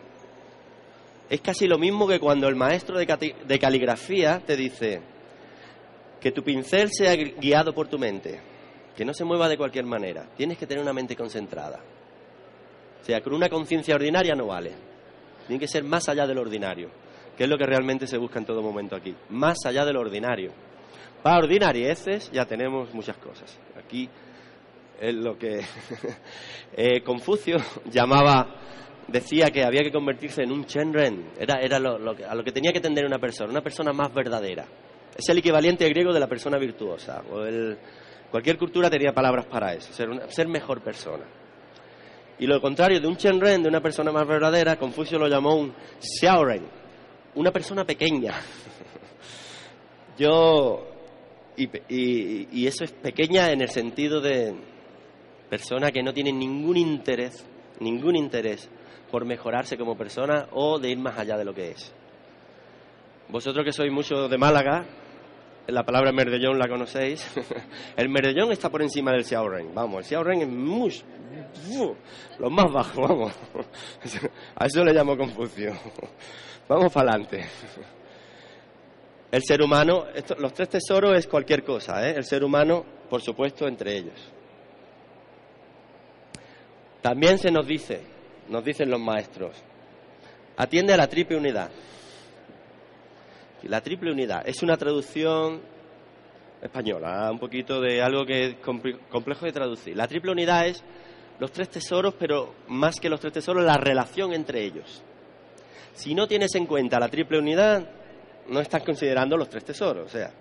es 1.29 1.41
casi 1.41 1.67
lo 1.67 1.77
mismo 1.77 2.07
que 2.07 2.19
cuando 2.19 2.47
el 2.47 2.55
maestro 2.55 2.97
de, 2.99 3.59
caligrafía 3.59 4.41
te 4.45 4.55
dice 4.55 5.01
que 6.19 6.31
tu 6.31 6.43
pincel 6.43 6.89
sea 6.91 7.15
guiado 7.15 7.73
por 7.73 7.87
tu 7.87 7.97
mente, 7.97 8.39
que 8.95 9.05
no 9.05 9.13
se 9.13 9.23
mueva 9.23 9.49
de 9.49 9.57
cualquier 9.57 9.85
manera. 9.85 10.27
Tienes 10.35 10.57
que 10.57 10.67
tener 10.67 10.83
una 10.83 10.93
mente 10.93 11.15
concentrada. 11.15 11.79
O 13.01 13.05
sea, 13.05 13.21
con 13.21 13.33
una 13.33 13.49
conciencia 13.49 13.95
ordinaria 13.95 14.35
no 14.35 14.47
vale. 14.47 14.73
Tiene 15.47 15.59
que 15.59 15.67
ser 15.67 15.83
más 15.83 16.09
allá 16.09 16.25
del 16.25 16.37
ordinario, 16.37 16.89
que 17.37 17.43
es 17.43 17.49
lo 17.49 17.57
que 17.57 17.65
realmente 17.65 18.07
se 18.07 18.17
busca 18.17 18.39
en 18.39 18.45
todo 18.45 18.61
momento 18.61 18.95
aquí. 18.95 19.15
Más 19.29 19.57
allá 19.65 19.85
del 19.85 19.97
ordinario. 19.97 20.51
Para 21.21 21.39
ordinarieces 21.39 22.31
ya 22.31 22.45
tenemos 22.45 22.93
muchas 22.93 23.17
cosas. 23.17 23.59
Aquí 23.77 24.09
es 24.99 25.13
lo 25.13 25.37
que 25.37 25.61
eh, 26.77 27.01
Confucio 27.01 27.57
llamaba 27.91 28.61
decía 29.07 29.47
que 29.47 29.63
había 29.63 29.83
que 29.83 29.91
convertirse 29.91 30.43
en 30.43 30.51
un 30.51 30.65
Chenren, 30.65 31.31
era, 31.39 31.59
era 31.61 31.79
lo, 31.79 31.95
a 31.95 32.35
lo 32.35 32.43
que 32.43 32.51
tenía 32.51 32.71
que 32.71 32.79
tender 32.79 33.05
una 33.05 33.19
persona, 33.19 33.51
una 33.51 33.61
persona 33.61 33.93
más 33.93 34.13
verdadera. 34.13 34.65
Es 35.15 35.29
el 35.29 35.37
equivalente 35.37 35.87
griego 35.89 36.11
de 36.11 36.19
la 36.19 36.27
persona 36.27 36.57
virtuosa. 36.57 37.23
O 37.31 37.43
el, 37.43 37.77
cualquier 38.31 38.57
cultura 38.57 38.89
tenía 38.89 39.13
palabras 39.13 39.45
para 39.45 39.73
eso, 39.73 39.93
ser, 39.93 40.09
ser 40.29 40.47
mejor 40.47 40.81
persona. 40.81 41.23
Y 42.39 42.47
lo 42.47 42.59
contrario 42.59 42.99
de 42.99 43.07
un 43.07 43.15
Chenren, 43.15 43.63
de 43.63 43.69
una 43.69 43.81
persona 43.81 44.11
más 44.11 44.27
verdadera, 44.27 44.77
Confucio 44.77 45.17
lo 45.17 45.27
llamó 45.27 45.55
un 45.55 45.73
Xiaoren, 45.99 46.63
una 47.35 47.51
persona 47.51 47.85
pequeña. 47.85 48.33
Yo, 50.17 50.85
y, 51.55 51.69
y 52.51 52.67
eso 52.67 52.83
es 52.83 52.91
pequeña 52.91 53.51
en 53.51 53.61
el 53.61 53.69
sentido 53.69 54.19
de 54.19 54.53
persona 55.49 55.91
que 55.91 56.03
no 56.03 56.13
tiene 56.13 56.31
ningún 56.31 56.77
interés, 56.77 57.45
ningún 57.79 58.15
interés 58.15 58.69
por 59.11 59.25
mejorarse 59.25 59.77
como 59.77 59.97
persona 59.97 60.47
o 60.51 60.79
de 60.79 60.89
ir 60.89 60.97
más 60.97 61.17
allá 61.17 61.37
de 61.37 61.45
lo 61.45 61.53
que 61.53 61.71
es. 61.71 61.93
Vosotros 63.29 63.65
que 63.65 63.71
sois 63.71 63.91
mucho 63.91 64.27
de 64.27 64.37
Málaga, 64.37 64.85
la 65.67 65.83
palabra 65.83 66.11
merdellón 66.11 66.57
la 66.59 66.67
conocéis. 66.67 67.25
el 67.97 68.09
merdellón 68.09 68.51
está 68.51 68.69
por 68.69 68.81
encima 68.81 69.11
del 69.11 69.25
Xiaoren. 69.25 69.73
Vamos, 69.73 69.99
el 69.99 70.05
Xiaoren 70.05 70.41
es 70.41 70.47
muy, 70.47 70.93
lo 72.39 72.49
más 72.49 72.71
bajo, 72.71 73.01
vamos. 73.01 73.33
A 74.55 74.65
eso 74.65 74.83
le 74.83 74.93
llamo 74.93 75.17
Confucio. 75.17 75.73
Vamos 76.67 76.91
para 76.91 77.11
adelante. 77.11 77.45
El 79.31 79.43
ser 79.43 79.61
humano, 79.61 80.05
los 80.39 80.51
tres 80.51 80.67
tesoros 80.67 81.15
es 81.15 81.27
cualquier 81.27 81.63
cosa, 81.63 82.09
¿eh? 82.09 82.15
el 82.17 82.23
ser 82.23 82.43
humano, 82.43 82.83
por 83.07 83.21
supuesto, 83.21 83.67
entre 83.67 83.95
ellos. 83.95 84.31
También 87.03 87.37
se 87.37 87.51
nos 87.51 87.67
dice 87.67 88.15
nos 88.49 88.63
dicen 88.63 88.89
los 88.89 88.99
maestros. 88.99 89.55
Atiende 90.57 90.93
a 90.93 90.97
la 90.97 91.07
triple 91.07 91.37
unidad. 91.37 91.69
La 93.65 93.81
triple 93.81 94.11
unidad 94.11 94.47
es 94.47 94.61
una 94.61 94.77
traducción 94.77 95.61
española, 96.61 97.29
un 97.31 97.39
poquito 97.39 97.81
de 97.81 98.01
algo 98.01 98.25
que 98.25 98.45
es 98.45 98.55
complejo 98.57 99.45
de 99.45 99.51
traducir. 99.51 99.95
La 99.95 100.07
triple 100.07 100.31
unidad 100.31 100.67
es 100.67 100.83
los 101.39 101.51
tres 101.51 101.69
tesoros, 101.69 102.13
pero 102.17 102.53
más 102.67 102.99
que 102.99 103.09
los 103.09 103.19
tres 103.19 103.33
tesoros, 103.33 103.63
la 103.63 103.77
relación 103.77 104.33
entre 104.33 104.63
ellos. 104.63 105.03
Si 105.93 106.13
no 106.13 106.27
tienes 106.27 106.53
en 106.55 106.67
cuenta 106.67 106.99
la 106.99 107.09
triple 107.09 107.39
unidad, 107.39 107.89
no 108.49 108.59
estás 108.59 108.83
considerando 108.83 109.35
los 109.35 109.49
tres 109.49 109.65
tesoros. 109.65 110.05
O 110.05 110.09
sea, 110.09 110.31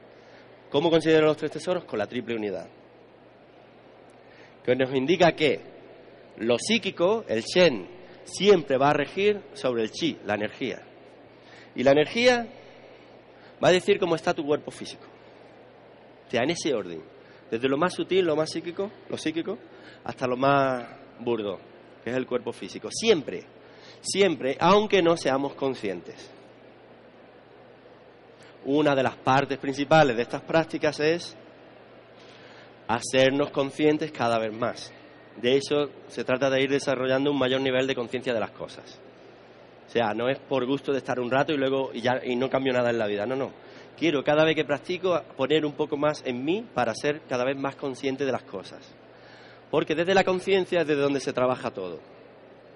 ¿cómo 0.70 0.90
considero 0.90 1.26
los 1.26 1.36
tres 1.38 1.52
tesoros? 1.52 1.84
Con 1.84 1.98
la 1.98 2.06
triple 2.06 2.36
unidad. 2.36 2.68
Que 4.64 4.76
nos 4.76 4.94
indica 4.94 5.32
que 5.32 5.60
lo 6.38 6.58
psíquico, 6.58 7.24
el 7.28 7.42
Shen, 7.42 7.88
siempre 8.24 8.76
va 8.76 8.90
a 8.90 8.94
regir 8.94 9.40
sobre 9.54 9.82
el 9.82 9.90
Chi, 9.90 10.18
la 10.26 10.34
energía. 10.34 10.82
Y 11.74 11.82
la 11.82 11.92
energía 11.92 12.46
va 13.62 13.68
a 13.68 13.72
decir 13.72 13.98
cómo 13.98 14.14
está 14.14 14.34
tu 14.34 14.44
cuerpo 14.44 14.70
físico. 14.70 15.04
O 16.26 16.30
sea, 16.30 16.42
en 16.42 16.50
ese 16.50 16.74
orden. 16.74 17.02
Desde 17.50 17.68
lo 17.68 17.76
más 17.76 17.94
sutil, 17.94 18.24
lo 18.24 18.36
más 18.36 18.50
psíquico, 18.50 18.90
lo 19.08 19.16
psíquico, 19.16 19.58
hasta 20.04 20.26
lo 20.26 20.36
más 20.36 20.84
burdo, 21.20 21.58
que 22.02 22.10
es 22.10 22.16
el 22.16 22.26
cuerpo 22.26 22.52
físico. 22.52 22.88
Siempre, 22.90 23.44
siempre, 24.00 24.56
aunque 24.58 25.02
no 25.02 25.16
seamos 25.16 25.54
conscientes. 25.54 26.30
Una 28.64 28.94
de 28.94 29.02
las 29.02 29.16
partes 29.16 29.58
principales 29.58 30.16
de 30.16 30.22
estas 30.22 30.40
prácticas 30.42 30.98
es 31.00 31.36
hacernos 32.88 33.50
conscientes 33.50 34.10
cada 34.10 34.38
vez 34.38 34.52
más. 34.52 34.92
De 35.40 35.56
eso 35.56 35.90
se 36.08 36.24
trata 36.24 36.48
de 36.48 36.62
ir 36.62 36.70
desarrollando 36.70 37.30
un 37.30 37.38
mayor 37.38 37.60
nivel 37.60 37.86
de 37.86 37.94
conciencia 37.94 38.32
de 38.32 38.40
las 38.40 38.52
cosas. 38.52 39.00
O 39.86 39.90
sea, 39.90 40.14
no 40.14 40.28
es 40.28 40.38
por 40.38 40.66
gusto 40.66 40.92
de 40.92 40.98
estar 40.98 41.20
un 41.20 41.30
rato 41.30 41.52
y 41.52 41.56
luego 41.56 41.90
y, 41.92 42.00
ya, 42.00 42.20
y 42.24 42.36
no 42.36 42.50
cambio 42.50 42.72
nada 42.72 42.90
en 42.90 42.98
la 42.98 43.06
vida. 43.06 43.26
No, 43.26 43.36
no. 43.36 43.52
Quiero 43.96 44.24
cada 44.24 44.44
vez 44.44 44.56
que 44.56 44.64
practico 44.64 45.20
poner 45.36 45.64
un 45.64 45.72
poco 45.72 45.96
más 45.96 46.22
en 46.26 46.44
mí 46.44 46.66
para 46.74 46.94
ser 46.94 47.22
cada 47.28 47.44
vez 47.44 47.56
más 47.56 47.76
consciente 47.76 48.24
de 48.24 48.32
las 48.32 48.42
cosas. 48.42 48.94
Porque 49.70 49.94
desde 49.94 50.14
la 50.14 50.24
conciencia 50.24 50.80
es 50.80 50.86
desde 50.86 51.02
donde 51.02 51.20
se 51.20 51.32
trabaja 51.32 51.70
todo. 51.70 52.00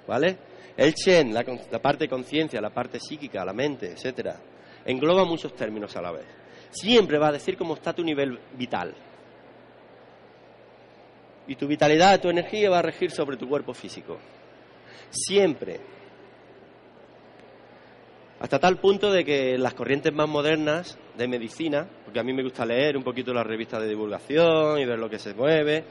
¿Vale? 0.06 0.38
El 0.76 0.94
Chen, 0.94 1.34
la, 1.34 1.42
parte 1.82 2.04
de 2.04 2.09
conciencia, 2.09 2.61
la 2.61 2.70
parte 2.70 3.00
psíquica, 3.00 3.44
la 3.44 3.52
mente, 3.52 3.92
etcétera, 3.92 4.40
engloba 4.84 5.24
muchos 5.24 5.52
términos 5.54 5.96
a 5.96 6.02
la 6.02 6.12
vez. 6.12 6.26
Siempre 6.70 7.18
va 7.18 7.28
a 7.28 7.32
decir 7.32 7.56
cómo 7.56 7.74
está 7.74 7.92
tu 7.92 8.04
nivel 8.04 8.38
vital. 8.56 8.94
Y 11.48 11.56
tu 11.56 11.66
vitalidad, 11.66 12.20
tu 12.20 12.30
energía 12.30 12.70
va 12.70 12.78
a 12.78 12.82
regir 12.82 13.11
sobre 13.11 13.36
tu 13.36 13.48
cuerpo 13.48 13.74
físico. 13.74 14.18
Siempre. 15.11 15.80
Hasta 18.41 18.61
tal 18.61 18.78
punto 18.78 19.11
de 19.11 19.24
que 19.24 19.59
las 19.59 19.74
corrientes 19.74 20.12
más 20.12 20.28
modernas 20.28 20.97
de 21.16 21.26
medicina, 21.26 21.89
porque 22.05 22.20
a 22.20 22.22
mí 22.22 22.32
me 22.32 22.45
gusta 22.45 22.64
leer 22.64 22.97
un 22.97 23.03
poquito 23.03 23.34
las 23.34 23.45
revistas 23.45 23.82
de 23.82 23.89
divulgación 23.89 24.78
y 24.78 24.84
ver 24.84 24.99
lo 24.99 25.11
que 25.11 25.18
se 25.18 25.34
mueve, 25.34 25.84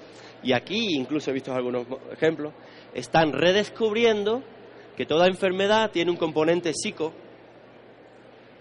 y 0.44 0.54
aquí 0.54 0.96
incluso 0.96 1.30
he 1.30 1.34
visto 1.34 1.54
algunos 1.54 1.86
ejemplos, 2.10 2.54
están 2.94 3.34
redescubriendo 3.34 4.44
que 4.96 5.06
toda 5.06 5.28
enfermedad 5.28 5.92
tiene 5.92 6.10
un 6.10 6.16
componente 6.16 6.72
psico, 6.74 7.12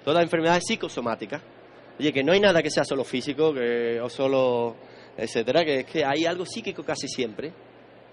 toda 0.05 0.21
enfermedad 0.21 0.57
es 0.57 0.65
psicosomática. 0.67 1.41
Oye, 1.99 2.13
que 2.13 2.25
no 2.25 2.33
hay 2.33 2.41
nada 2.41 2.63
que 2.63 2.71
sea 2.71 2.85
solo 2.85 3.05
físico 3.05 3.55
que, 3.55 4.01
o 4.01 4.09
solo, 4.09 4.75
etcétera, 5.17 5.65
que 5.65 5.81
es 5.81 5.87
que 5.87 6.05
hay 6.05 6.27
algo 6.27 6.45
psíquico 6.45 6.83
casi 6.83 7.07
siempre. 7.07 7.53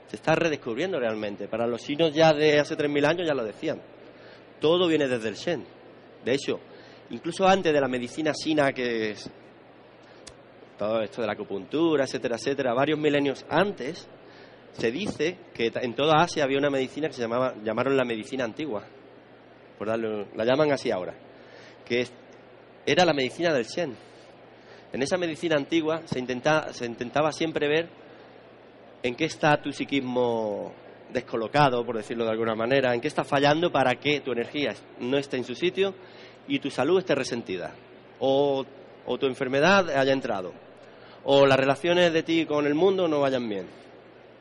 Se 0.08 0.18
está 0.18 0.36
redescubriendo 0.36 1.00
realmente. 1.00 1.48
Para 1.48 1.66
los 1.66 1.82
chinos 1.82 2.14
ya 2.14 2.32
de 2.32 2.60
hace 2.60 2.78
3.000 2.78 3.06
años 3.06 3.28
ya 3.28 3.34
lo 3.34 3.44
decían 3.44 3.82
todo 4.64 4.88
viene 4.88 5.10
desde 5.10 5.28
el 5.28 5.36
Shen. 5.36 5.66
De 6.24 6.34
hecho, 6.36 6.58
incluso 7.10 7.46
antes 7.46 7.74
de 7.74 7.82
la 7.82 7.90
medicina 7.90 8.32
china, 8.32 8.72
que 8.72 9.12
es 9.12 9.30
todo 10.78 11.02
esto 11.02 11.20
de 11.20 11.28
la 11.28 11.34
acupuntura, 11.34 12.06
etcétera, 12.06 12.38
etcétera, 12.38 12.74
varios 12.74 12.98
milenios 12.98 13.46
antes, 13.50 14.08
se 14.72 14.90
dice 14.90 15.36
que 15.54 15.70
en 15.76 15.94
toda 15.96 16.24
Asia 16.24 16.46
había 16.46 16.60
una 16.60 16.70
medicina 16.70 17.10
que 17.10 17.14
se 17.14 17.24
llamaba, 17.24 17.56
llamaron 17.62 17.98
la 17.98 18.06
medicina 18.06 18.46
antigua, 18.46 18.86
por 19.78 19.86
darle, 19.90 20.28
la 20.34 20.46
llaman 20.46 20.72
así 20.72 20.92
ahora, 20.92 21.14
que 21.86 22.08
era 22.86 23.04
la 23.04 23.14
medicina 23.14 23.54
del 23.54 23.66
Shen. 23.66 23.94
En 24.94 25.02
esa 25.02 25.18
medicina 25.18 25.58
antigua 25.58 26.04
se, 26.06 26.20
intenta, 26.20 26.72
se 26.72 26.86
intentaba 26.86 27.34
siempre 27.34 27.68
ver 27.68 27.90
en 29.04 29.14
qué 29.16 29.26
está 29.26 29.62
tu 29.62 29.74
psiquismo 29.74 30.72
descolocado, 31.14 31.86
por 31.86 31.96
decirlo 31.96 32.26
de 32.26 32.32
alguna 32.32 32.56
manera, 32.56 32.94
en 32.94 33.00
qué 33.00 33.08
está 33.08 33.24
fallando 33.24 33.72
para 33.72 33.96
que 33.96 34.20
tu 34.22 34.32
energía 34.32 34.74
no 35.00 35.18
esté 35.18 35.38
en 35.38 35.44
su 35.44 35.56
sitio 35.56 35.94
y 36.48 36.60
tu 36.60 36.70
salud 36.70 37.00
esté 37.00 37.16
resentida, 37.16 37.74
o, 38.20 38.66
o 39.06 39.18
tu 39.18 39.28
enfermedad 39.28 39.90
haya 39.92 40.12
entrado, 40.12 40.52
o 41.24 41.46
las 41.46 41.58
relaciones 41.58 42.12
de 42.12 42.24
ti 42.24 42.46
con 42.46 42.66
el 42.66 42.74
mundo 42.74 43.08
no 43.08 43.22
vayan 43.22 43.48
bien. 43.48 43.84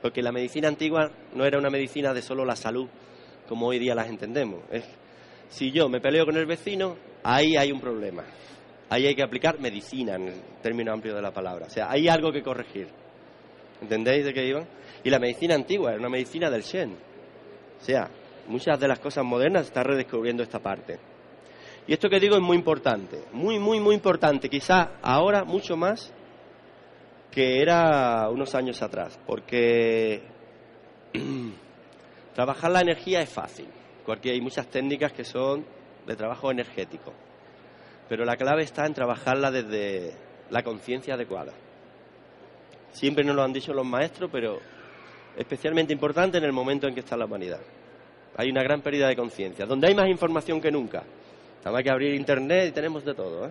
Porque 0.01 0.21
la 0.21 0.33
medicina 0.33 0.67
antigua 0.67 1.13
no 1.33 1.45
era 1.45 1.59
una 1.59 1.71
medicina 1.71 2.13
de 2.13 2.23
solo 2.23 2.45
la 2.45 2.57
salud, 2.57 2.89
como 3.49 3.69
hoy 3.69 3.79
día 3.79 3.95
las 3.95 4.09
entendemos. 4.09 4.63
Si 5.49 5.71
yo 5.71 5.89
me 5.89 6.01
peleo 6.01 6.25
con 6.25 6.37
el 6.37 6.47
vecino, 6.47 6.97
ahí 7.23 7.57
hay 7.57 7.71
un 7.71 7.81
problema. 7.81 8.25
Ahí 8.89 9.07
hay 9.07 9.15
que 9.15 9.23
aplicar 9.23 9.61
medicina, 9.61 10.17
en 10.17 10.29
el 10.29 10.41
término 10.61 10.93
amplio 10.93 11.15
de 11.15 11.23
la 11.23 11.31
palabra. 11.31 11.67
O 11.67 11.71
sea, 11.71 11.89
hay 11.89 12.09
algo 12.09 12.33
que 12.33 12.43
corregir. 12.43 12.89
¿Entendéis 13.81 14.25
de 14.25 14.35
qué 14.35 14.47
iban? 14.47 14.67
Y 15.05 15.11
la 15.11 15.19
medicina 15.19 15.55
antigua 15.55 15.91
era 15.91 15.99
una 15.99 16.09
medicina 16.09 16.51
del 16.51 16.63
Shen. 16.63 16.97
O 17.81 17.85
sea, 17.85 18.09
muchas 18.47 18.79
de 18.79 18.89
las 18.89 18.99
cosas 18.99 19.25
modernas 19.25 19.67
están 19.67 19.85
redescubriendo 19.85 20.43
esta 20.43 20.61
parte. 20.61 20.99
Y 21.87 21.93
esto 21.93 22.09
que 22.09 22.21
digo 22.21 22.37
es 22.37 22.43
muy 22.43 22.57
importante, 22.57 23.25
muy, 23.33 23.59
muy, 23.59 23.81
muy 23.81 23.95
importante, 23.95 24.49
quizá 24.49 24.93
ahora 25.03 25.45
mucho 25.45 25.77
más 25.77 26.13
que 27.33 27.61
era 27.61 28.29
unos 28.29 28.55
años 28.55 28.83
atrás, 28.83 29.19
porque 29.27 30.23
trabajar 32.35 32.71
la 32.71 32.83
energía 32.83 33.21
es 33.21 33.31
fácil, 33.31 33.67
porque 34.07 34.31
hay 34.31 34.41
muchas 34.41 34.69
técnicas 34.69 35.13
que 35.13 35.25
son 35.25 35.65
de 36.07 36.15
trabajo 36.15 36.53
energético, 36.53 37.13
pero 38.09 38.25
la 38.25 38.37
clave 38.37 38.63
está 38.63 38.87
en 38.87 38.95
trabajarla 38.95 39.51
desde 39.51 40.13
la 40.51 40.63
conciencia 40.63 41.15
adecuada. 41.15 41.53
Siempre 42.93 43.25
nos 43.25 43.35
lo 43.35 43.43
han 43.43 43.55
dicho 43.55 43.73
los 43.73 43.87
maestros, 43.87 44.31
pero 44.31 44.61
especialmente 45.37 45.93
importante 45.93 46.39
en 46.39 46.45
el 46.45 46.53
momento 46.53 46.87
en 46.87 46.95
que 46.95 47.01
está 47.01 47.17
la 47.17 47.25
humanidad. 47.25 47.61
Hay 48.37 48.51
una 48.51 48.63
gran 48.63 48.81
pérdida 48.81 49.09
de 49.09 49.17
conciencia, 49.17 49.67
donde 49.67 49.89
hay 49.89 49.95
más 49.95 50.09
información 50.09 50.61
que 50.61 50.71
nunca. 50.71 51.05
Hay 51.65 51.85
que 51.85 51.91
abrir 51.91 52.15
internet 52.15 52.69
y 52.69 52.73
tenemos 52.73 53.05
de 53.05 53.15
todo. 53.15 53.47
¿eh? 53.47 53.51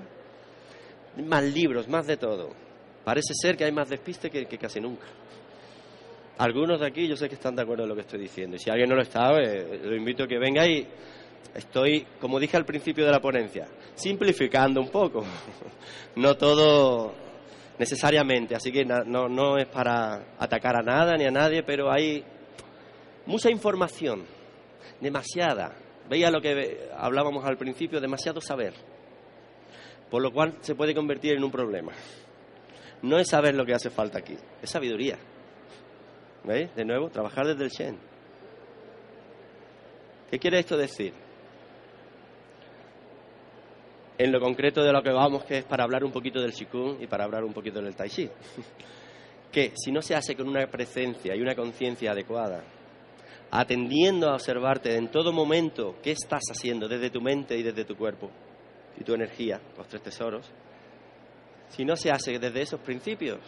Más 1.24 1.44
libros, 1.44 1.88
más 1.88 2.08
de 2.08 2.18
todo. 2.18 2.50
Parece 3.04 3.34
ser 3.34 3.56
que 3.56 3.66
hay 3.66 3.72
más 3.72 3.90
despiste 3.90 4.30
que, 4.30 4.46
casi 4.58 4.80
nunca. 4.80 5.06
Algunos 6.38 6.80
de 6.80 6.88
aquí 6.88 7.08
yo 7.08 7.16
sé 7.16 7.30
que 7.30 7.36
están 7.36 7.56
de 7.56 7.62
acuerdo 7.62 7.84
en 7.84 7.90
lo 7.90 7.96
que 7.96 8.02
estoy 8.02 8.20
diciendo. 8.20 8.56
Y 8.56 8.60
si 8.60 8.70
alguien 8.70 8.90
no 8.90 8.96
lo 8.96 9.02
está, 9.02 9.32
eh, 9.40 9.80
lo 9.84 9.96
invito 9.96 10.24
a 10.24 10.28
que 10.28 10.40
venga 10.40 10.66
y 10.66 10.88
estoy, 11.54 12.06
como 12.20 12.40
dije 12.40 12.58
al 12.58 12.66
principio 12.66 13.06
de 13.06 13.12
la 13.12 13.20
ponencia, 13.20 13.68
simplificando 13.96 14.82
un 14.82 14.90
poco. 14.90 15.24
no 16.16 16.36
todo 16.36 17.14
necesariamente, 17.82 18.54
así 18.54 18.72
que 18.72 18.86
no, 18.86 19.28
no 19.28 19.58
es 19.58 19.66
para 19.66 20.36
atacar 20.38 20.76
a 20.76 20.84
nada 20.84 21.18
ni 21.18 21.26
a 21.26 21.32
nadie, 21.32 21.64
pero 21.64 21.92
hay 21.92 22.24
mucha 23.26 23.50
información, 23.50 24.24
demasiada. 25.00 25.74
Veía 26.08 26.30
lo 26.30 26.40
que 26.42 26.92
hablábamos 26.96 27.44
al 27.44 27.58
principio, 27.58 28.00
demasiado 28.00 28.40
saber, 28.40 28.76
por 30.12 30.22
lo 30.22 30.32
cual 30.32 30.60
se 30.62 30.76
puede 30.76 30.94
convertir 30.94 31.34
en 31.34 31.44
un 31.44 31.50
problema. 31.50 31.92
No 33.02 33.18
es 33.18 33.28
saber 33.30 33.56
lo 33.56 33.66
que 33.66 33.74
hace 33.74 33.90
falta 33.90 34.20
aquí, 34.20 34.38
es 34.62 34.70
sabiduría. 34.70 35.18
¿Veis? 36.44 36.76
De 36.76 36.86
nuevo, 36.86 37.10
trabajar 37.10 37.48
desde 37.48 37.64
el 37.64 37.72
Shen. 37.72 37.98
¿Qué 40.30 40.38
quiere 40.38 40.60
esto 40.60 40.78
decir? 40.78 41.14
En 44.24 44.32
lo 44.32 44.40
concreto 44.40 44.84
de 44.84 44.94
lo 44.94 45.02
que 45.02 45.10
vamos, 45.10 45.44
que 45.46 45.60
es 45.60 45.64
para 45.64 45.84
hablar 45.84 46.04
un 46.04 46.12
poquito 46.12 46.40
del 46.40 46.54
Qigong 46.54 47.02
y 47.02 47.08
para 47.08 47.24
hablar 47.24 47.44
un 47.44 47.54
poquito 47.54 47.82
del 47.82 47.96
Tai 47.96 48.08
Chi. 48.08 48.30
que 49.52 49.74
si 49.76 49.92
no 49.92 50.02
se 50.02 50.16
hace 50.16 50.36
con 50.36 50.48
una 50.48 50.68
presencia 50.68 51.36
y 51.36 51.42
una 51.42 51.56
conciencia 51.56 52.12
adecuada, 52.12 52.64
atendiendo 53.50 54.30
a 54.30 54.36
observarte 54.36 54.96
en 54.96 55.10
todo 55.10 55.34
momento 55.34 55.96
qué 56.04 56.12
estás 56.12 56.44
haciendo 56.52 56.88
desde 56.88 57.10
tu 57.10 57.20
mente 57.20 57.58
y 57.58 57.64
desde 57.64 57.84
tu 57.84 57.96
cuerpo 57.96 58.30
y 58.96 59.04
tu 59.04 59.16
energía, 59.16 59.60
los 59.76 59.88
tres 59.88 60.04
tesoros, 60.04 60.52
si 61.70 61.84
no 61.84 61.96
se 61.96 62.12
hace 62.12 62.38
desde 62.38 62.62
esos 62.62 62.80
principios, 62.82 63.40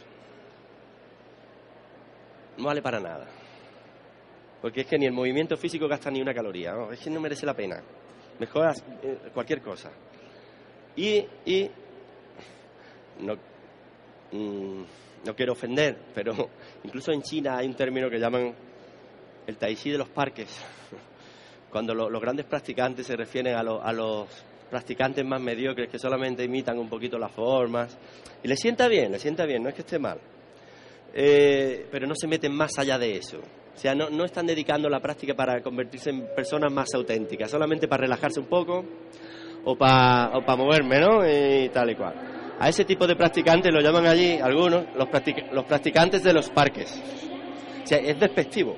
no 2.57 2.65
vale 2.65 2.81
para 2.81 2.99
nada. 2.99 3.27
Porque 4.59 4.81
es 4.81 4.87
que 4.87 4.97
ni 4.97 5.05
el 5.05 5.13
movimiento 5.13 5.55
físico 5.55 5.87
gasta 5.87 6.09
ni 6.09 6.19
una 6.19 6.33
caloría, 6.33 6.73
es 6.91 6.99
que 6.99 7.11
no 7.11 7.19
merece 7.19 7.45
la 7.45 7.53
pena. 7.53 7.79
Mejor 8.39 8.73
eh, 9.03 9.29
cualquier 9.33 9.61
cosa. 9.61 9.91
Y, 10.95 11.25
y 11.45 11.69
no, 13.19 13.35
mm, 14.31 14.83
no 15.25 15.35
quiero 15.35 15.53
ofender, 15.53 15.97
pero 16.13 16.49
incluso 16.83 17.11
en 17.11 17.21
China 17.21 17.57
hay 17.57 17.67
un 17.67 17.75
término 17.75 18.09
que 18.09 18.19
llaman 18.19 18.53
el 19.47 19.57
tai 19.57 19.75
chi 19.75 19.91
de 19.91 19.97
los 19.97 20.09
parques. 20.09 20.49
Cuando 21.71 21.95
los 21.95 22.21
grandes 22.21 22.45
practicantes 22.45 23.07
se 23.07 23.15
refieren 23.15 23.55
a, 23.55 23.61
a 23.61 23.93
los 23.93 24.27
practicantes 24.69 25.25
más 25.25 25.41
mediocres 25.41 25.89
que 25.89 25.97
solamente 25.97 26.43
imitan 26.43 26.77
un 26.77 26.87
poquito 26.87 27.17
las 27.17 27.31
formas. 27.31 27.97
Y 28.43 28.47
le 28.47 28.55
sienta 28.55 28.87
bien, 28.87 29.11
le 29.11 29.19
sienta 29.19 29.45
bien, 29.45 29.63
no 29.63 29.69
es 29.69 29.75
que 29.75 29.81
esté 29.81 29.97
mal. 29.97 30.19
Eh, 31.13 31.87
pero 31.91 32.07
no 32.07 32.13
se 32.15 32.27
meten 32.27 32.53
más 32.53 32.77
allá 32.77 32.97
de 32.97 33.17
eso. 33.17 33.37
O 33.37 33.77
sea, 33.77 33.95
no, 33.95 34.09
no 34.09 34.25
están 34.25 34.45
dedicando 34.45 34.89
la 34.89 34.99
práctica 34.99 35.33
para 35.33 35.61
convertirse 35.61 36.11
en 36.11 36.27
personas 36.35 36.71
más 36.71 36.93
auténticas, 36.93 37.49
solamente 37.49 37.87
para 37.87 38.01
relajarse 38.01 38.39
un 38.39 38.45
poco 38.45 38.85
o 39.65 39.75
para 39.75 40.37
o 40.37 40.57
moverme, 40.57 40.99
¿no? 40.99 41.27
Y 41.27 41.69
tal 41.69 41.89
y 41.91 41.95
cual. 41.95 42.13
A 42.59 42.69
ese 42.69 42.85
tipo 42.85 43.07
de 43.07 43.15
practicantes 43.15 43.73
lo 43.73 43.81
llaman 43.81 44.05
allí 44.05 44.37
algunos 44.39 44.85
los, 44.95 45.07
los 45.51 45.65
practicantes 45.65 46.23
de 46.23 46.33
los 46.33 46.49
parques. 46.49 47.01
O 47.83 47.87
sea, 47.87 47.97
es 47.97 48.19
despectivo. 48.19 48.75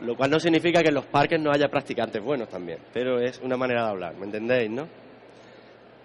Lo 0.00 0.16
cual 0.16 0.30
no 0.30 0.38
significa 0.38 0.82
que 0.82 0.88
en 0.88 0.94
los 0.94 1.06
parques 1.06 1.40
no 1.40 1.50
haya 1.50 1.68
practicantes 1.68 2.22
buenos 2.22 2.48
también, 2.48 2.78
pero 2.92 3.20
es 3.20 3.40
una 3.40 3.56
manera 3.56 3.84
de 3.84 3.90
hablar, 3.90 4.14
¿me 4.16 4.26
entendéis, 4.26 4.70
no? 4.70 4.88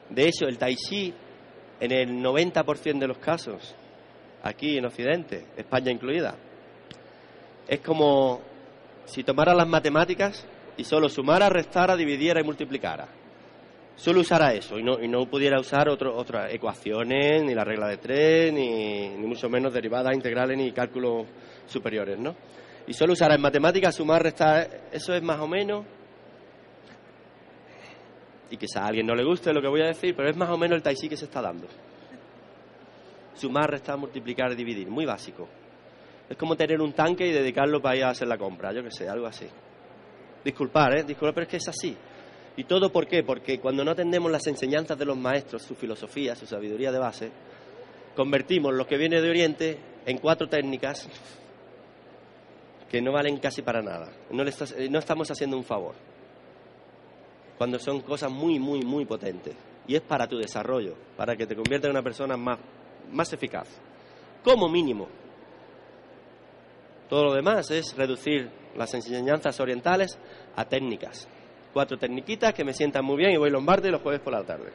De 0.10 0.26
hecho, 0.26 0.46
el 0.46 0.58
tai 0.58 0.76
chi, 0.76 1.14
en 1.80 1.92
el 1.92 2.24
90% 2.24 3.00
de 3.00 3.08
los 3.08 3.18
casos, 3.18 3.76
aquí 4.44 4.78
en 4.78 4.86
Occidente, 4.86 5.48
España 5.58 5.92
incluida, 5.92 6.36
es 7.68 7.82
como 7.82 8.42
si 9.06 9.24
tomara 9.24 9.54
las 9.54 9.68
matemáticas 9.68 10.48
y 10.78 10.84
solo 10.84 11.10
sumara, 11.10 11.50
restara, 11.50 11.96
dividiera 11.96 12.40
y 12.40 12.44
multiplicara. 12.44 13.19
Solo 14.00 14.22
usara 14.22 14.54
eso 14.54 14.80
y 14.80 14.84
no, 14.84 14.98
y 15.04 15.10
no 15.10 15.26
pudiera 15.26 15.60
usar 15.60 15.90
otras 15.90 16.54
ecuaciones, 16.54 17.44
ni 17.44 17.54
la 17.54 17.66
regla 17.66 17.90
de 17.90 17.98
tres, 17.98 18.54
ni, 18.54 19.10
ni 19.10 19.28
mucho 19.28 19.50
menos 19.50 19.74
derivadas 19.74 20.16
integrales 20.16 20.58
ni 20.58 20.72
cálculos 20.72 21.28
superiores, 21.66 22.18
¿no? 22.18 22.34
Y 22.88 22.94
solo 22.94 23.12
usara 23.12 23.36
en 23.36 23.42
matemáticas 23.42 23.96
sumar, 23.96 24.24
restar, 24.24 24.88
eso 24.94 25.14
es 25.14 25.22
más 25.22 25.42
o 25.42 25.48
menos 25.48 25.86
y 28.50 28.56
quizá 28.56 28.84
a 28.84 28.88
alguien 28.88 29.06
no 29.06 29.16
le 29.16 29.26
guste 29.26 29.54
lo 29.54 29.62
que 29.62 29.68
voy 29.68 29.82
a 29.82 29.88
decir, 29.88 30.16
pero 30.16 30.30
es 30.30 30.38
más 30.38 30.50
o 30.50 30.58
menos 30.58 30.78
el 30.78 30.82
tai 30.82 30.96
chi 30.96 31.10
que 31.10 31.18
se 31.18 31.26
está 31.26 31.42
dando. 31.42 31.68
Sumar, 33.34 33.70
restar, 33.70 33.98
multiplicar, 33.98 34.56
dividir, 34.56 34.90
muy 34.90 35.06
básico. 35.06 35.46
Es 36.30 36.38
como 36.38 36.56
tener 36.56 36.82
un 36.82 36.94
tanque 36.94 37.28
y 37.28 37.32
dedicarlo 37.34 37.82
para 37.82 37.98
ir 37.98 38.04
a 38.06 38.10
hacer 38.12 38.30
la 38.30 38.38
compra, 38.38 38.72
yo 38.72 38.82
que 38.82 38.92
sé, 38.92 39.10
algo 39.10 39.28
así. 39.28 39.48
Disculpar, 40.44 40.98
¿eh? 40.98 41.04
Disculpar, 41.04 41.34
pero 41.34 41.44
es 41.44 41.50
que 41.50 41.58
es 41.58 41.68
así. 41.68 41.96
¿Y 42.58 42.66
todo 42.66 42.92
por 42.92 43.08
qué? 43.08 43.24
Porque 43.24 43.60
cuando 43.60 43.84
no 43.84 43.92
atendemos 43.92 44.32
las 44.32 44.46
enseñanzas 44.48 44.98
de 44.98 45.06
los 45.06 45.18
maestros, 45.18 45.64
su 45.64 45.76
filosofía, 45.76 46.36
su 46.36 46.46
sabiduría 46.46 46.92
de 46.92 47.00
base, 47.00 47.32
convertimos 48.16 48.74
lo 48.74 48.86
que 48.86 48.98
viene 48.98 49.22
de 49.22 49.30
Oriente 49.30 49.78
en 50.06 50.18
cuatro 50.18 50.48
técnicas 50.48 51.08
que 52.90 53.02
no 53.02 53.12
valen 53.12 53.38
casi 53.38 53.62
para 53.62 53.82
nada. 53.82 54.12
No, 54.32 54.44
le 54.44 54.52
no 54.90 55.00
estamos 55.00 55.30
haciendo 55.32 55.56
un 55.56 55.64
favor 55.64 55.96
cuando 57.60 57.78
son 57.78 58.00
cosas 58.02 58.32
muy, 58.32 58.58
muy, 58.58 58.84
muy 58.84 59.04
potentes. 59.04 59.54
Y 59.86 59.94
es 59.94 60.02
para 60.02 60.28
tu 60.28 60.38
desarrollo, 60.38 60.96
para 61.18 61.36
que 61.36 61.46
te 61.46 61.56
conviertas 61.56 61.90
en 61.90 61.92
una 61.92 62.02
persona 62.02 62.38
más, 62.38 62.58
más 63.12 63.34
eficaz. 63.34 63.68
Como 64.44 64.70
mínimo. 64.70 65.10
Todo 67.10 67.26
lo 67.26 67.34
demás 67.34 67.70
es 67.72 67.98
reducir 67.98 68.50
las 68.78 68.94
enseñanzas 68.94 69.60
orientales 69.60 70.18
a 70.56 70.64
técnicas. 70.64 71.28
Cuatro 71.74 71.98
tecniquitas 71.98 72.54
que 72.54 72.64
me 72.64 72.74
sientan 72.74 73.06
muy 73.06 73.18
bien 73.18 73.32
y 73.32 73.38
voy 73.38 73.50
los 73.50 73.64
martes 73.64 73.90
y 73.90 73.92
los 73.92 74.02
jueves 74.02 74.22
por 74.22 74.34
la 74.34 74.44
tarde. 74.44 74.72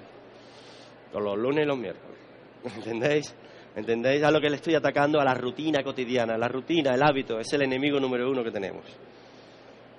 O 1.13 1.21
los 1.21 1.37
lunes 1.37 1.65
y 1.65 1.69
los 1.69 1.79
miércoles. 1.79 2.19
¿Entendéis? 2.77 3.35
¿Entendéis? 3.75 4.23
A 4.23 4.31
lo 4.31 4.41
que 4.41 4.49
le 4.49 4.57
estoy 4.57 4.75
atacando 4.75 5.21
a 5.21 5.25
la 5.25 5.35
rutina 5.35 5.83
cotidiana. 5.83 6.39
La 6.39 6.49
rutina, 6.49 6.95
el 6.95 7.03
hábito, 7.03 7.39
es 7.39 7.53
el 7.53 7.63
enemigo 7.63 7.99
número 7.99 8.31
uno 8.31 8.45
que 8.45 8.51
tenemos. 8.51 8.85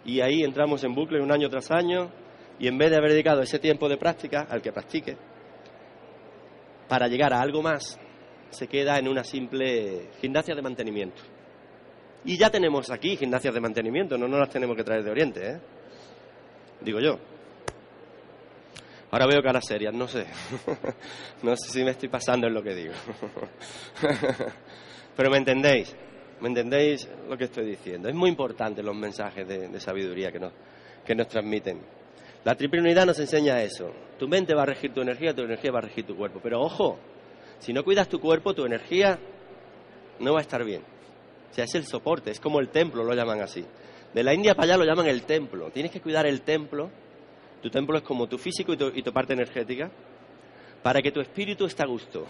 Y 0.06 0.22
ahí 0.22 0.44
entramos 0.44 0.84
en 0.84 0.94
bucle 0.94 1.22
un 1.22 1.32
año 1.32 1.50
tras 1.50 1.72
año 1.72 2.10
y 2.60 2.68
en 2.68 2.78
vez 2.78 2.92
de 2.92 2.98
haber 2.98 3.12
dedicado 3.12 3.42
ese 3.42 3.60
tiempo 3.60 3.90
de 3.90 3.98
práctica 3.98 4.48
al 4.50 4.62
que 4.62 4.72
practique, 4.72 5.18
para 6.88 7.08
llegar 7.08 7.34
a 7.34 7.42
algo 7.42 7.62
más, 7.62 8.00
se 8.50 8.68
queda 8.68 8.98
en 8.98 9.08
una 9.08 9.24
simple 9.24 10.10
gimnasia 10.22 10.56
de 10.56 10.62
mantenimiento. 10.62 11.22
Y 12.24 12.38
ya 12.38 12.50
tenemos 12.50 12.90
aquí 12.90 13.18
gimnasias 13.18 13.54
de 13.54 13.60
mantenimiento, 13.60 14.18
no 14.18 14.28
nos 14.28 14.40
las 14.40 14.50
tenemos 14.50 14.76
que 14.76 14.84
traer 14.84 15.04
de 15.04 15.12
Oriente, 15.12 15.52
¿eh? 15.52 15.60
Digo 16.86 17.00
yo. 17.00 17.18
Ahora 19.10 19.26
veo 19.26 19.42
caras 19.42 19.66
serias, 19.66 19.94
no 19.94 20.08
sé. 20.08 20.26
no 21.44 21.56
sé 21.58 21.72
si 21.72 21.84
me 21.84 21.92
estoy 21.92 22.10
pasando 22.10 22.46
en 22.46 22.54
lo 22.54 22.62
que 22.62 22.76
digo. 22.76 22.94
Pero 25.18 25.30
me 25.32 25.38
entendéis, 25.38 25.96
me 26.42 26.50
entendéis 26.50 27.10
lo 27.28 27.36
que 27.38 27.46
estoy 27.46 27.66
diciendo. 27.66 28.08
Es 28.08 28.14
muy 28.14 28.30
importante 28.30 28.84
los 28.84 28.96
mensajes 28.96 29.48
de, 29.48 29.80
sabiduría 29.80 30.32
que 30.32 30.40
que 31.06 31.16
nos 31.16 31.28
transmiten. 31.28 31.82
La 32.44 32.56
triple 32.56 32.82
unidad 32.82 33.08
nos 33.08 33.20
enseña 33.20 33.62
eso. 33.64 33.92
Tu 34.20 34.28
mente 34.28 34.54
va 34.54 34.64
a 34.64 34.68
regir 34.68 34.94
tu 34.94 35.02
energía, 35.02 35.34
tu 35.34 35.42
energía 35.42 35.72
va 35.72 35.80
a 35.80 35.84
regir 35.84 36.06
tu 36.06 36.16
cuerpo. 36.16 36.40
Pero 36.44 36.62
ojo, 36.62 37.00
si 37.58 37.74
no 37.74 37.84
cuidas 37.84 38.08
tu 38.08 38.20
cuerpo, 38.20 38.54
tu 38.54 38.66
energía 38.66 39.18
no 40.20 40.34
va 40.34 40.40
a 40.40 40.42
estar 40.42 40.64
bien. 40.64 40.84
O 41.50 41.54
sea, 41.54 41.64
es 41.64 41.74
el 41.74 41.86
soporte, 41.86 42.30
es 42.30 42.40
como 42.40 42.60
el 42.60 42.70
templo, 42.70 43.04
lo 43.04 43.16
llaman 43.16 43.42
así. 43.42 43.66
De 44.14 44.24
la 44.24 44.34
India 44.34 44.56
para 44.56 44.74
allá 44.74 44.78
lo 44.78 44.86
llaman 44.86 45.08
el 45.08 45.24
templo. 45.24 45.70
Tienes 45.72 45.92
que 45.92 46.02
cuidar 46.02 46.26
el 46.26 46.42
templo. 46.42 46.90
Tu 47.62 47.70
templo 47.70 47.98
es 47.98 48.04
como 48.04 48.28
tu 48.28 48.38
físico 48.38 48.74
y 48.74 49.02
tu, 49.02 49.12
parte 49.12 49.34
energética, 49.34 49.90
para 50.84 51.02
que 51.02 51.12
tu 51.12 51.20
espíritu 51.20 51.66
esté 51.66 51.84
a 51.84 51.88
gusto. 51.88 52.26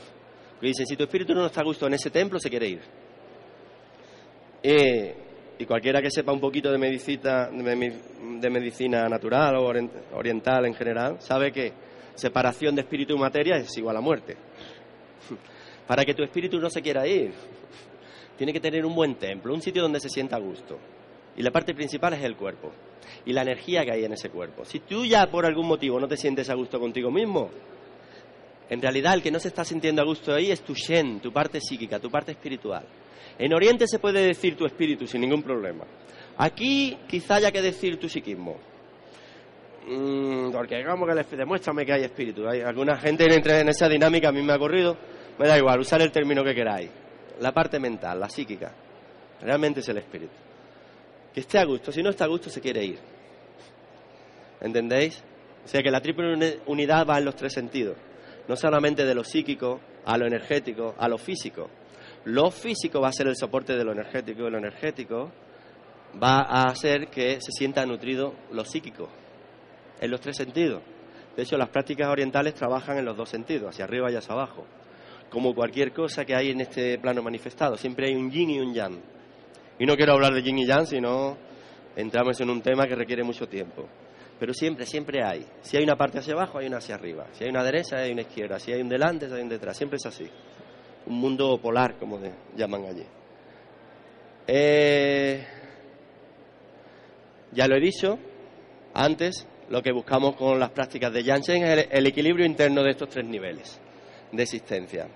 Y 0.62 0.68
dicen, 0.68 0.86
si 0.88 0.96
tu 0.96 1.04
espíritu 1.04 1.34
no 1.34 1.46
está 1.46 1.62
a 1.62 1.66
gusto 1.66 1.88
en 1.88 1.94
ese 1.94 2.10
templo, 2.10 2.40
se 2.40 2.50
quiere 2.50 2.68
ir. 2.68 2.82
Eh, 4.64 5.16
y 5.60 5.66
cualquiera 5.66 6.02
que 6.02 6.10
sepa 6.10 6.32
un 6.32 6.40
poquito 6.40 6.72
de 6.72 6.78
medicina, 6.78 7.50
de 7.50 8.50
medicina 8.50 9.08
natural 9.08 9.56
o 9.58 9.72
oriental 10.14 10.66
en 10.66 10.74
general, 10.74 11.18
sabe 11.20 11.52
que 11.52 11.74
separación 12.16 12.76
de 12.76 12.82
espíritu 12.82 13.16
y 13.16 13.20
materia 13.20 13.58
es 13.58 13.78
igual 13.78 13.98
a 13.98 14.02
muerte. 14.02 14.36
Para 15.88 16.04
que 16.04 16.14
tu 16.14 16.24
espíritu 16.24 16.60
no 16.60 16.70
se 16.70 16.82
quiera 16.82 17.06
ir, 17.08 17.32
tiene 18.38 18.52
que 18.52 18.60
tener 18.60 18.86
un 18.86 18.96
buen 18.96 19.16
templo, 19.16 19.54
un 19.54 19.62
sitio 19.62 19.82
donde 19.82 20.00
se 20.00 20.10
sienta 20.10 20.38
a 20.38 20.40
gusto. 20.40 20.80
Y 21.38 21.44
la 21.44 21.52
parte 21.52 21.74
principal 21.74 22.14
es 22.14 22.24
el 22.24 22.36
cuerpo 22.36 22.72
y 23.26 23.34
la 23.34 23.42
energía 23.42 23.84
que 23.84 23.92
hay 23.92 24.06
en 24.06 24.14
ese 24.14 24.30
cuerpo. 24.30 24.64
Si 24.66 24.80
tú 24.80 25.06
ya 25.06 25.28
por 25.28 25.46
algún 25.46 25.68
motivo 25.68 26.00
no 26.00 26.08
te 26.08 26.18
sientes 26.18 26.50
a 26.50 26.54
gusto 26.54 26.80
contigo 26.80 27.12
mismo, 27.12 27.50
en 28.70 28.82
realidad 28.82 29.14
el 29.14 29.22
que 29.22 29.32
no 29.32 29.40
se 29.40 29.50
está 29.50 29.64
sintiendo 29.64 30.02
a 30.02 30.06
gusto 30.06 30.34
ahí 30.34 30.52
es 30.52 30.62
tu 30.62 30.74
Shen, 30.74 31.20
tu 31.20 31.32
parte 31.32 31.60
psíquica, 31.60 32.00
tu 32.00 32.10
parte 32.10 32.32
espiritual. 32.32 32.86
En 33.38 33.54
Oriente 33.54 33.86
se 33.88 34.00
puede 34.00 34.26
decir 34.26 34.56
tu 34.56 34.66
espíritu 34.66 35.06
sin 35.06 35.22
ningún 35.22 35.44
problema. 35.44 35.86
Aquí 36.38 36.98
quizá 37.08 37.36
haya 37.36 37.52
que 37.52 37.62
decir 37.62 38.00
tu 38.00 38.08
psiquismo. 38.08 38.58
Mm, 39.88 40.52
porque 40.52 40.78
digamos 40.78 41.08
que 41.08 41.36
demuéstrame 41.36 41.86
que 41.86 41.94
hay 41.94 42.04
espíritu. 42.04 42.48
Hay 42.48 42.62
alguna 42.62 42.98
gente 42.98 43.26
entra 43.32 43.60
en 43.60 43.70
esa 43.70 43.88
dinámica, 43.88 44.30
a 44.30 44.32
mí 44.32 44.42
me 44.42 44.54
ha 44.54 44.56
ocurrido. 44.56 44.98
Me 45.38 45.48
da 45.48 45.58
igual, 45.58 45.80
usar 45.80 46.02
el 46.02 46.12
término 46.12 46.44
que 46.44 46.56
queráis. 46.56 46.90
La 47.42 47.52
parte 47.52 47.80
mental, 47.80 48.20
la 48.20 48.30
psíquica. 48.30 48.74
Realmente 49.42 49.82
es 49.82 49.90
el 49.90 49.98
espíritu. 49.98 50.45
Que 51.36 51.42
esté 51.42 51.60
a 51.60 51.66
gusto. 51.66 51.92
Si 51.92 52.02
no 52.02 52.12
está 52.12 52.24
a 52.24 52.28
gusto, 52.28 52.50
se 52.50 52.62
quiere 52.62 52.86
ir. 52.86 52.98
¿Entendéis? 54.62 55.22
O 55.66 55.68
sea 55.68 55.84
que 55.84 55.92
la 55.92 56.00
triple 56.00 56.62
unidad 56.66 57.06
va 57.06 57.18
en 57.18 57.26
los 57.26 57.36
tres 57.36 57.52
sentidos. 57.52 57.98
No 58.48 58.56
solamente 58.56 59.04
de 59.04 59.14
lo 59.14 59.26
psíquico 59.26 59.82
a 60.06 60.18
lo 60.18 60.26
energético, 60.28 60.96
a 60.98 61.10
lo 61.10 61.18
físico. 61.18 61.70
Lo 62.24 62.52
físico 62.52 63.02
va 63.02 63.10
a 63.10 63.12
ser 63.12 63.28
el 63.28 63.36
soporte 63.36 63.76
de 63.76 63.84
lo 63.84 63.92
energético 63.92 64.48
y 64.48 64.50
lo 64.50 64.60
energético 64.60 65.30
va 66.24 66.40
a 66.40 66.70
hacer 66.70 67.10
que 67.10 67.42
se 67.42 67.52
sienta 67.52 67.86
nutrido 67.86 68.34
lo 68.52 68.64
psíquico, 68.64 69.10
en 70.00 70.12
los 70.12 70.22
tres 70.22 70.38
sentidos. 70.38 70.82
De 71.36 71.44
hecho, 71.44 71.58
las 71.58 71.68
prácticas 71.68 72.08
orientales 72.08 72.54
trabajan 72.54 72.98
en 72.98 73.04
los 73.04 73.18
dos 73.18 73.28
sentidos, 73.28 73.74
hacia 73.74 73.84
arriba 73.84 74.10
y 74.10 74.16
hacia 74.16 74.34
abajo. 74.34 74.66
Como 75.30 75.54
cualquier 75.54 75.92
cosa 75.92 76.24
que 76.24 76.34
hay 76.34 76.52
en 76.52 76.62
este 76.62 76.98
plano 76.98 77.22
manifestado, 77.22 77.76
siempre 77.76 78.08
hay 78.08 78.16
un 78.16 78.32
yin 78.32 78.52
y 78.52 78.60
un 78.60 78.74
yang. 78.74 79.15
Y 79.80 79.86
no 79.86 79.96
quiero 79.96 80.14
hablar 80.14 80.34
de 80.34 80.42
yin 80.42 80.60
y 80.60 80.66
yang, 80.66 80.86
sino 80.86 81.38
entramos 81.96 82.40
en 82.42 82.50
un 82.50 82.62
tema 82.62 82.86
que 82.86 82.96
requiere 82.96 83.24
mucho 83.24 83.48
tiempo. 83.48 83.88
Pero 84.40 84.54
siempre, 84.54 84.86
siempre 84.86 85.24
hay. 85.24 85.46
Si 85.62 85.78
hay 85.78 85.84
una 85.84 85.96
parte 85.96 86.20
hacia 86.20 86.34
abajo, 86.34 86.60
hay 86.60 86.68
una 86.68 86.78
hacia 86.78 86.96
arriba. 86.96 87.28
Si 87.32 87.44
hay 87.44 87.50
una 87.50 87.64
derecha, 87.64 87.98
hay 87.98 88.12
una 88.12 88.22
izquierda. 88.22 88.60
Si 88.60 88.72
hay 88.72 88.82
un 88.82 88.90
delante, 88.90 89.26
hay 89.26 89.42
un 89.42 89.50
detrás. 89.50 89.78
Siempre 89.78 89.98
es 89.98 90.06
así 90.06 90.30
un 91.06 91.20
mundo 91.20 91.60
polar, 91.62 91.98
como 91.98 92.20
llaman 92.56 92.86
allí. 92.86 93.06
Eh, 94.48 95.46
ya 97.52 97.68
lo 97.68 97.76
he 97.76 97.80
dicho 97.80 98.18
antes, 98.94 99.48
lo 99.70 99.82
que 99.82 99.92
buscamos 99.92 100.36
con 100.36 100.60
las 100.60 100.72
prácticas 100.72 101.12
de 101.12 101.24
Janssen 101.24 101.64
es 101.64 101.88
el, 101.92 102.08
equilibrio 102.08 102.46
interno 102.46 102.84
de 102.84 102.92
estos 102.92 103.10
tres 103.10 103.26
niveles 103.26 103.80
de 104.32 104.44
existencia. 104.44 105.08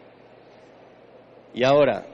Y 1.54 1.64
ahora, 1.64 2.06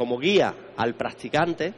como 0.00 0.18
guía 0.18 0.54
al 0.78 0.94
practicante, 0.94 1.74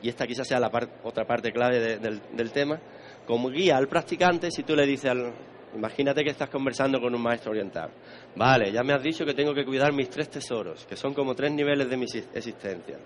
y 0.00 0.08
esta 0.08 0.26
quizás 0.26 0.48
sea 0.48 0.58
la 0.58 0.70
otra 1.02 1.26
parte 1.26 1.52
clave 1.52 1.98
del, 1.98 2.50
tema, 2.50 2.80
como 3.26 3.50
guía 3.50 3.76
al 3.76 3.88
practicante, 3.88 4.50
si 4.50 4.62
tú 4.62 4.74
le 4.74 4.86
dices 4.86 5.10
al, 5.10 5.34
Imagínate 5.74 6.24
que 6.24 6.30
estás 6.30 6.48
conversando 6.48 6.98
con 6.98 7.14
un 7.14 7.20
maestro 7.20 7.50
oriental. 7.50 7.90
Vale, 8.36 8.72
ya 8.72 8.82
me 8.82 8.94
has 8.94 9.02
dicho 9.02 9.26
que 9.26 9.34
tengo 9.34 9.52
que 9.52 9.66
cuidar 9.66 9.92
mis 9.92 10.08
tres 10.08 10.30
tesoros, 10.30 10.86
que 10.86 10.96
son 10.96 11.12
como 11.12 11.34
tres 11.34 11.52
niveles 11.52 11.90
de 11.90 11.98
mi 11.98 12.04
existencia. 12.04 12.96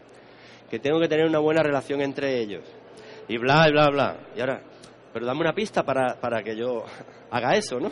Que 0.70 0.78
tengo 0.78 1.00
que 1.00 1.08
tener 1.08 1.26
una 1.26 1.40
buena 1.40 1.64
relación 1.64 2.00
entre 2.00 2.38
ellos. 2.38 2.62
Y 3.26 3.36
bla, 3.36 3.66
y 3.68 3.72
bla, 3.72 3.90
bla. 3.90 4.16
Y 4.36 4.40
ahora, 4.40 4.62
pero 5.12 5.26
dame 5.26 5.40
una 5.40 5.54
pista 5.54 5.82
para, 5.82 6.20
para 6.20 6.40
que 6.44 6.54
yo 6.54 6.84
haga 7.32 7.56
eso, 7.56 7.80
¿no? 7.80 7.90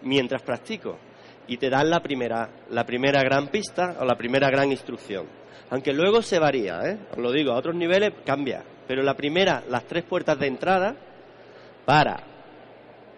Mientras 0.00 0.42
practico. 0.42 0.96
y 1.46 1.58
te 1.58 1.68
dan 1.68 1.90
la 1.90 2.00
primera, 2.00 2.48
la 2.70 2.86
primera 2.86 3.22
gran 3.22 3.48
pista 3.48 3.98
o 4.00 4.06
la 4.06 4.16
primera 4.16 4.48
gran 4.48 4.70
instrucción. 4.70 5.44
Aunque 5.70 5.92
luego 5.92 6.22
se 6.22 6.38
varía, 6.38 6.80
¿eh? 6.84 6.98
os 7.12 7.18
lo 7.18 7.32
digo, 7.32 7.52
a 7.52 7.56
otros 7.56 7.74
niveles 7.74 8.12
cambia. 8.24 8.62
Pero 8.86 9.02
la 9.02 9.14
primera, 9.14 9.64
las 9.68 9.84
tres 9.84 10.04
puertas 10.04 10.38
de 10.38 10.46
entrada 10.46 10.94
para 11.84 12.22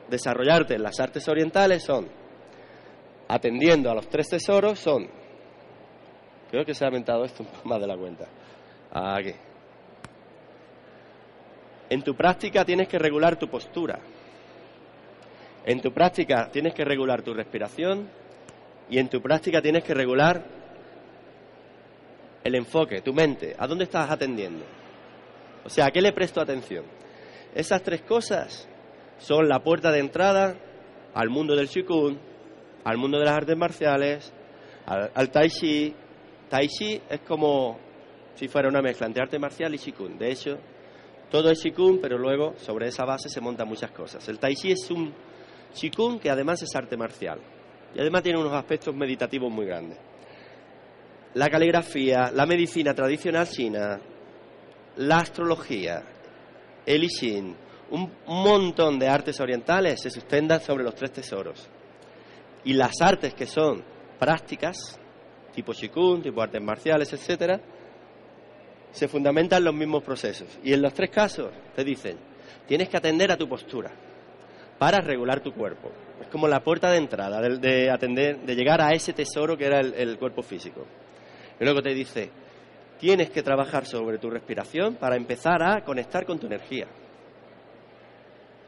desarrollarte 0.08 0.74
en 0.74 0.82
las 0.82 0.98
artes 0.98 1.28
orientales 1.28 1.84
son, 1.84 2.08
atendiendo 3.28 3.90
a 3.90 3.94
los 3.94 4.08
tres 4.08 4.28
tesoros, 4.28 4.78
son, 4.78 5.06
creo 6.50 6.64
que 6.64 6.72
se 6.72 6.84
ha 6.84 6.88
aumentado 6.88 7.24
esto 7.24 7.44
más 7.64 7.80
de 7.80 7.86
la 7.86 7.96
cuenta. 7.96 8.26
Aquí. 8.90 9.34
En 11.90 12.02
tu 12.02 12.14
práctica 12.14 12.64
tienes 12.64 12.88
que 12.88 12.98
regular 12.98 13.36
tu 13.36 13.48
postura. 13.48 13.98
En 15.66 15.80
tu 15.82 15.92
práctica 15.92 16.48
tienes 16.50 16.72
que 16.72 16.84
regular 16.84 17.22
tu 17.22 17.34
respiración 17.34 18.08
y 18.88 18.98
en 18.98 19.08
tu 19.08 19.20
práctica 19.20 19.60
tienes 19.60 19.84
que 19.84 19.92
regular 19.92 20.57
el 22.44 22.54
enfoque, 22.54 23.00
tu 23.00 23.12
mente. 23.12 23.54
¿A 23.58 23.66
dónde 23.66 23.84
estás 23.84 24.10
atendiendo? 24.10 24.64
O 25.64 25.68
sea, 25.68 25.86
¿a 25.86 25.90
qué 25.90 26.00
le 26.00 26.12
presto 26.12 26.40
atención? 26.40 26.84
Esas 27.54 27.82
tres 27.82 28.02
cosas 28.02 28.68
son 29.18 29.48
la 29.48 29.60
puerta 29.62 29.90
de 29.90 30.00
entrada 30.00 30.56
al 31.14 31.28
mundo 31.28 31.56
del 31.56 31.68
Qigong, 31.68 32.16
al 32.84 32.96
mundo 32.96 33.18
de 33.18 33.24
las 33.24 33.34
artes 33.34 33.56
marciales, 33.56 34.32
al, 34.86 35.30
Tai 35.30 35.48
Chi. 35.48 35.94
Tai 36.48 36.66
Chi 36.68 37.00
es 37.08 37.20
como 37.20 37.78
si 38.34 38.48
fuera 38.48 38.68
una 38.68 38.80
mezcla 38.80 39.06
entre 39.06 39.22
arte 39.22 39.38
marcial 39.38 39.74
y 39.74 39.78
Qigong. 39.78 40.16
De 40.18 40.30
hecho, 40.30 40.58
todo 41.30 41.50
es 41.50 41.62
Qigong, 41.62 42.00
pero 42.00 42.16
luego 42.16 42.54
sobre 42.58 42.88
esa 42.88 43.04
base 43.04 43.28
se 43.28 43.40
montan 43.40 43.68
muchas 43.68 43.90
cosas. 43.90 44.26
El 44.28 44.38
Tai 44.38 44.54
Chi 44.54 44.72
es 44.72 44.90
un 44.90 45.12
Qigong 45.74 46.20
que 46.20 46.30
además 46.30 46.62
es 46.62 46.74
arte 46.74 46.96
marcial 46.96 47.40
y 47.94 48.00
además 48.00 48.22
tiene 48.22 48.38
unos 48.38 48.52
aspectos 48.52 48.94
meditativos 48.94 49.50
muy 49.50 49.66
grandes. 49.66 49.98
La 51.34 51.48
caligrafía, 51.48 52.30
la 52.32 52.46
medicina 52.46 52.94
tradicional 52.94 53.48
china, 53.48 54.00
la 54.96 55.18
astrología, 55.18 56.02
el 56.86 57.04
I 57.04 57.08
Ching, 57.08 57.56
un 57.90 58.12
montón 58.26 58.98
de 58.98 59.08
artes 59.08 59.40
orientales 59.40 60.00
se 60.00 60.10
sustentan 60.10 60.60
sobre 60.60 60.84
los 60.84 60.94
tres 60.94 61.12
tesoros. 61.12 61.68
Y 62.64 62.72
las 62.72 63.00
artes 63.00 63.34
que 63.34 63.46
son 63.46 63.82
prácticas, 64.18 64.98
tipo 65.54 65.72
Qigong, 65.72 66.22
tipo 66.22 66.42
artes 66.42 66.62
marciales, 66.62 67.12
etcétera, 67.12 67.60
se 68.90 69.08
fundamentan 69.08 69.58
en 69.58 69.64
los 69.64 69.74
mismos 69.74 70.02
procesos. 70.02 70.58
Y 70.62 70.72
en 70.72 70.82
los 70.82 70.92
tres 70.92 71.10
casos 71.10 71.50
te 71.74 71.84
dicen, 71.84 72.18
tienes 72.66 72.88
que 72.88 72.96
atender 72.96 73.30
a 73.30 73.36
tu 73.36 73.48
postura 73.48 73.90
para 74.78 75.00
regular 75.00 75.40
tu 75.40 75.52
cuerpo. 75.52 75.90
Es 76.20 76.28
como 76.28 76.48
la 76.48 76.60
puerta 76.60 76.90
de 76.90 76.98
entrada 76.98 77.40
de, 77.40 77.90
atender, 77.90 78.40
de 78.40 78.54
llegar 78.54 78.80
a 78.80 78.90
ese 78.90 79.12
tesoro 79.12 79.56
que 79.56 79.66
era 79.66 79.80
el, 79.80 80.18
cuerpo 80.18 80.42
físico. 80.42 80.86
Y 81.60 81.64
luego 81.64 81.82
te 81.82 81.94
dice, 81.94 82.30
tienes 82.98 83.30
que 83.30 83.42
trabajar 83.42 83.86
sobre 83.86 84.18
tu 84.18 84.30
respiración 84.30 84.96
para 84.96 85.16
empezar 85.16 85.62
a 85.62 85.84
conectar 85.84 86.24
con 86.24 86.38
tu 86.38 86.46
energía. 86.46 86.86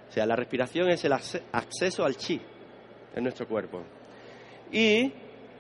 O 0.09 0.13
sea, 0.13 0.27
la 0.27 0.35
respiración 0.35 0.91
es 0.91 1.05
el 1.05 1.13
acceso 1.13 2.05
al 2.05 2.17
chi 2.17 2.41
en 3.15 3.23
nuestro 3.23 3.47
cuerpo. 3.47 3.83
Y 4.73 5.13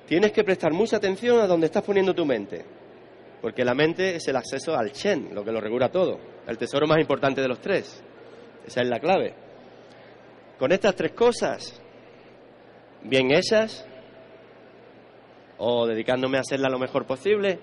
tienes 0.07 0.33
que 0.33 0.45
prestar 0.45 0.72
mucha 0.72 0.97
atención 0.97 1.41
a 1.41 1.47
donde 1.47 1.66
estás 1.66 1.85
poniendo 1.85 2.14
tu 2.14 2.24
mente. 2.24 2.64
Porque 3.41 3.64
la 3.64 3.74
mente 3.74 4.16
es 4.16 4.28
el 4.28 4.37
acceso 4.37 4.76
al 4.76 4.93
Chen, 4.93 5.35
lo 5.35 5.45
que 5.45 5.53
lo 5.53 5.61
regula 5.61 5.89
todo. 5.89 6.18
El 6.47 6.59
tesoro 6.59 6.87
más 6.87 6.99
importante 6.99 7.41
de 7.41 7.49
los 7.49 7.61
tres. 7.61 8.03
Esa 8.66 8.83
es 8.83 8.89
la 8.89 9.01
clave. 9.01 9.35
Con 10.59 10.72
estas 10.72 10.95
tres 10.95 11.12
cosas, 11.12 11.81
bien 13.03 13.31
hechas, 13.31 13.87
o 15.61 15.86
dedicándome 15.86 16.38
a 16.38 16.40
hacerla 16.40 16.68
lo 16.70 16.78
mejor 16.78 17.06
posible, 17.06 17.58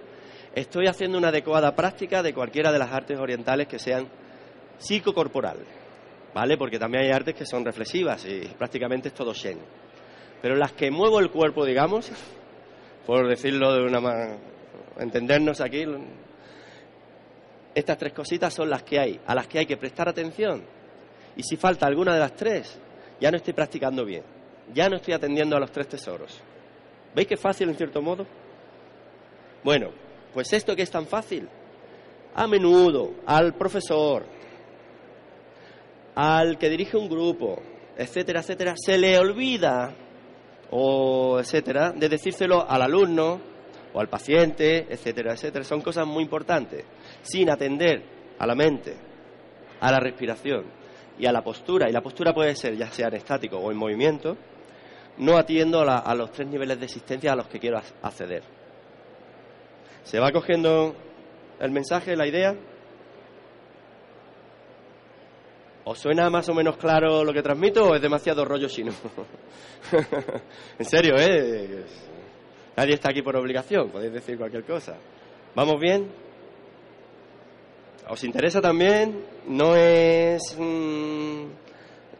estoy 0.53 0.87
haciendo 0.87 1.17
una 1.17 1.29
adecuada 1.29 1.75
práctica 1.75 2.21
de 2.21 2.33
cualquiera 2.33 2.71
de 2.71 2.79
las 2.79 2.91
artes 2.91 3.19
orientales 3.19 3.67
que 3.67 3.79
sean 3.79 4.07
psicocorporales. 4.77 5.67
¿Vale? 6.33 6.57
Porque 6.57 6.77
también 6.77 7.05
hay 7.05 7.11
artes 7.11 7.33
que 7.33 7.45
son 7.45 7.65
reflexivas 7.65 8.23
y 8.25 8.41
prácticamente 8.57 9.07
es 9.07 9.13
todo 9.15 9.33
Shen. 9.33 9.57
Pero 10.41 10.55
las 10.55 10.73
que 10.73 10.91
muevo 10.91 11.19
el 11.19 11.31
cuerpo, 11.31 11.65
digamos, 11.65 12.11
por 13.07 13.27
decirlo 13.27 13.73
de 13.73 13.83
una 13.83 13.99
manera 13.99 14.37
entendernos 14.99 15.61
aquí, 15.61 15.83
estas 17.73 17.97
tres 17.97 18.13
cositas 18.13 18.53
son 18.53 18.69
las 18.69 18.83
que 18.83 18.99
hay, 18.99 19.19
a 19.25 19.35
las 19.35 19.47
que 19.47 19.59
hay 19.59 19.65
que 19.65 19.77
prestar 19.77 20.09
atención. 20.09 20.63
Y 21.35 21.43
si 21.43 21.55
falta 21.55 21.87
alguna 21.87 22.13
de 22.13 22.19
las 22.19 22.35
tres, 22.35 22.79
ya 23.19 23.31
no 23.31 23.37
estoy 23.37 23.53
practicando 23.53 24.05
bien, 24.05 24.23
ya 24.73 24.89
no 24.89 24.97
estoy 24.97 25.13
atendiendo 25.13 25.55
a 25.55 25.59
los 25.59 25.71
tres 25.71 25.87
tesoros. 25.87 26.41
¿Veis 27.15 27.27
que 27.27 27.37
fácil 27.37 27.69
en 27.69 27.75
cierto 27.75 28.01
modo? 28.01 28.25
Bueno, 29.63 29.89
pues 30.33 30.53
esto 30.53 30.75
que 30.75 30.83
es 30.83 30.91
tan 30.91 31.07
fácil, 31.07 31.47
a 32.35 32.47
menudo 32.47 33.15
al 33.25 33.55
profesor, 33.55 34.25
al 36.15 36.57
que 36.57 36.69
dirige 36.69 36.97
un 36.97 37.09
grupo, 37.09 37.61
etcétera, 37.97 38.41
etcétera, 38.41 38.73
se 38.75 38.97
le 38.97 39.17
olvida 39.17 39.95
o 40.71 41.39
etcétera, 41.39 41.91
de 41.91 42.09
decírselo 42.09 42.69
al 42.69 42.81
alumno 42.81 43.39
o 43.93 43.99
al 43.99 44.09
paciente, 44.09 44.85
etcétera, 44.89 45.33
etcétera. 45.33 45.63
Son 45.63 45.81
cosas 45.81 46.05
muy 46.05 46.23
importantes. 46.23 46.85
Sin 47.21 47.49
atender 47.49 48.03
a 48.37 48.45
la 48.45 48.55
mente, 48.55 48.95
a 49.79 49.91
la 49.91 49.99
respiración 49.99 50.65
y 51.17 51.25
a 51.25 51.31
la 51.31 51.43
postura, 51.43 51.89
y 51.89 51.93
la 51.93 52.01
postura 52.01 52.33
puede 52.33 52.55
ser 52.55 52.75
ya 52.75 52.91
sea 52.91 53.07
en 53.07 53.15
estático 53.15 53.57
o 53.57 53.71
en 53.71 53.77
movimiento, 53.77 54.37
no 55.19 55.37
atiendo 55.37 55.81
a, 55.81 56.15
los 56.15 56.31
tres 56.31 56.47
niveles 56.47 56.79
de 56.79 56.85
existencia 56.85 57.33
a 57.33 57.35
los 57.35 57.47
que 57.47 57.59
quiero 57.59 57.79
acceder. 58.01 58.43
¿Se 60.03 60.19
va 60.19 60.31
cogiendo 60.31 60.95
el 61.59 61.71
mensaje, 61.71 62.15
la 62.15 62.27
idea? 62.27 62.55
¿Os 65.85 65.99
suena 65.99 66.29
más 66.29 66.47
o 66.49 66.53
menos 66.53 66.77
claro 66.77 67.23
lo 67.23 67.33
que 67.33 67.41
transmito 67.41 67.89
o 67.89 67.95
es 67.95 68.01
demasiado 68.01 68.43
rollo 68.45 68.67
chino? 68.67 68.91
en 70.79 70.85
serio, 70.85 71.15
¿eh? 71.17 71.85
Nadie 72.75 72.93
está 72.93 73.09
aquí 73.09 73.21
por 73.21 73.35
obligación, 73.35 73.89
podéis 73.89 74.13
decir 74.13 74.37
cualquier 74.37 74.63
cosa. 74.63 74.97
¿Vamos 75.55 75.79
bien? 75.79 76.11
¿Os 78.09 78.23
interesa 78.23 78.61
también? 78.61 79.25
No 79.47 79.75
es... 79.75 80.55
Mm, 80.57 81.45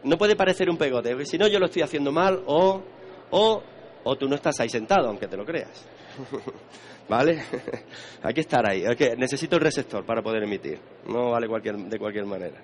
no 0.04 0.16
puede 0.16 0.36
parecer 0.36 0.70
un 0.70 0.76
pegote, 0.76 1.10
porque 1.10 1.26
si 1.26 1.38
no 1.38 1.48
yo 1.48 1.58
lo 1.58 1.66
estoy 1.66 1.82
haciendo 1.82 2.12
mal 2.12 2.42
o, 2.46 2.82
o, 3.30 3.62
o 4.04 4.16
tú 4.16 4.28
no 4.28 4.36
estás 4.36 4.58
ahí 4.60 4.68
sentado, 4.68 5.08
aunque 5.08 5.26
te 5.26 5.36
lo 5.36 5.44
creas. 5.44 5.86
¿Vale? 7.08 7.42
Hay 8.22 8.34
que 8.34 8.42
estar 8.42 8.68
ahí. 8.68 8.84
necesito 9.16 9.56
el 9.56 9.62
receptor 9.62 10.04
para 10.04 10.22
poder 10.22 10.42
emitir. 10.42 10.78
No 11.06 11.30
vale 11.30 11.48
cualquier, 11.48 11.76
de 11.76 11.98
cualquier 11.98 12.26
manera. 12.26 12.62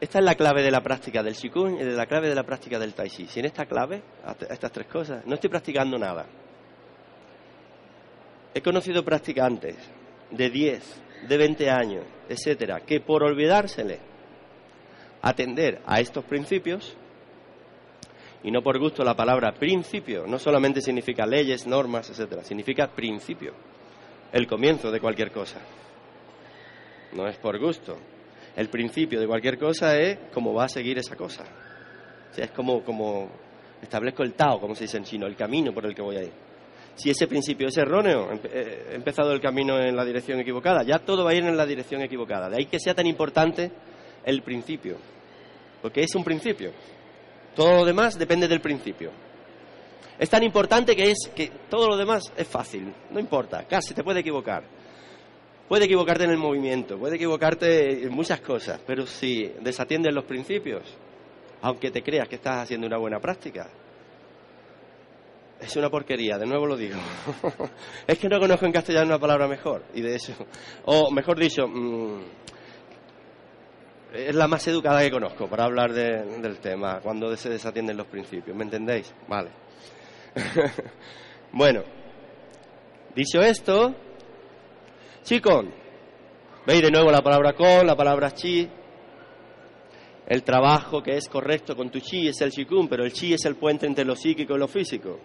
Esta 0.00 0.18
es 0.18 0.24
la 0.24 0.34
clave 0.34 0.62
de 0.62 0.70
la 0.70 0.82
práctica 0.82 1.22
del 1.22 1.34
Qigong 1.34 1.80
y 1.80 1.84
de 1.84 1.92
la 1.92 2.06
clave 2.06 2.28
de 2.28 2.34
la 2.34 2.42
práctica 2.42 2.78
del 2.78 2.94
Tai 2.94 3.08
Chi. 3.08 3.26
Sin 3.26 3.44
esta 3.44 3.66
clave, 3.66 4.02
estas 4.50 4.72
tres 4.72 4.86
cosas, 4.86 5.24
no 5.26 5.34
estoy 5.34 5.50
practicando 5.50 5.98
nada. 5.98 6.26
He 8.52 8.60
conocido 8.60 9.04
practicantes 9.04 9.76
de 10.30 10.50
10, 10.50 11.02
de 11.28 11.36
20 11.36 11.70
años, 11.70 12.04
etcétera, 12.28 12.80
que 12.80 13.00
por 13.00 13.22
olvidársele 13.22 14.13
atender 15.24 15.80
a 15.86 16.00
estos 16.00 16.22
principios, 16.24 16.94
y 18.42 18.50
no 18.50 18.62
por 18.62 18.78
gusto 18.78 19.02
la 19.02 19.16
palabra 19.16 19.54
principio, 19.54 20.26
no 20.26 20.38
solamente 20.38 20.82
significa 20.82 21.24
leyes, 21.24 21.66
normas, 21.66 22.10
etcétera, 22.10 22.44
significa 22.44 22.88
principio, 22.88 23.54
el 24.30 24.46
comienzo 24.46 24.90
de 24.90 25.00
cualquier 25.00 25.32
cosa. 25.32 25.60
No 27.14 27.26
es 27.26 27.38
por 27.38 27.58
gusto, 27.58 27.96
el 28.54 28.68
principio 28.68 29.18
de 29.18 29.26
cualquier 29.26 29.58
cosa 29.58 29.98
es 29.98 30.18
cómo 30.32 30.52
va 30.52 30.64
a 30.64 30.68
seguir 30.68 30.98
esa 30.98 31.16
cosa. 31.16 31.44
Sea, 32.32 32.44
es 32.44 32.50
como, 32.50 32.84
como 32.84 33.30
establezco 33.80 34.22
el 34.24 34.34
Tao, 34.34 34.60
como 34.60 34.74
se 34.74 34.84
dice 34.84 34.98
en 34.98 35.04
chino, 35.04 35.26
el 35.26 35.36
camino 35.36 35.72
por 35.72 35.86
el 35.86 35.94
que 35.94 36.02
voy 36.02 36.16
a 36.16 36.22
ir. 36.22 36.32
Si 36.96 37.08
ese 37.08 37.26
principio 37.26 37.68
es 37.68 37.76
erróneo, 37.78 38.28
eh, 38.44 38.88
he 38.92 38.94
empezado 38.94 39.32
el 39.32 39.40
camino 39.40 39.80
en 39.80 39.96
la 39.96 40.04
dirección 40.04 40.38
equivocada, 40.38 40.82
ya 40.82 40.98
todo 40.98 41.24
va 41.24 41.30
a 41.30 41.34
ir 41.34 41.44
en 41.44 41.56
la 41.56 41.64
dirección 41.64 42.02
equivocada. 42.02 42.50
De 42.50 42.58
ahí 42.58 42.66
que 42.66 42.78
sea 42.78 42.94
tan 42.94 43.06
importante 43.06 43.72
el 44.24 44.42
principio, 44.42 44.98
porque 45.84 46.00
es 46.00 46.14
un 46.14 46.24
principio. 46.24 46.72
Todo 47.54 47.80
lo 47.80 47.84
demás 47.84 48.18
depende 48.18 48.48
del 48.48 48.62
principio. 48.62 49.10
Es 50.18 50.30
tan 50.30 50.42
importante 50.42 50.96
que 50.96 51.10
es 51.10 51.30
que 51.36 51.50
todo 51.68 51.88
lo 51.88 51.96
demás 51.98 52.22
es 52.38 52.48
fácil, 52.48 52.90
no 53.10 53.20
importa, 53.20 53.66
casi 53.68 53.92
te 53.92 54.02
puede 54.02 54.20
equivocar. 54.20 54.64
Puede 55.68 55.84
equivocarte 55.84 56.24
en 56.24 56.30
el 56.30 56.38
movimiento, 56.38 56.98
puede 56.98 57.16
equivocarte 57.16 58.02
en 58.02 58.14
muchas 58.14 58.40
cosas, 58.40 58.80
pero 58.86 59.06
si 59.06 59.52
desatiendes 59.60 60.14
los 60.14 60.24
principios, 60.24 60.84
aunque 61.60 61.90
te 61.90 62.02
creas 62.02 62.28
que 62.30 62.36
estás 62.36 62.62
haciendo 62.62 62.86
una 62.86 62.96
buena 62.96 63.20
práctica, 63.20 63.68
es 65.60 65.76
una 65.76 65.90
porquería, 65.90 66.38
de 66.38 66.46
nuevo 66.46 66.64
lo 66.64 66.78
digo. 66.78 66.96
es 68.06 68.18
que 68.18 68.28
no 68.30 68.40
conozco 68.40 68.64
en 68.64 68.72
castellano 68.72 69.08
una 69.08 69.18
palabra 69.18 69.46
mejor, 69.46 69.84
y 69.92 70.00
de 70.00 70.14
eso, 70.14 70.32
o 70.86 71.10
mejor 71.10 71.38
dicho, 71.38 71.68
mm, 71.68 72.43
es 74.14 74.34
la 74.34 74.46
más 74.46 74.66
educada 74.68 75.00
que 75.00 75.10
conozco 75.10 75.48
para 75.48 75.64
hablar 75.64 75.92
del 75.92 76.58
tema, 76.58 77.00
cuando 77.00 77.36
se 77.36 77.50
desatienden 77.50 77.96
los 77.96 78.06
principios. 78.06 78.56
¿Me 78.56 78.64
entendéis? 78.64 79.12
Vale. 79.28 79.50
bueno, 81.52 81.82
dicho 83.14 83.40
esto, 83.42 83.94
chicón. 85.22 85.72
Veis 86.66 86.80
de 86.80 86.90
nuevo 86.90 87.10
la 87.10 87.22
palabra 87.22 87.52
con, 87.52 87.86
la 87.86 87.96
palabra 87.96 88.30
chi. 88.30 88.68
El 90.26 90.42
trabajo 90.42 91.02
que 91.02 91.16
es 91.16 91.28
correcto 91.28 91.76
con 91.76 91.90
tu 91.90 91.98
chi 91.98 92.28
es 92.28 92.40
el 92.40 92.50
chikun, 92.50 92.88
pero 92.88 93.04
el 93.04 93.12
chi 93.12 93.34
es 93.34 93.44
el 93.44 93.56
puente 93.56 93.86
entre 93.86 94.04
lo 94.04 94.16
psíquico 94.16 94.54
y 94.54 94.58
lo 94.58 94.68
físico. 94.68 95.18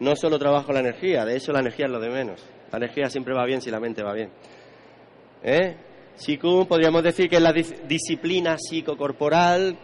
No 0.00 0.16
solo 0.16 0.38
trabajo 0.38 0.72
la 0.72 0.80
energía, 0.80 1.24
de 1.24 1.36
hecho 1.36 1.52
la 1.52 1.60
energía 1.60 1.86
es 1.86 1.92
lo 1.92 2.00
de 2.00 2.08
menos. 2.08 2.46
La 2.70 2.78
energía 2.78 3.10
siempre 3.10 3.34
va 3.34 3.44
bien 3.44 3.60
si 3.60 3.70
la 3.70 3.80
mente 3.80 4.02
va 4.02 4.14
bien. 4.14 4.30
¿Eh? 5.42 5.76
Chikun 6.18 6.66
podríamos 6.66 7.02
decir 7.02 7.28
que 7.28 7.36
es 7.36 7.42
la 7.42 7.52
disciplina 7.52 8.56
psicocorporal 8.58 9.78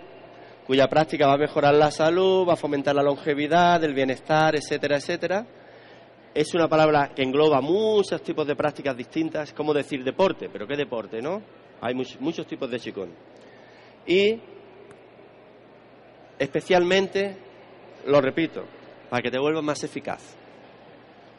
cuya 0.67 0.89
práctica 0.89 1.27
va 1.27 1.35
a 1.35 1.39
mejorar 1.39 1.75
la 1.75 1.91
salud, 1.91 2.49
va 2.49 2.55
a 2.55 2.57
fomentar 2.57 2.95
la 2.95 3.03
longevidad, 3.03 3.83
el 3.85 3.95
bienestar, 3.95 4.57
etcétera, 4.57 4.97
etcétera. 4.97 5.47
Es 6.35 6.55
una 6.55 6.69
palabra 6.69 7.13
que 7.15 7.23
engloba 7.23 7.61
muchos 7.61 8.23
tipos 8.23 8.47
de 8.47 8.57
prácticas 8.57 8.97
distintas, 8.97 9.53
como 9.53 9.73
decir 9.73 10.03
deporte, 10.03 10.49
pero 10.53 10.67
¿qué 10.67 10.77
deporte, 10.77 11.21
no? 11.21 11.43
Hay 11.81 11.95
muchos 11.95 12.47
tipos 12.47 12.71
de 12.71 12.81
Chikun. 12.81 13.11
Y 14.07 14.41
especialmente, 16.39 17.37
lo 18.07 18.21
repito, 18.21 18.65
para 19.11 19.23
que 19.23 19.31
te 19.31 19.39
vuelvas 19.39 19.63
más 19.63 19.85
eficaz. 19.85 20.37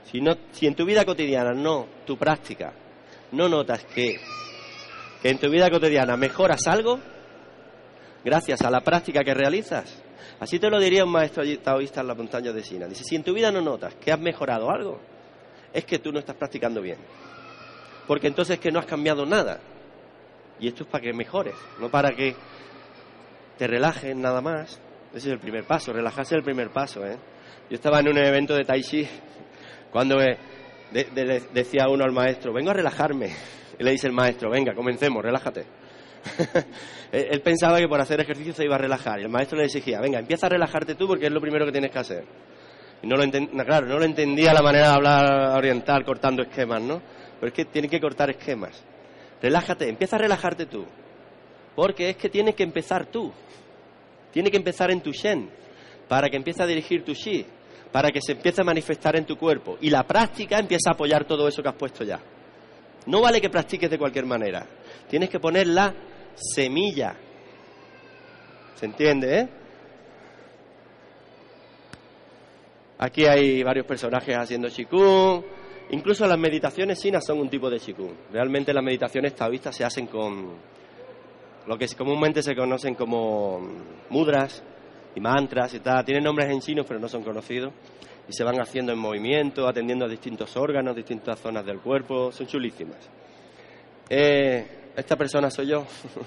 Si, 0.05 0.21
no, 0.21 0.37
si 0.51 0.67
en 0.67 0.75
tu 0.75 0.85
vida 0.85 1.03
cotidiana 1.03 1.51
no, 1.51 1.87
tu 2.05 2.15
práctica, 2.15 2.73
no 3.31 3.49
notas 3.49 3.83
que 3.85 4.17
en 5.25 5.39
tu 5.39 5.49
vida 5.49 5.71
cotidiana 5.71 6.15
mejoras 6.15 6.67
algo, 6.67 6.99
gracias 8.23 8.61
a 8.61 8.69
la 8.69 8.81
práctica 8.81 9.23
que 9.23 9.33
realizas, 9.33 10.03
así 10.39 10.59
te 10.59 10.69
lo 10.69 10.79
diría 10.79 11.03
un 11.03 11.11
maestro 11.11 11.43
taoísta 11.63 12.01
en 12.01 12.07
la 12.07 12.13
montaña 12.13 12.51
de 12.53 12.63
Sina. 12.63 12.85
Dice, 12.85 13.03
si 13.03 13.15
en 13.15 13.23
tu 13.23 13.33
vida 13.33 13.51
no 13.51 13.59
notas 13.59 13.95
que 13.95 14.11
has 14.11 14.19
mejorado 14.19 14.69
algo, 14.69 15.01
es 15.73 15.83
que 15.83 15.97
tú 15.97 16.11
no 16.11 16.19
estás 16.19 16.35
practicando 16.35 16.79
bien. 16.79 16.99
Porque 18.05 18.27
entonces 18.27 18.57
es 18.57 18.59
que 18.59 18.71
no 18.71 18.77
has 18.77 18.85
cambiado 18.85 19.25
nada. 19.25 19.59
Y 20.59 20.67
esto 20.67 20.83
es 20.83 20.89
para 20.89 21.03
que 21.03 21.11
mejores, 21.11 21.55
no 21.79 21.89
para 21.89 22.11
que 22.11 22.35
te 23.57 23.65
relajes 23.65 24.15
nada 24.15 24.41
más. 24.41 24.79
Ese 25.09 25.29
es 25.29 25.33
el 25.33 25.39
primer 25.39 25.65
paso, 25.65 25.91
relajarse 25.91 26.35
es 26.35 26.37
el 26.37 26.43
primer 26.43 26.69
paso. 26.69 27.03
¿eh? 27.03 27.17
Yo 27.67 27.75
estaba 27.75 27.99
en 27.99 28.09
un 28.09 28.17
evento 28.19 28.53
de 28.53 28.63
Tai 28.63 28.83
Chi 28.83 29.07
cuando 29.91 30.17
decía 31.51 31.89
uno 31.89 32.03
al 32.03 32.11
maestro, 32.11 32.53
vengo 32.53 32.69
a 32.69 32.75
relajarme. 32.75 33.31
Y 33.79 33.83
le 33.83 33.91
dice 33.91 34.07
el 34.07 34.13
maestro, 34.13 34.49
venga, 34.49 34.73
comencemos, 34.73 35.23
relájate. 35.23 35.65
él 37.11 37.41
pensaba 37.41 37.77
que 37.79 37.87
por 37.87 37.99
hacer 37.99 38.19
ejercicio 38.19 38.53
se 38.53 38.65
iba 38.65 38.75
a 38.75 38.79
relajar. 38.79 39.19
Y 39.19 39.23
el 39.23 39.29
maestro 39.29 39.57
le 39.57 39.65
exigía, 39.65 39.99
venga, 39.99 40.19
empieza 40.19 40.47
a 40.47 40.49
relajarte 40.49 40.95
tú 40.95 41.07
porque 41.07 41.27
es 41.27 41.31
lo 41.31 41.41
primero 41.41 41.65
que 41.65 41.71
tienes 41.71 41.91
que 41.91 41.99
hacer. 41.99 42.25
Y 43.01 43.07
no 43.07 43.15
lo 43.17 43.65
claro, 43.65 43.87
no 43.87 43.99
lo 43.99 44.05
entendía 44.05 44.53
la 44.53 44.61
manera 44.61 44.89
de 44.89 44.93
hablar 44.95 45.57
oriental 45.57 46.03
cortando 46.03 46.41
esquemas, 46.43 46.81
¿no? 46.81 47.01
Pero 47.39 47.47
es 47.47 47.53
que 47.53 47.65
tiene 47.65 47.87
que 47.87 47.99
cortar 47.99 48.29
esquemas. 48.29 48.83
Relájate, 49.41 49.89
empieza 49.89 50.15
a 50.15 50.19
relajarte 50.19 50.65
tú. 50.65 50.85
Porque 51.75 52.09
es 52.09 52.17
que 52.17 52.29
tienes 52.29 52.55
que 52.55 52.63
empezar 52.63 53.05
tú. 53.07 53.31
Tiene 54.31 54.49
que 54.49 54.57
empezar 54.57 54.91
en 54.91 55.01
tu 55.01 55.11
Shen, 55.11 55.49
para 56.07 56.29
que 56.29 56.37
empiece 56.37 56.63
a 56.63 56.65
dirigir 56.65 57.03
tu 57.03 57.13
Shi, 57.13 57.45
para 57.91 58.11
que 58.11 58.21
se 58.21 58.33
empiece 58.33 58.61
a 58.61 58.63
manifestar 58.63 59.15
en 59.15 59.25
tu 59.25 59.37
cuerpo. 59.37 59.77
Y 59.81 59.89
la 59.89 60.03
práctica 60.03 60.57
empieza 60.59 60.89
a 60.89 60.93
apoyar 60.93 61.25
todo 61.25 61.47
eso 61.47 61.61
que 61.61 61.69
has 61.69 61.75
puesto 61.75 62.03
ya. 62.03 62.19
No 63.07 63.21
vale 63.21 63.39
que 63.39 63.49
practiques 63.49 63.89
de 63.89 63.97
cualquier 63.97 64.25
manera. 64.25 64.65
Tienes 65.09 65.29
que 65.29 65.39
poner 65.39 65.67
la 65.67 65.93
semilla. 66.35 67.15
¿Se 68.75 68.85
entiende, 68.85 69.39
eh? 69.39 69.49
Aquí 72.97 73.25
hay 73.25 73.61
varios 73.63 73.85
personajes 73.85 74.35
haciendo 74.37 74.69
chikung. 74.69 75.43
Incluso 75.91 76.25
las 76.25 76.39
meditaciones 76.39 76.99
sinas 76.99 77.23
son 77.25 77.39
un 77.39 77.49
tipo 77.49 77.69
de 77.69 77.79
chikung. 77.79 78.11
Realmente 78.31 78.73
las 78.73 78.83
meditaciones 78.83 79.35
taoístas 79.35 79.75
se 79.75 79.83
hacen 79.83 80.07
con, 80.07 80.55
lo 81.67 81.77
que 81.77 81.87
comúnmente 81.95 82.41
se 82.41 82.55
conocen 82.55 82.95
como 82.95 83.59
mudras 84.09 84.63
y 85.15 85.19
mantras 85.19 85.73
y 85.73 85.79
tal. 85.79 86.05
Tienen 86.05 86.23
nombres 86.23 86.49
en 86.49 86.59
chino, 86.59 86.83
pero 86.83 86.99
no 86.99 87.07
son 87.07 87.23
conocidos. 87.23 87.73
Y 88.27 88.33
se 88.33 88.43
van 88.43 88.59
haciendo 88.59 88.91
en 88.91 88.99
movimiento, 88.99 89.67
atendiendo 89.67 90.05
a 90.05 90.07
distintos 90.07 90.55
órganos, 90.57 90.95
distintas 90.95 91.39
zonas 91.39 91.65
del 91.65 91.79
cuerpo. 91.79 92.31
Son 92.31 92.47
chulísimas. 92.47 93.09
Eh, 94.09 94.91
esta 94.95 95.15
persona 95.15 95.49
soy 95.49 95.67
yo. 95.67 95.85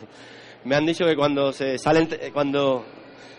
Me 0.65 0.77
han 0.77 0.87
dicho 0.87 1.05
que 1.05 1.17
cuando 1.17 1.53
se 1.53 1.79
salen, 1.79 2.09
cuando 2.33 2.85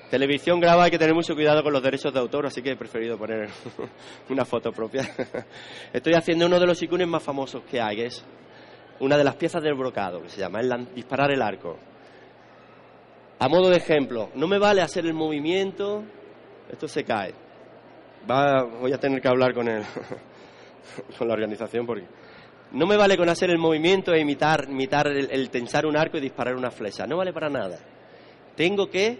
televisión 0.09 0.59
graba 0.59 0.85
hay 0.85 0.91
que 0.91 0.97
tener 0.97 1.13
mucho 1.13 1.35
cuidado 1.35 1.63
con 1.63 1.71
los 1.71 1.83
derechos 1.83 2.13
de 2.13 2.19
autor, 2.19 2.47
así 2.47 2.61
que 2.61 2.71
he 2.71 2.75
preferido 2.75 3.17
poner 3.17 3.49
una 4.29 4.45
foto 4.45 4.71
propia. 4.71 5.07
Estoy 5.93 6.13
haciendo 6.13 6.47
uno 6.47 6.59
de 6.59 6.65
los 6.65 6.81
ikunes 6.81 7.07
más 7.07 7.23
famosos 7.23 7.63
que 7.69 7.79
hay, 7.79 8.01
es 8.01 8.23
una 8.99 9.17
de 9.17 9.23
las 9.23 9.35
piezas 9.35 9.61
del 9.61 9.75
brocado, 9.75 10.21
que 10.21 10.29
se 10.29 10.39
llama 10.39 10.59
disparar 10.95 11.31
el 11.31 11.41
arco. 11.41 11.77
A 13.37 13.47
modo 13.47 13.69
de 13.69 13.77
ejemplo, 13.77 14.29
no 14.35 14.47
me 14.47 14.59
vale 14.59 14.81
hacer 14.81 15.05
el 15.05 15.13
movimiento, 15.13 16.03
esto 16.69 16.87
se 16.87 17.03
cae. 17.03 17.33
Voy 18.27 18.93
a 18.93 18.97
tener 18.97 19.21
que 19.21 19.27
hablar 19.27 19.53
con, 19.53 19.67
el, 19.67 19.83
con 21.17 21.27
la 21.27 21.33
organización 21.33 21.85
porque 21.85 22.05
no 22.71 22.85
me 22.85 22.97
vale 22.97 23.17
con 23.17 23.27
hacer 23.29 23.49
el 23.49 23.57
movimiento 23.57 24.13
e 24.13 24.19
imitar, 24.19 24.67
imitar 24.69 25.07
el, 25.07 25.49
tensar 25.49 25.85
un 25.85 25.97
arco 25.97 26.17
y 26.17 26.21
disparar 26.21 26.55
una 26.55 26.69
flecha. 26.69 27.07
No 27.07 27.17
vale 27.17 27.33
para 27.33 27.49
nada. 27.49 27.79
Tengo 28.55 28.89
que, 28.89 29.17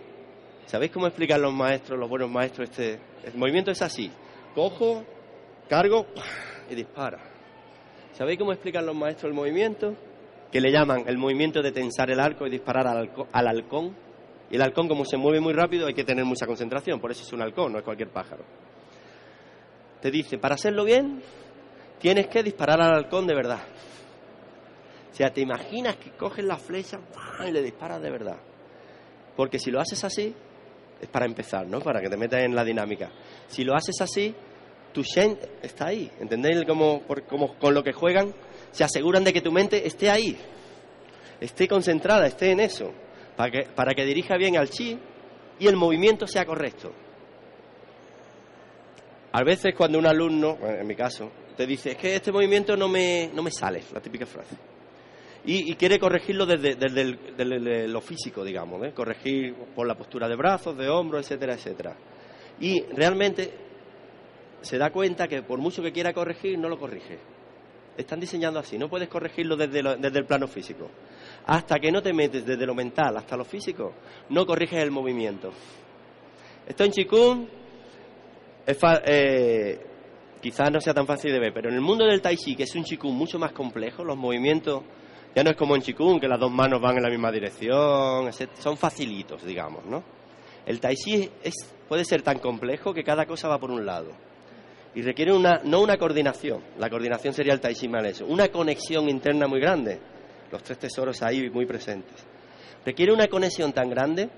¿sabéis 0.66 0.92
cómo 0.92 1.08
explican 1.08 1.42
los 1.42 1.54
maestros, 1.54 2.00
los 2.00 2.10
buenos 2.10 2.30
maestros? 2.30 2.70
Este, 2.70 3.00
el 3.24 3.36
movimiento 3.36 3.72
es 3.72 3.82
así. 3.82 4.12
Cojo, 4.54 5.04
cargo 5.68 6.06
y 6.70 6.76
dispara. 6.76 7.20
¿Sabéis 8.12 8.38
cómo 8.38 8.52
explican 8.52 8.86
los 8.86 8.96
maestros 8.96 9.30
el 9.30 9.36
movimiento? 9.36 9.96
Que 10.52 10.62
le 10.62 10.72
llaman 10.72 11.06
el 11.08 11.18
movimiento 11.18 11.62
de 11.62 11.72
tensar 11.72 12.12
el 12.12 12.20
arco 12.20 12.46
y 12.46 12.50
disparar 12.50 12.86
al, 12.88 13.48
halcón. 13.48 13.96
Y 14.52 14.56
el 14.56 14.62
halcón, 14.62 14.88
como 14.88 15.06
se 15.06 15.18
mueve 15.18 15.40
muy 15.40 15.54
rápido, 15.54 15.88
hay 15.88 15.94
que 15.94 16.04
tener 16.04 16.26
mucha 16.26 16.46
concentración. 16.46 17.00
Por 17.00 17.12
eso 17.12 17.24
es 17.24 17.34
un 17.34 17.42
halcón, 17.42 17.72
no 17.72 17.80
es 17.80 17.86
cualquier 17.86 18.10
pájaro. 18.10 18.44
Te 20.02 20.12
dice, 20.12 20.38
para 20.38 20.56
hacerlo 20.56 20.86
bien, 20.86 21.22
tienes 22.00 22.28
que 22.28 22.44
disparar 22.44 22.82
al 22.82 22.96
halcón 22.96 23.28
de 23.28 23.36
verdad. 23.36 23.60
O 25.12 25.16
sea, 25.16 25.32
te 25.32 25.42
imaginas 25.42 25.98
que 25.98 26.12
coges 26.12 26.46
la 26.46 26.58
flecha 26.58 27.00
y 27.46 27.52
le 27.52 27.62
disparas 27.62 28.02
de 28.02 28.10
verdad. 28.10 28.38
Porque 29.36 29.60
si 29.60 29.72
lo 29.72 29.80
haces 29.82 30.04
así, 30.04 30.34
es 31.02 31.08
para 31.10 31.26
empezar, 31.26 31.68
¿no? 31.68 31.80
Para 31.80 32.02
que 32.02 32.10
te 32.10 32.18
metas 32.18 32.44
en 32.44 32.56
la 32.56 32.64
dinámica. 32.64 33.12
Si 33.48 33.64
lo 33.64 33.76
haces 33.76 34.00
así, 34.02 34.34
tu 34.94 35.04
Shen 35.04 35.38
está 35.62 35.88
ahí. 35.88 36.10
¿Entendéis 36.20 36.64
cómo, 36.66 37.04
con 37.60 37.74
lo 37.74 37.84
que 37.84 37.94
juegan? 37.94 38.34
Se 38.72 38.84
aseguran 38.84 39.24
de 39.24 39.34
que 39.34 39.42
tu 39.42 39.52
mente 39.52 39.86
esté 39.86 40.10
ahí, 40.10 40.38
esté 41.40 41.68
concentrada, 41.68 42.28
esté 42.28 42.52
en 42.52 42.60
eso, 42.60 42.92
para 43.36 43.52
que, 43.52 43.64
para 43.76 43.94
que 43.94 44.06
dirija 44.06 44.38
bien 44.38 44.58
al 44.58 44.70
chi 44.70 44.98
y 45.58 45.68
el 45.68 45.76
movimiento 45.76 46.28
sea 46.28 46.46
correcto. 46.46 46.94
A 49.32 49.44
veces 49.44 49.76
cuando 49.76 50.00
un 50.00 50.08
alumno, 50.08 50.58
en 50.64 50.88
mi 50.88 50.96
caso, 50.96 51.32
te 51.56 51.68
dice, 51.68 51.92
es 51.92 51.98
que 51.98 52.16
este 52.16 52.32
movimiento 52.32 52.76
no 52.76 52.88
me, 52.88 53.30
no 53.34 53.44
me 53.44 53.52
sale, 53.52 53.84
la 53.94 54.02
típica 54.02 54.26
frase. 54.26 54.56
Y, 55.46 55.74
quiere 55.76 56.00
corregirlo 56.00 56.46
desde, 56.46 56.76
desde, 56.76 57.88
lo 57.88 58.02
físico, 58.02 58.44
digamos, 58.44 58.86
¿eh? 58.86 58.92
corregir 58.94 59.56
por 59.76 59.88
la 59.88 59.96
postura 59.96 60.28
de 60.28 60.36
brazos, 60.36 60.78
de 60.78 60.90
hombros, 60.90 61.26
etcétera, 61.26 61.54
etcétera. 61.54 61.96
Y 62.60 62.82
realmente 62.94 63.52
se 64.62 64.78
da 64.78 64.92
cuenta 64.92 65.28
que 65.28 65.42
por 65.42 65.60
mucho 65.60 65.82
que 65.82 65.92
quiera 65.92 66.14
corregir, 66.14 66.60
no 66.60 66.68
lo 66.68 66.78
corrige. 66.78 67.18
Están 67.98 68.20
diseñando 68.20 68.60
así, 68.60 68.78
no 68.78 68.90
puedes 68.90 69.08
corregirlo 69.10 69.56
desde, 69.56 69.80
el 69.80 70.26
plano 70.26 70.48
físico. 70.48 70.90
Hasta 71.46 71.80
que 71.80 71.92
no 71.92 72.02
te 72.02 72.14
metes 72.14 72.46
desde 72.46 72.66
lo 72.66 72.76
mental 72.76 73.18
hasta 73.18 73.36
lo 73.36 73.46
físico, 73.46 73.94
no 74.30 74.46
corriges 74.46 74.84
el 74.84 74.92
movimiento. 74.92 75.52
Esto 76.68 76.84
en 76.84 76.92
Chikung 76.92 77.48
eh, 79.06 79.80
quizás 80.42 80.72
no 80.72 80.80
sea 80.80 80.94
tan 80.94 81.06
fácil 81.06 81.32
de 81.32 81.40
ver, 81.40 81.54
pero 81.54 81.70
en 81.70 81.76
el 81.76 81.82
mundo 81.82 82.06
del 82.06 82.22
Tai 82.22 82.36
Chi, 82.36 82.56
que 82.56 82.64
es 82.64 82.76
un 82.76 82.84
Chikung 82.84 83.14
mucho 83.14 83.40
más 83.40 83.52
complejo, 83.52 84.04
los 84.04 84.18
movimientos 84.18 84.84
ya 85.36 85.44
no 85.44 85.52
es 85.52 85.56
como 85.56 85.76
en 85.76 85.82
Chikung, 85.82 86.20
que 86.20 86.28
las 86.28 86.40
dos 86.40 86.52
manos 86.52 86.82
van 86.82 86.98
en 86.98 87.04
la 87.04 87.10
misma 87.10 87.32
dirección, 87.32 88.32
son 88.60 88.78
facilitos, 88.78 89.44
digamos, 89.44 89.86
¿no? 89.86 90.04
El 90.66 90.80
Tai 90.80 90.96
Chi 90.96 91.30
puede 91.88 92.06
ser 92.06 92.22
tan 92.22 92.40
complejo 92.40 92.94
que 92.94 93.04
cada 93.04 93.26
cosa 93.26 93.48
va 93.48 93.60
por 93.60 93.72
un 93.72 93.86
lado 93.86 94.12
y 94.96 95.02
requiere 95.02 95.34
una, 95.34 95.62
no 95.64 95.82
una 95.82 95.98
coordinación, 95.98 96.62
la 96.78 96.90
coordinación 96.90 97.34
sería 97.34 97.54
el 97.54 97.60
Tai 97.60 97.74
Chi 97.74 97.90
una 98.28 98.50
conexión 98.50 99.10
interna 99.10 99.48
muy 99.48 99.60
grande, 99.60 100.00
los 100.52 100.64
tres 100.64 100.80
tesoros 100.80 101.22
ahí 101.22 101.50
muy 101.50 101.66
presentes. 101.66 102.26
Requiere 102.86 103.14
una 103.14 103.28
conexión 103.28 103.72
tan 103.74 103.90
grande 103.90 104.30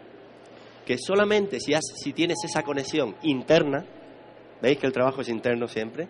que 0.86 0.98
solamente 0.98 1.60
si, 1.60 1.74
si 1.82 2.12
tienes 2.12 2.38
esa 2.44 2.64
conexión 2.64 3.16
interna, 3.24 3.86
veis 4.62 4.78
que 4.78 4.88
el 4.88 4.94
trabajo 4.94 5.22
es 5.22 5.30
interno 5.30 5.68
siempre, 5.68 6.08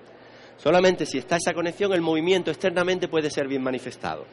solamente 0.58 1.06
si 1.06 1.18
está 1.18 1.38
esa 1.38 1.54
conexión 1.54 1.94
el 1.94 2.02
movimiento 2.02 2.52
externamente 2.52 3.08
puede 3.08 3.30
ser 3.30 3.48
bien 3.48 3.64
manifestado. 3.64 4.26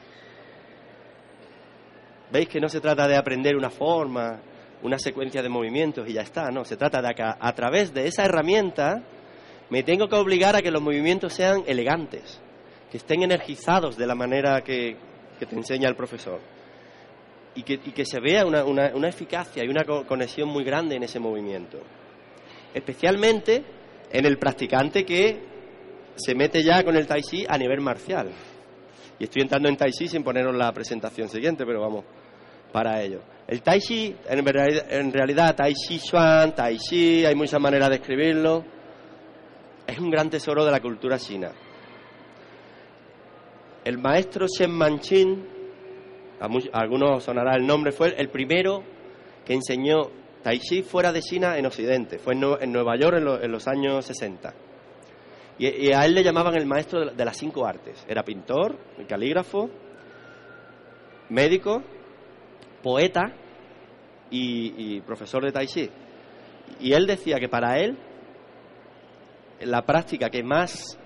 Veis 2.30 2.48
que 2.48 2.60
no 2.60 2.68
se 2.68 2.80
trata 2.80 3.08
de 3.08 3.16
aprender 3.16 3.56
una 3.56 3.70
forma, 3.70 4.40
una 4.82 4.98
secuencia 4.98 5.42
de 5.42 5.48
movimientos 5.48 6.08
y 6.08 6.12
ya 6.12 6.22
está, 6.22 6.50
no, 6.50 6.64
se 6.64 6.76
trata 6.76 7.00
de 7.00 7.14
que 7.14 7.22
a 7.22 7.52
través 7.54 7.94
de 7.94 8.06
esa 8.06 8.24
herramienta 8.24 9.02
me 9.70 9.82
tengo 9.82 10.08
que 10.08 10.16
obligar 10.16 10.56
a 10.56 10.62
que 10.62 10.70
los 10.70 10.82
movimientos 10.82 11.32
sean 11.32 11.62
elegantes, 11.66 12.40
que 12.90 12.96
estén 12.96 13.22
energizados 13.22 13.96
de 13.96 14.06
la 14.06 14.14
manera 14.14 14.62
que, 14.62 14.96
te 15.38 15.54
enseña 15.54 15.88
el 15.88 15.94
profesor 15.94 16.40
y 17.54 17.62
que, 17.62 18.04
se 18.04 18.20
vea 18.20 18.44
una, 18.44 18.64
una 18.64 19.08
eficacia 19.08 19.64
y 19.64 19.68
una 19.68 19.84
conexión 19.84 20.48
muy 20.48 20.64
grande 20.64 20.96
en 20.96 21.02
ese 21.02 21.18
movimiento. 21.18 21.80
Especialmente 22.74 23.64
en 24.10 24.26
el 24.26 24.38
practicante 24.38 25.04
que 25.04 25.40
se 26.16 26.34
mete 26.34 26.62
ya 26.62 26.82
con 26.82 26.96
el 26.96 27.06
Tai 27.06 27.22
Chi 27.22 27.44
a 27.48 27.56
nivel 27.56 27.80
marcial. 27.80 28.30
Y 29.18 29.24
estoy 29.24 29.42
entrando 29.42 29.68
en 29.68 29.76
Tai 29.76 29.90
Chi 29.90 30.08
sin 30.08 30.22
poneros 30.22 30.54
la 30.54 30.72
presentación 30.72 31.28
siguiente, 31.28 31.64
pero 31.64 31.80
vamos 31.80 32.04
para 32.72 33.02
ello. 33.02 33.20
El 33.46 33.62
Tai 33.62 33.80
Chi, 33.80 34.14
en 34.28 35.12
realidad, 35.12 35.56
Tai 35.56 35.72
Chi 35.72 35.98
Chuan, 35.98 36.54
Tai 36.54 36.76
Chi, 36.76 37.24
hay 37.24 37.34
muchas 37.34 37.60
maneras 37.60 37.88
de 37.88 37.96
escribirlo, 37.96 38.64
es 39.86 39.98
un 39.98 40.10
gran 40.10 40.28
tesoro 40.28 40.64
de 40.64 40.70
la 40.70 40.80
cultura 40.80 41.18
china. 41.18 41.50
El 43.84 43.96
maestro 43.96 44.46
Shen 44.46 44.70
Manchin, 44.70 45.46
a, 46.40 46.78
algunos 46.78 47.24
sonará 47.24 47.56
el 47.56 47.66
nombre, 47.66 47.90
fue 47.90 48.14
el 48.18 48.28
primero 48.28 48.82
que 49.46 49.54
enseñó 49.54 50.10
Tai 50.42 50.58
Chi 50.58 50.82
fuera 50.82 51.12
de 51.12 51.20
China 51.20 51.56
en 51.56 51.66
Occidente. 51.66 52.18
Fue 52.18 52.34
en, 52.34 52.72
Nueva 52.72 52.96
York 52.96 53.16
en, 53.18 53.50
los 53.50 53.66
años 53.66 54.04
60. 54.04 54.54
Y, 55.58 55.92
a 55.92 56.04
él 56.04 56.14
le 56.14 56.22
llamaban 56.22 56.54
el 56.56 56.66
maestro 56.66 57.04
de, 57.10 57.24
las 57.24 57.36
cinco 57.36 57.66
artes. 57.66 58.04
Era 58.08 58.22
pintor, 58.22 58.78
calígrafo, 59.08 59.68
médico, 61.30 61.82
poeta 62.82 63.32
y, 64.30 65.00
profesor 65.00 65.44
de 65.44 65.52
Tai 65.52 65.66
Chi. 65.66 65.90
Y 66.80 66.92
él 66.92 67.06
decía 67.06 67.38
que 67.40 67.48
para 67.48 67.78
él 67.78 67.98
la 69.62 69.82
práctica 69.82 70.30
que 70.30 70.44
más, 70.44 70.98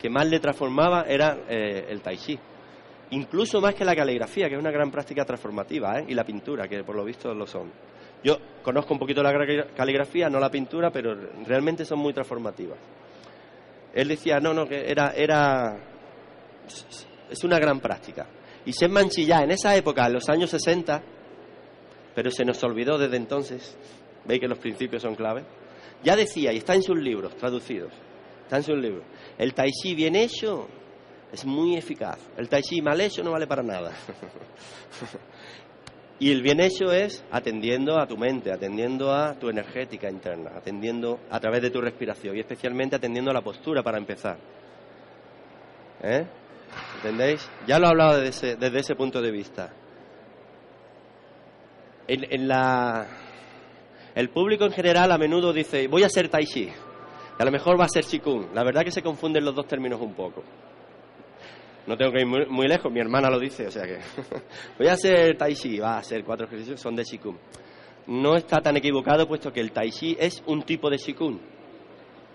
que 0.00 0.10
más 0.10 0.28
le 0.28 0.40
transformaba 0.40 1.02
era 1.02 1.38
eh, 1.48 1.86
el 1.88 2.00
Tai 2.00 2.16
Chi. 2.16 2.38
Incluso 3.10 3.60
más 3.60 3.74
que 3.74 3.84
la 3.84 3.94
caligrafía, 3.94 4.48
que 4.48 4.54
es 4.54 4.60
una 4.60 4.70
gran 4.70 4.90
práctica 4.90 5.24
transformativa, 5.24 5.98
¿eh? 5.98 6.04
y 6.08 6.14
la 6.14 6.24
pintura, 6.24 6.68
que 6.68 6.84
por 6.84 6.96
lo 6.96 7.04
visto 7.04 7.34
lo 7.34 7.46
son. 7.46 7.70
Yo 8.22 8.38
conozco 8.62 8.92
un 8.92 9.00
poquito 9.00 9.22
la 9.22 9.32
caligrafía, 9.74 10.28
no 10.28 10.38
la 10.38 10.50
pintura, 10.50 10.90
pero 10.90 11.14
realmente 11.46 11.84
son 11.84 11.98
muy 11.98 12.12
transformativas. 12.12 12.78
Él 13.94 14.08
decía, 14.08 14.38
no, 14.38 14.52
no, 14.54 14.66
que 14.66 14.90
era, 14.90 15.12
era, 15.16 15.78
es 17.30 17.44
una 17.44 17.58
gran 17.58 17.80
práctica. 17.80 18.26
Y 18.64 18.72
se 18.72 18.88
Manchilla, 18.88 19.42
en 19.42 19.52
esa 19.52 19.74
época, 19.74 20.06
en 20.06 20.12
los 20.12 20.28
años 20.28 20.50
60, 20.50 21.02
pero 22.14 22.30
se 22.30 22.44
nos 22.44 22.62
olvidó 22.62 22.98
desde 22.98 23.16
entonces, 23.16 23.76
veis 24.26 24.40
que 24.40 24.48
los 24.48 24.58
principios 24.58 25.02
son 25.02 25.14
clave, 25.14 25.44
ya 26.02 26.16
decía, 26.16 26.52
y 26.52 26.58
está 26.58 26.74
en 26.74 26.82
sus 26.82 26.98
libros 26.98 27.36
traducidos, 27.36 27.92
está 28.42 28.58
en 28.58 28.62
sus 28.62 28.76
libros, 28.76 29.04
el 29.38 29.54
tai 29.54 29.70
chi 29.70 29.94
bien 29.94 30.16
hecho 30.16 30.68
es 31.32 31.44
muy 31.44 31.76
eficaz, 31.76 32.18
el 32.36 32.48
tai 32.48 32.62
chi 32.62 32.82
mal 32.82 33.00
hecho 33.00 33.22
no 33.22 33.30
vale 33.32 33.46
para 33.46 33.62
nada. 33.62 33.92
Y 36.20 36.30
el 36.30 36.42
bien 36.42 36.60
hecho 36.60 36.92
es 36.92 37.24
atendiendo 37.30 37.98
a 37.98 38.06
tu 38.06 38.18
mente, 38.18 38.52
atendiendo 38.52 39.10
a 39.10 39.34
tu 39.38 39.48
energética 39.48 40.10
interna, 40.10 40.50
atendiendo 40.54 41.18
a 41.30 41.40
través 41.40 41.62
de 41.62 41.70
tu 41.70 41.80
respiración 41.80 42.36
y 42.36 42.40
especialmente 42.40 42.94
atendiendo 42.94 43.30
a 43.30 43.34
la 43.34 43.40
postura 43.40 43.82
para 43.82 43.96
empezar. 43.96 44.36
¿Eh? 46.02 46.26
¿Entendéis? 46.96 47.50
Ya 47.66 47.78
lo 47.78 47.86
he 47.86 47.88
hablado 47.88 48.20
desde 48.20 48.78
ese, 48.78 48.94
punto 48.94 49.22
de 49.22 49.30
vista. 49.30 49.72
En, 52.06 52.46
la, 52.46 53.06
el 54.14 54.28
público 54.28 54.66
en 54.66 54.72
general 54.72 55.10
a 55.12 55.16
menudo 55.16 55.54
dice, 55.54 55.88
voy 55.88 56.02
a 56.02 56.10
ser 56.10 56.28
tai 56.28 56.44
chi, 56.44 56.68
a 57.38 57.44
lo 57.46 57.50
mejor 57.50 57.80
va 57.80 57.86
a 57.86 57.88
ser 57.88 58.04
Qigong. 58.04 58.52
La 58.52 58.62
verdad 58.62 58.84
que 58.84 58.90
se 58.90 59.00
confunden 59.00 59.42
los 59.42 59.54
dos 59.54 59.66
términos 59.66 59.98
un 60.02 60.12
poco. 60.12 60.44
No 61.86 61.96
tengo 61.96 62.12
que 62.12 62.20
ir 62.20 62.26
muy, 62.26 62.68
lejos, 62.68 62.92
mi 62.92 63.00
hermana 63.00 63.30
lo 63.30 63.38
dice, 63.38 63.66
o 63.66 63.70
sea 63.70 63.84
que 63.84 63.98
voy 64.78 64.86
a 64.86 64.92
hacer 64.92 65.36
Tai 65.36 65.54
Chi, 65.54 65.78
va 65.78 65.94
a 65.94 65.98
hacer 65.98 66.24
cuatro 66.24 66.46
ejercicios, 66.46 66.80
son 66.80 66.94
de 66.94 67.04
Qigong. 67.04 67.36
No 68.06 68.36
está 68.36 68.60
tan 68.60 68.76
equivocado 68.76 69.26
puesto 69.26 69.52
que 69.52 69.60
el 69.60 69.72
Tai 69.72 69.90
Chi 69.90 70.16
es 70.18 70.42
un 70.46 70.62
tipo 70.62 70.90
de 70.90 70.98
Qigong. 70.98 71.38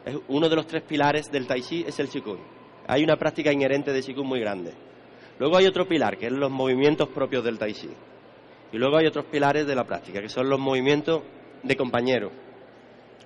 Es 0.05 0.17
uno 0.27 0.49
de 0.49 0.55
los 0.55 0.67
tres 0.67 0.83
pilares 0.83 1.31
del 1.31 1.47
Tai 1.47 1.61
Chi 1.61 1.83
es 1.87 1.99
el 1.99 2.09
Qigong. 2.09 2.39
Hay 2.87 3.03
una 3.03 3.17
práctica 3.17 3.51
inherente 3.51 3.91
de 3.91 4.01
Qigong 4.01 4.27
muy 4.27 4.39
grande. 4.39 4.73
Luego 5.39 5.57
hay 5.57 5.65
otro 5.65 5.87
pilar, 5.87 6.17
que 6.17 6.27
es 6.27 6.31
los 6.31 6.51
movimientos 6.51 7.09
propios 7.09 7.43
del 7.43 7.59
Tai 7.59 7.73
Chi. 7.73 7.89
Y 8.71 8.77
luego 8.77 8.97
hay 8.97 9.05
otros 9.05 9.25
pilares 9.25 9.65
de 9.67 9.75
la 9.75 9.85
práctica, 9.85 10.21
que 10.21 10.29
son 10.29 10.49
los 10.49 10.59
movimientos 10.59 11.21
de 11.63 11.75
compañero, 11.75 12.31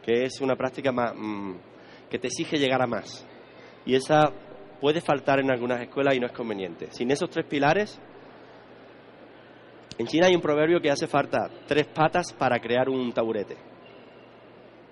que 0.03 0.23
es 0.23 0.41
una 0.41 0.55
práctica 0.55 0.91
más, 0.91 1.13
mm, 1.15 1.53
que 2.09 2.19
te 2.19 2.27
exige 2.27 2.57
llegar 2.57 2.81
a 2.81 2.87
más. 2.87 3.27
Y 3.85 3.95
esa 3.95 4.31
puede 4.79 5.01
faltar 5.01 5.39
en 5.39 5.51
algunas 5.51 5.81
escuelas 5.81 6.15
y 6.15 6.19
no 6.19 6.27
es 6.27 6.31
conveniente. 6.31 6.87
Sin 6.91 7.11
esos 7.11 7.29
tres 7.29 7.45
pilares, 7.45 7.99
en 9.97 10.07
China 10.07 10.27
hay 10.27 10.35
un 10.35 10.41
proverbio 10.41 10.79
que 10.79 10.89
hace 10.89 11.07
falta 11.07 11.49
tres 11.67 11.87
patas 11.87 12.33
para 12.33 12.59
crear 12.59 12.89
un 12.89 13.11
taburete. 13.11 13.57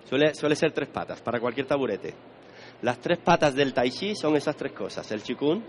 Suele, 0.04 0.56
ser 0.56 0.72
tres 0.72 0.90
patas 0.90 1.22
para 1.22 1.40
cualquier 1.40 1.66
taburete. 1.66 2.14
Las 2.82 3.00
tres 3.00 3.18
patas 3.20 3.56
del 3.56 3.74
tai 3.74 3.90
chi 3.90 4.16
son 4.16 4.36
esas 4.36 4.56
tres 4.56 4.72
cosas, 4.72 5.10
el 5.12 5.22
qigong, 5.22 5.64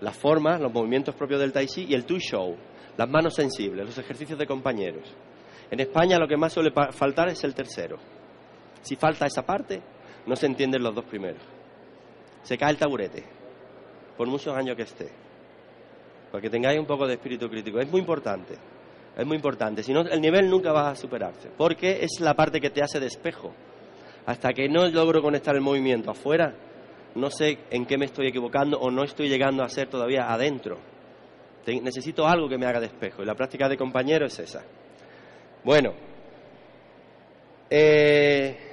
las 0.00 0.16
formas, 0.16 0.60
los 0.60 0.72
movimientos 0.72 1.14
propios 1.14 1.40
del 1.40 1.52
tai 1.52 1.66
chi 1.66 1.86
y 1.88 1.94
el 1.94 2.04
tu 2.04 2.18
shou, 2.18 2.56
las 2.96 3.08
manos 3.08 3.34
sensibles, 3.34 3.86
los 3.86 3.98
ejercicios 3.98 4.38
de 4.38 4.46
compañeros. 4.46 5.14
En 5.70 5.80
España 5.80 6.18
lo 6.18 6.28
que 6.28 6.36
más 6.36 6.52
suele 6.52 6.70
faltar 6.72 7.28
es 7.28 7.42
el 7.42 7.54
tercero. 7.54 7.98
Si 8.82 8.94
falta 8.96 9.26
esa 9.26 9.42
parte, 9.42 9.82
no 10.26 10.36
se 10.36 10.46
entienden 10.46 10.82
los 10.82 10.94
dos 10.94 11.04
primeros 11.04 11.55
se 12.46 12.56
cae 12.56 12.70
el 12.70 12.76
taburete, 12.76 13.24
por 14.16 14.28
muchos 14.28 14.56
años 14.56 14.76
que 14.76 14.82
esté. 14.82 15.10
Porque 16.30 16.48
tengáis 16.48 16.78
un 16.78 16.86
poco 16.86 17.04
de 17.04 17.14
espíritu 17.14 17.48
crítico. 17.48 17.80
Es 17.80 17.90
muy 17.90 17.98
importante, 17.98 18.54
es 19.16 19.26
muy 19.26 19.34
importante. 19.34 19.82
Si 19.82 19.92
no, 19.92 20.02
el 20.02 20.20
nivel 20.20 20.48
nunca 20.48 20.70
va 20.70 20.90
a 20.90 20.94
superarse, 20.94 21.50
porque 21.56 22.04
es 22.04 22.20
la 22.20 22.34
parte 22.34 22.60
que 22.60 22.70
te 22.70 22.84
hace 22.84 23.00
de 23.00 23.06
espejo. 23.06 23.52
Hasta 24.26 24.52
que 24.52 24.68
no 24.68 24.86
logro 24.86 25.20
conectar 25.22 25.56
el 25.56 25.60
movimiento 25.60 26.12
afuera, 26.12 26.54
no 27.16 27.30
sé 27.30 27.58
en 27.68 27.84
qué 27.84 27.98
me 27.98 28.04
estoy 28.04 28.28
equivocando 28.28 28.78
o 28.78 28.92
no 28.92 29.02
estoy 29.02 29.28
llegando 29.28 29.64
a 29.64 29.68
ser 29.68 29.88
todavía 29.88 30.32
adentro. 30.32 30.78
necesito 31.66 32.28
algo 32.28 32.48
que 32.48 32.58
me 32.58 32.66
haga 32.66 32.78
de 32.78 32.86
espejo 32.86 33.24
y 33.24 33.26
la 33.26 33.34
práctica 33.34 33.68
de 33.68 33.76
compañero 33.76 34.26
es 34.26 34.38
esa. 34.38 34.62
Bueno, 35.64 35.94
eh, 37.68 38.65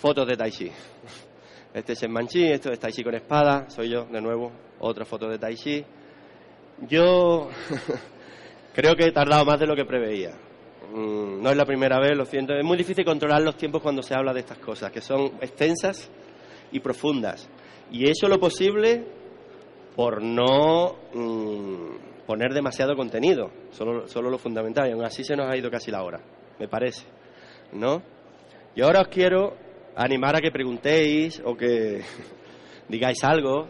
fotos 0.00 0.26
de 0.26 0.36
Tai 0.36 0.50
Chi. 0.50 0.70
Este 1.74 1.92
es 1.92 2.02
en 2.02 2.10
Manchi, 2.10 2.50
esto 2.50 2.72
es 2.72 2.80
Tai 2.80 2.90
Chi 2.90 3.04
con 3.04 3.14
espada, 3.14 3.68
soy 3.68 3.90
yo 3.90 4.06
de 4.06 4.20
nuevo, 4.20 4.50
otra 4.80 5.04
foto 5.04 5.28
de 5.28 5.38
Tai 5.38 5.54
Chi. 5.54 5.84
Yo 6.88 7.50
creo 8.74 8.96
que 8.96 9.04
he 9.04 9.12
tardado 9.12 9.44
más 9.44 9.60
de 9.60 9.66
lo 9.66 9.76
que 9.76 9.84
preveía. 9.84 10.30
Mm, 10.92 11.42
no 11.42 11.50
es 11.50 11.56
la 11.56 11.66
primera 11.66 12.00
vez, 12.00 12.16
lo 12.16 12.24
siento. 12.24 12.54
Es 12.54 12.64
muy 12.64 12.78
difícil 12.78 13.04
controlar 13.04 13.42
los 13.42 13.56
tiempos 13.56 13.82
cuando 13.82 14.02
se 14.02 14.14
habla 14.14 14.32
de 14.32 14.40
estas 14.40 14.58
cosas, 14.58 14.90
que 14.90 15.02
son 15.02 15.32
extensas 15.42 16.10
y 16.72 16.80
profundas. 16.80 17.48
Y 17.92 18.06
he 18.06 18.10
hecho 18.10 18.26
lo 18.26 18.40
posible 18.40 19.04
por 19.94 20.22
no 20.22 20.96
mm, 21.12 22.24
poner 22.26 22.54
demasiado 22.54 22.96
contenido, 22.96 23.50
solo, 23.70 24.08
solo 24.08 24.30
lo 24.30 24.38
fundamental. 24.38 24.88
Y 24.88 24.92
aún 24.92 25.04
así 25.04 25.24
se 25.24 25.36
nos 25.36 25.46
ha 25.50 25.56
ido 25.58 25.70
casi 25.70 25.90
la 25.90 26.02
hora, 26.02 26.20
me 26.58 26.68
parece. 26.68 27.04
¿No? 27.72 28.02
Y 28.74 28.80
ahora 28.80 29.02
os 29.02 29.08
quiero 29.08 29.69
animar 29.96 30.36
a 30.36 30.40
que 30.40 30.50
preguntéis 30.50 31.40
o 31.44 31.56
que 31.56 32.02
digáis 32.88 33.22
algo. 33.24 33.68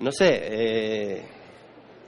No 0.00 0.12
sé, 0.12 0.28
eh, 0.28 1.22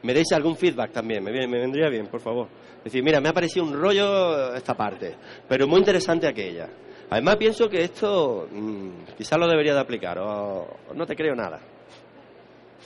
me 0.03 0.13
deis 0.13 0.31
algún 0.33 0.57
feedback 0.57 0.93
también, 0.93 1.25
me, 1.25 1.33
me 1.33 1.59
vendría 1.59 1.89
bien, 1.89 2.07
por 2.07 2.21
favor. 2.21 2.49
Decir, 2.85 3.03
mira, 3.03 3.21
me 3.21 3.29
ha 3.29 3.33
parecido 3.33 3.65
un 3.65 3.75
rollo 3.75 4.55
esta 4.55 4.75
parte, 4.75 5.15
pero 5.49 5.67
muy 5.67 5.79
interesante 5.79 6.27
aquella. 6.27 6.69
Además 7.11 7.37
pienso 7.37 7.69
que 7.69 7.83
esto 7.83 8.49
mm, 8.51 9.15
quizás 9.17 9.39
lo 9.39 9.49
debería 9.49 9.75
de 9.75 9.81
aplicar, 9.81 10.19
o, 10.19 10.77
no 10.95 11.07
te 11.07 11.17
creo 11.17 11.35
nada. 11.35 11.61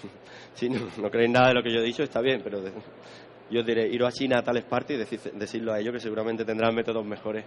si 0.55 0.68
no, 0.68 0.88
no 0.96 1.11
creéis 1.11 1.30
nada 1.32 1.48
de 1.48 1.55
lo 1.55 1.62
que 1.62 1.72
yo 1.72 1.80
he 1.80 1.84
dicho, 1.84 2.03
está 2.05 2.20
bien, 2.20 2.40
pero 2.42 2.62
yo 3.53 3.62
diré, 3.62 3.86
ir 3.86 4.03
a 4.03 4.11
China 4.11 4.38
a 4.38 4.42
tales 4.42 4.64
partes 4.64 5.12
y 5.12 5.16
decirlo 5.38 5.72
a 5.72 5.78
ellos 5.78 5.92
que 5.92 6.00
seguramente 6.00 6.44
tendrán 6.44 6.74
métodos 6.74 7.05
mejores 7.05 7.44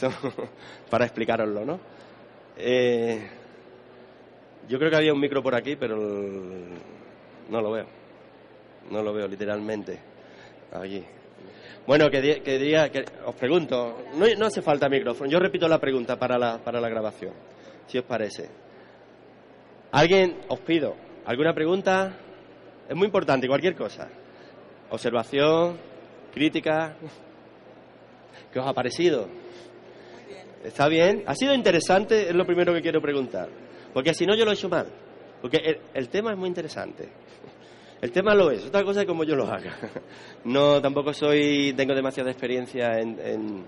para 0.90 1.04
explicaroslo, 1.04 1.64
¿no? 1.64 1.80
Eh, 2.56 3.28
yo 4.68 4.78
creo 4.78 4.90
que 4.90 4.96
había 4.96 5.12
un 5.12 5.20
micro 5.20 5.42
por 5.42 5.54
aquí, 5.54 5.74
pero 5.74 5.96
no 5.96 7.60
lo 7.60 7.72
veo. 7.72 7.86
No 8.90 9.02
lo 9.02 9.12
veo 9.12 9.26
literalmente. 9.26 9.98
Allí. 10.72 11.04
Bueno, 11.86 12.08
que, 12.08 12.20
diría, 12.20 12.90
que 12.90 13.04
os 13.26 13.34
pregunto, 13.34 14.04
no, 14.14 14.24
no, 14.38 14.46
hace 14.46 14.62
falta 14.62 14.88
micrófono, 14.88 15.28
yo 15.28 15.40
repito 15.40 15.66
la 15.66 15.80
pregunta 15.80 16.16
para 16.16 16.38
la, 16.38 16.58
para 16.58 16.80
la 16.80 16.88
grabación, 16.88 17.32
si 17.88 17.98
os 17.98 18.04
parece. 18.04 18.48
¿Alguien, 19.90 20.38
os 20.48 20.60
pido, 20.60 20.94
alguna 21.26 21.52
pregunta? 21.52 22.16
Es 22.88 22.94
muy 22.94 23.06
importante, 23.06 23.48
cualquier 23.48 23.74
cosa. 23.74 24.08
Observación, 24.92 25.78
crítica. 26.34 26.94
¿Qué 28.52 28.60
os 28.60 28.66
ha 28.66 28.74
parecido? 28.74 29.26
¿Está 30.62 30.86
bien? 30.86 31.24
¿Ha 31.26 31.34
sido 31.34 31.54
interesante? 31.54 32.28
Es 32.28 32.34
lo 32.34 32.44
primero 32.44 32.74
que 32.74 32.82
quiero 32.82 33.00
preguntar. 33.00 33.48
Porque 33.94 34.12
si 34.12 34.26
no, 34.26 34.36
yo 34.36 34.44
lo 34.44 34.50
he 34.50 34.54
hecho 34.54 34.68
mal. 34.68 34.86
Porque 35.40 35.80
el, 35.94 36.08
tema 36.10 36.32
es 36.32 36.36
muy 36.36 36.46
interesante. 36.46 37.08
El 38.02 38.12
tema 38.12 38.34
lo 38.34 38.50
es. 38.50 38.66
Otra 38.66 38.84
cosa 38.84 39.00
es 39.00 39.06
como 39.06 39.24
yo 39.24 39.34
lo 39.34 39.46
haga. 39.46 39.78
No, 40.44 40.82
tampoco 40.82 41.14
soy, 41.14 41.72
tengo 41.74 41.94
demasiada 41.94 42.30
experiencia 42.30 42.98
en, 42.98 43.64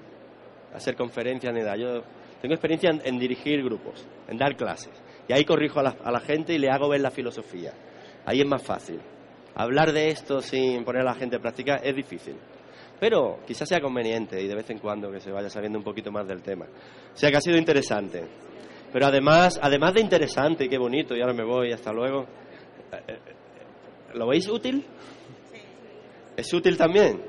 hacer 0.75 0.95
conferencias 0.95 1.55
ni 1.55 1.61
nada. 1.61 1.77
Yo 1.77 2.03
tengo 2.43 2.53
experiencia 2.53 2.91
en, 3.03 3.19
dirigir 3.19 3.65
grupos, 3.65 4.07
en 4.29 4.37
dar 4.37 4.57
clases. 4.57 4.93
Y 5.27 5.33
ahí 5.33 5.47
corrijo 5.47 5.81
a 5.81 6.11
la 6.13 6.21
gente 6.21 6.53
y 6.53 6.59
le 6.59 6.69
hago 6.69 6.87
ver 6.91 7.01
la 7.01 7.11
filosofía. 7.11 7.73
Ahí 8.27 8.43
es 8.43 8.47
más 8.47 8.63
fácil. 8.63 9.01
Hablar 9.55 9.93
de 9.93 10.09
esto 10.09 10.41
sin 10.41 10.85
poner 10.85 11.03
a 11.03 11.05
la 11.05 11.15
gente 11.15 11.37
a 11.37 11.39
practicar 11.39 11.81
es 11.85 11.95
difícil. 11.95 12.35
Pero 12.99 13.41
quizás 13.47 13.69
sea 13.69 13.81
conveniente 13.81 14.41
y 14.41 14.49
de 14.49 14.55
vez 14.55 14.69
en 14.71 14.79
cuando 14.79 15.11
que 15.11 15.21
se 15.21 15.31
vaya 15.31 15.51
sabiendo 15.51 15.79
un 15.79 15.85
poquito 15.85 16.11
más 16.11 16.27
del 16.27 16.43
tema. 16.43 16.67
O 16.67 17.17
sea 17.17 17.31
que 17.31 17.37
ha 17.37 17.41
sido 17.41 17.57
interesante. 17.57 18.25
Pero 18.93 19.07
además, 19.07 19.59
además 19.61 19.95
de 19.95 20.01
interesante, 20.01 20.69
qué 20.69 20.79
bonito, 20.79 21.17
y 21.17 21.21
ahora 21.21 21.35
me 21.35 21.45
voy, 21.45 21.73
hasta 21.73 21.93
luego. 21.93 22.23
Eh, 22.93 23.03
eh, 23.09 23.19
¿Lo 24.15 24.29
veis 24.29 24.49
útil? 24.49 24.85
¿Es 26.37 26.53
útil 26.53 26.77
también? 26.77 27.21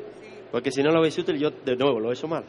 Porque 0.52 0.72
si 0.72 0.82
no 0.82 0.92
lo 0.92 1.02
veis 1.02 1.18
útil, 1.18 1.38
yo 1.38 1.50
de 1.50 1.76
nuevo 1.76 2.00
lo 2.00 2.14
he 2.14 2.28
mal. 2.28 2.46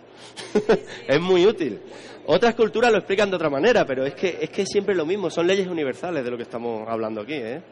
es 1.08 1.20
muy 1.20 1.46
útil. 1.46 1.80
Otras 2.26 2.54
culturas 2.54 2.92
lo 2.92 2.98
explican 2.98 3.30
de 3.30 3.36
otra 3.36 3.50
manera, 3.50 3.84
pero 3.84 4.04
es 4.04 4.14
que 4.14 4.38
es 4.40 4.50
que 4.50 4.66
siempre 4.66 4.94
lo 4.94 5.06
mismo, 5.06 5.30
son 5.30 5.46
leyes 5.46 5.66
universales 5.66 6.22
de 6.22 6.30
lo 6.30 6.36
que 6.36 6.42
estamos 6.42 6.86
hablando 6.88 7.22
aquí, 7.22 7.34
¿eh? 7.34 7.62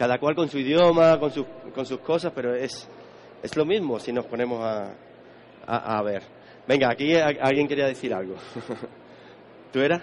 Cada 0.00 0.18
cual 0.18 0.34
con 0.34 0.48
su 0.48 0.58
idioma, 0.58 1.20
con, 1.20 1.30
sus, 1.30 1.44
con 1.74 1.84
sus 1.84 2.00
cosas, 2.00 2.32
pero 2.34 2.54
es, 2.54 2.88
es 3.42 3.54
lo 3.54 3.66
mismo 3.66 4.00
si 4.00 4.14
nos 4.14 4.24
ponemos 4.24 4.58
a, 4.64 4.94
a, 5.66 6.02
ver. 6.02 6.22
Venga, 6.66 6.90
aquí 6.90 7.14
alguien 7.16 7.68
quería 7.68 7.84
decir 7.84 8.14
algo. 8.14 8.36
¿Tú 9.70 9.78
eras? 9.78 10.00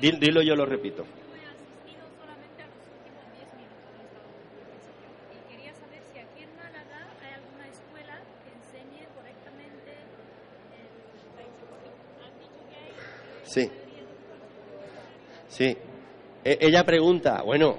Dilo 0.00 0.40
yo 0.40 0.56
lo 0.56 0.64
repito. 0.64 1.04
Sí. 13.42 13.70
Sí. 15.48 15.76
E, 16.42 16.58
ella 16.62 16.84
pregunta, 16.84 17.42
bueno, 17.42 17.76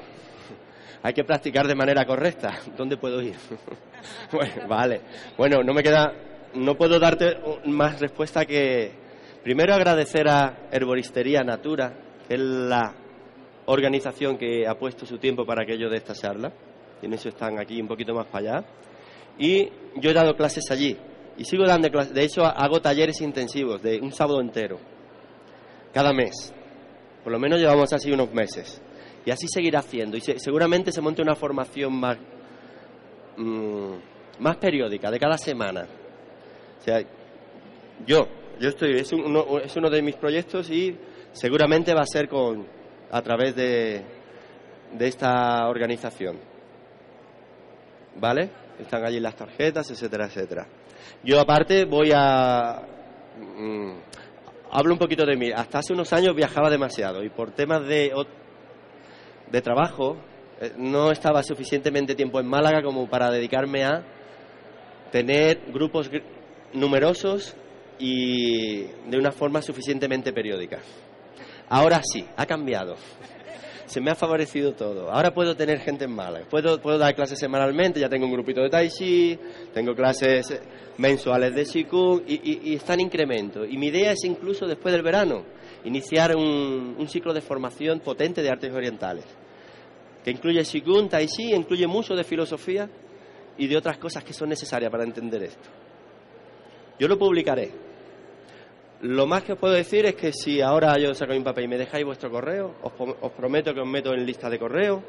hay 1.06 1.14
que 1.14 1.24
practicar 1.24 1.68
de 1.68 1.76
manera 1.76 2.04
correcta. 2.04 2.62
¿Dónde 2.78 2.98
puedo 2.98 3.22
ir? 3.22 3.36
vale. 4.68 5.02
Bueno, 5.38 5.62
no 5.62 5.72
me 5.72 5.84
queda, 5.84 6.12
no 6.56 6.76
puedo 6.76 6.98
darte 7.00 7.38
más 7.66 8.00
respuesta 8.00 8.44
que 8.44 8.92
primero 9.44 9.76
agradecer 9.76 10.28
a 10.28 10.68
Herboristería 10.72 11.44
Natura, 11.44 11.94
que 12.28 12.34
es 12.34 12.40
la 12.40 12.96
organización 13.68 14.36
que 14.36 14.68
ha 14.68 14.74
puesto 14.80 15.06
su 15.06 15.20
tiempo 15.20 15.46
para 15.46 15.62
aquello 15.62 15.92
de 15.92 15.98
esta 15.98 16.16
charla. 16.16 16.52
Y 17.04 17.06
en 17.06 17.14
eso 17.14 17.30
están 17.30 17.60
aquí 17.60 17.80
un 17.80 17.88
poquito 17.88 18.16
más 18.16 18.26
para 18.26 18.58
allá. 18.58 18.68
Y 19.38 19.70
yo 19.98 20.10
he 20.10 20.14
dado 20.14 20.36
clases 20.36 20.64
allí. 20.72 20.98
Y 21.38 21.46
sigo 21.46 21.66
dando 21.68 21.88
clases. 21.92 22.16
De 22.16 22.24
hecho, 22.24 22.44
hago 22.44 22.82
talleres 22.82 23.22
intensivos 23.22 23.84
de 23.84 24.00
un 24.02 24.12
sábado 24.12 24.42
entero 24.42 24.80
cada 25.94 26.14
mes. 26.14 26.52
Por 27.24 27.32
lo 27.32 27.38
menos 27.38 27.60
llevamos 27.60 27.94
así 27.94 28.12
unos 28.12 28.34
meses. 28.34 28.82
Y 29.26 29.32
así 29.32 29.48
seguirá 29.48 29.80
haciendo. 29.80 30.18
Y 30.18 30.22
seguramente 30.22 30.92
se 30.92 31.02
monte 31.02 31.22
una 31.22 31.36
formación 31.36 31.94
más, 31.94 32.18
mm, 33.38 33.94
más 34.40 34.58
periódica, 34.58 35.10
de 35.10 35.20
cada 35.20 35.38
semana. 35.38 35.88
O 36.80 36.84
sea, 36.84 37.02
yo, 38.06 38.28
yo 38.60 38.70
estoy, 38.70 38.98
es 39.00 39.12
uno, 39.12 39.60
es 39.60 39.76
uno 39.76 39.90
de 39.90 40.02
mis 40.04 40.16
proyectos 40.16 40.70
y 40.70 40.96
seguramente 41.32 41.94
va 41.94 42.02
a 42.02 42.06
ser 42.06 42.30
con, 42.30 42.68
a 43.12 43.22
través 43.22 43.56
de, 43.56 44.04
de 44.94 45.08
esta 45.08 45.68
organización. 45.68 46.38
¿Vale? 48.18 48.50
Están 48.80 49.06
allí 49.06 49.20
las 49.20 49.36
tarjetas, 49.36 49.90
etcétera, 49.90 50.26
etcétera. 50.26 50.68
Yo 51.24 51.40
aparte 51.40 51.86
voy 51.86 52.12
a... 52.14 52.82
Mm, 53.58 53.92
hablo 54.72 54.94
un 54.94 55.00
poquito 55.00 55.26
de 55.26 55.36
mí. 55.36 55.52
Hasta 55.52 55.80
hace 55.80 55.94
unos 55.94 56.12
años 56.14 56.36
viajaba 56.36 56.70
demasiado 56.70 57.24
y 57.24 57.30
por 57.30 57.52
temas 57.52 57.86
de, 57.88 58.12
de 59.52 59.62
trabajo 59.62 60.18
eh, 60.62 60.72
no 60.78 61.12
estaba 61.12 61.44
suficientemente 61.44 62.16
tiempo 62.16 62.40
en 62.40 62.48
Málaga 62.48 62.82
como 62.82 63.10
para 63.10 63.30
dedicarme 63.30 63.84
a 63.84 64.04
tener 65.12 65.62
grupos 65.72 66.10
numerosos 66.74 67.56
y 68.00 68.84
de 68.84 69.18
una 69.18 69.32
forma 69.32 69.62
suficientemente 69.62 70.34
periódica. 70.34 70.80
Ahora 71.70 72.02
sí, 72.04 72.26
ha 72.36 72.46
cambiado. 72.46 72.96
Se 73.86 74.02
me 74.02 74.12
ha 74.12 74.16
favorecido 74.16 74.74
todo. 74.74 75.12
Ahora 75.12 75.34
puedo 75.34 75.56
tener 75.56 75.80
gente 75.80 76.06
en 76.06 76.12
Málaga. 76.12 76.46
Puedo, 76.50 76.82
puedo 76.82 76.98
dar 76.98 77.16
clases 77.16 77.38
semanalmente, 77.38 78.00
ya 78.00 78.10
tengo 78.10 78.26
un 78.26 78.32
grupito 78.32 78.62
de 78.62 78.70
Tai 78.70 78.90
Chi, 78.90 79.38
tengo 79.74 79.94
clases 79.94 80.60
mensuales 80.98 81.54
de 81.54 81.66
Qigong 81.66 82.24
y, 82.28 82.72
y, 82.72 82.76
está 82.76 82.94
en 82.94 83.02
incremento. 83.02 83.66
Y 83.66 83.78
mi 83.78 83.88
idea 83.88 84.12
es 84.12 84.24
incluso 84.24 84.66
después 84.66 84.94
del 84.94 85.04
verano 85.04 85.44
iniciar 85.86 86.36
un, 86.36 87.06
ciclo 87.08 87.34
de 87.34 87.42
formación 87.42 88.00
potente 88.00 88.42
de 88.42 88.50
artes 88.50 88.74
orientales, 88.74 89.26
que 90.24 90.32
incluye 90.32 90.64
Qigong, 90.64 91.10
Tai 91.10 91.26
Chi, 91.28 91.54
incluye 91.54 91.88
mucho 91.88 92.16
de 92.16 92.24
filosofía 92.24 92.90
y 93.58 93.68
de 93.68 93.78
otras 93.78 93.98
cosas 93.98 94.24
que 94.24 94.34
son 94.34 94.50
necesarias 94.50 94.92
para 94.92 95.04
entender 95.04 95.44
esto. 95.44 95.70
Yo 97.00 97.08
lo 97.08 97.18
publicaré. 97.18 97.72
Lo 99.02 99.28
más 99.28 99.44
que 99.44 99.54
os 99.54 99.60
puedo 99.60 99.74
decir 99.74 100.06
es 100.06 100.16
que 100.16 100.32
si 100.34 100.62
ahora 100.62 100.98
yo 100.98 101.14
saco 101.14 101.34
mi 101.34 101.42
papel 101.42 101.66
y 101.66 101.68
me 101.68 101.78
dejáis 101.78 102.06
vuestro 102.06 102.32
correo, 102.32 102.76
os, 102.82 102.94
os 103.22 103.32
prometo 103.34 103.74
que 103.74 103.82
os 103.82 103.88
meto 103.88 104.14
en 104.14 104.26
lista 104.26 104.50
de 104.50 104.58
correo 104.58 105.04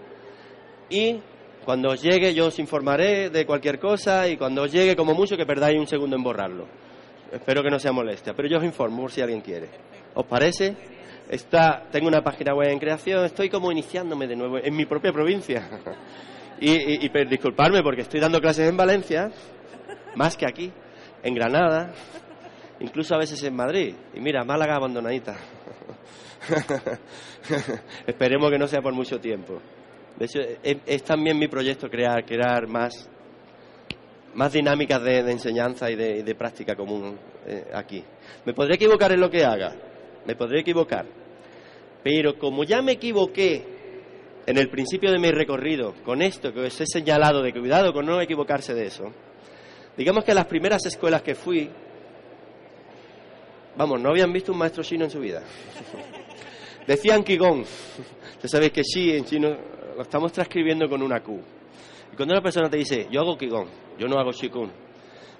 y 0.90 1.18
cuando 1.64 1.90
os 1.90 2.02
llegue 2.02 2.34
yo 2.34 2.46
os 2.46 2.58
informaré 2.58 3.30
de 3.30 3.46
cualquier 3.46 3.78
cosa 3.78 4.28
y 4.28 4.36
cuando 4.36 4.62
os 4.62 4.72
llegue 4.72 4.94
como 4.94 5.14
mucho 5.14 5.36
que 5.36 5.46
perdáis 5.46 5.78
un 5.78 5.86
segundo 5.86 6.16
en 6.16 6.22
borrarlo. 6.22 6.66
Espero 7.32 7.62
que 7.62 7.70
no 7.70 7.78
sea 7.78 7.92
molestia, 7.92 8.34
pero 8.34 8.48
yo 8.48 8.58
os 8.58 8.64
informo 8.64 9.02
por 9.02 9.12
si 9.12 9.20
alguien 9.20 9.40
quiere. 9.40 9.68
¿Os 10.16 10.24
parece? 10.24 10.74
Tengo 11.92 12.08
una 12.08 12.22
página 12.22 12.54
web 12.54 12.70
en 12.70 12.78
creación, 12.78 13.26
estoy 13.26 13.50
como 13.50 13.70
iniciándome 13.70 14.26
de 14.26 14.34
nuevo 14.34 14.58
en 14.58 14.74
mi 14.74 14.86
propia 14.86 15.12
provincia. 15.12 15.68
y, 16.60 17.04
y, 17.04 17.10
disculparme 17.28 17.82
porque 17.82 18.00
estoy 18.00 18.18
dando 18.18 18.40
clases 18.40 18.66
en 18.66 18.78
Valencia, 18.78 19.30
más 20.14 20.34
que 20.38 20.46
aquí, 20.46 20.72
en 21.22 21.34
Granada, 21.34 21.92
incluso 22.80 23.14
a 23.14 23.18
veces 23.18 23.42
en 23.42 23.54
Madrid. 23.54 23.94
Y 24.14 24.20
mira, 24.20 24.42
Málaga 24.42 24.76
abandonadita. 24.76 25.36
Esperemos 28.06 28.50
que 28.50 28.58
no 28.58 28.66
sea 28.66 28.80
por 28.80 28.94
mucho 28.94 29.20
tiempo. 29.20 29.60
De 30.18 30.24
hecho, 30.24 30.40
es, 30.62 31.02
también 31.02 31.38
mi 31.38 31.48
proyecto 31.48 31.90
crear, 31.90 32.24
crear 32.24 32.66
más, 32.66 33.10
más 34.32 34.50
dinámicas 34.50 35.02
de, 35.02 35.18
enseñanza 35.30 35.90
y 35.90 35.96
de, 35.96 36.34
práctica 36.34 36.74
común 36.74 37.18
eh, 37.46 37.66
aquí. 37.74 38.02
Me 38.46 38.54
podré 38.54 38.76
equivocar 38.76 39.12
en 39.12 39.20
lo 39.20 39.28
que 39.28 39.44
haga, 39.44 39.74
me 40.26 40.34
podré 40.34 40.60
equivocar, 40.60 41.06
pero 42.02 42.38
como 42.38 42.64
ya 42.64 42.82
me 42.82 42.92
equivoqué 42.92 43.64
en 44.46 44.58
el 44.58 44.68
principio 44.68 45.10
de 45.10 45.18
mi 45.18 45.30
recorrido 45.30 45.94
con 46.04 46.22
esto 46.22 46.52
que 46.52 46.60
os 46.60 46.80
he 46.80 46.86
señalado 46.86 47.42
de 47.42 47.52
cuidado 47.52 47.92
con 47.92 48.06
no 48.06 48.20
equivocarse 48.20 48.74
de 48.74 48.86
eso, 48.86 49.12
digamos 49.96 50.24
que 50.24 50.34
las 50.34 50.46
primeras 50.46 50.84
escuelas 50.86 51.22
que 51.22 51.34
fui, 51.34 51.70
vamos, 53.76 54.00
no 54.00 54.10
habían 54.10 54.32
visto 54.32 54.52
un 54.52 54.58
maestro 54.58 54.82
chino 54.82 55.04
en 55.04 55.10
su 55.10 55.20
vida. 55.20 55.42
Decían 56.86 57.24
Qigong. 57.24 57.64
Ya 58.42 58.48
sabéis 58.48 58.72
que 58.72 58.82
Xi 58.82 59.16
en 59.16 59.24
chino 59.24 59.48
lo 59.96 60.02
estamos 60.02 60.30
transcribiendo 60.32 60.88
con 60.88 61.02
una 61.02 61.20
Q. 61.20 61.40
Y 62.12 62.16
cuando 62.16 62.34
una 62.34 62.42
persona 62.42 62.70
te 62.70 62.76
dice, 62.76 63.08
yo 63.10 63.20
hago 63.20 63.36
Qigong, 63.36 63.68
yo 63.98 64.06
no 64.06 64.18
hago 64.18 64.30
Qigong, 64.30 64.70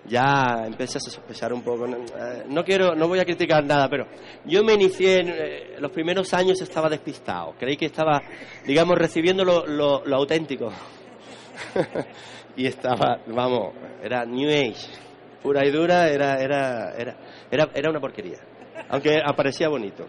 ya 0.09 0.65
empiezas 0.67 1.07
a 1.07 1.11
sospechar 1.11 1.53
un 1.53 1.63
poco. 1.63 1.87
Eh, 1.87 2.45
no 2.49 2.65
quiero, 2.65 2.95
no 2.95 3.09
voy 3.09 3.19
a 3.19 3.25
criticar 3.25 3.65
nada, 3.65 3.89
pero 3.89 4.07
yo 4.45 4.63
me 4.65 4.75
inicié 4.75 5.21
en 5.21 5.29
eh, 5.29 5.77
los 5.79 5.91
primeros 5.91 6.33
años 6.35 6.61
estaba 6.61 6.89
despistado. 6.89 7.55
Creí 7.59 7.77
que 7.77 7.87
estaba, 7.87 8.23
digamos, 8.65 8.97
recibiendo 8.97 9.45
lo, 9.45 9.67
lo, 9.67 10.17
auténtico. 10.17 10.73
y 12.57 12.67
estaba, 12.67 13.21
vamos, 13.27 13.75
era 14.03 14.25
New 14.25 14.49
Age, 14.49 14.89
pura 15.43 15.67
y 15.67 15.71
dura, 15.71 16.09
era, 16.09 16.41
era, 16.41 16.95
era, 16.97 17.17
era, 17.51 17.71
era 17.75 17.91
una 17.91 18.01
porquería. 18.01 18.39
Aunque 18.89 19.19
aparecía 19.25 19.69
bonito 19.69 20.07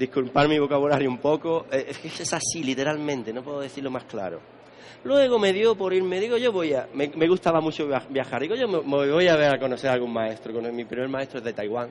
disculpar 0.00 0.48
mi 0.48 0.58
vocabulario 0.58 1.10
un 1.10 1.18
poco, 1.18 1.66
eh, 1.70 1.84
es 1.88 1.98
que 1.98 2.08
es 2.08 2.32
así, 2.32 2.62
literalmente, 2.64 3.34
no 3.34 3.42
puedo 3.42 3.60
decirlo 3.60 3.90
más 3.90 4.04
claro. 4.04 4.40
Luego 5.02 5.38
me 5.38 5.52
dio 5.54 5.74
por 5.74 5.94
irme, 5.94 6.20
digo, 6.20 6.36
yo 6.36 6.52
voy 6.52 6.74
a, 6.74 6.86
me, 6.92 7.06
gustaba 7.26 7.60
mucho 7.62 7.88
viajar, 8.10 8.42
digo, 8.42 8.54
yo 8.54 8.68
me, 8.68 8.80
voy 8.80 9.28
a 9.28 9.36
ver 9.36 9.54
a 9.54 9.58
conocer 9.58 9.88
a 9.88 9.94
algún 9.94 10.12
maestro, 10.12 10.52
mi 10.60 10.84
primer 10.84 11.08
maestro 11.08 11.38
es 11.38 11.44
de 11.44 11.54
Taiwán, 11.54 11.88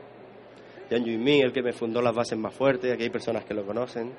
Yang 0.92 1.06
Yuimin, 1.06 1.46
el 1.46 1.52
que 1.52 1.64
me 1.64 1.74
fundó 1.74 2.04
las 2.04 2.14
bases 2.14 2.38
más 2.38 2.54
fuertes, 2.54 2.94
aquí 2.94 3.04
hay 3.04 3.10
personas 3.10 3.46
que 3.46 3.56
lo 3.56 3.66
conocen. 3.66 4.14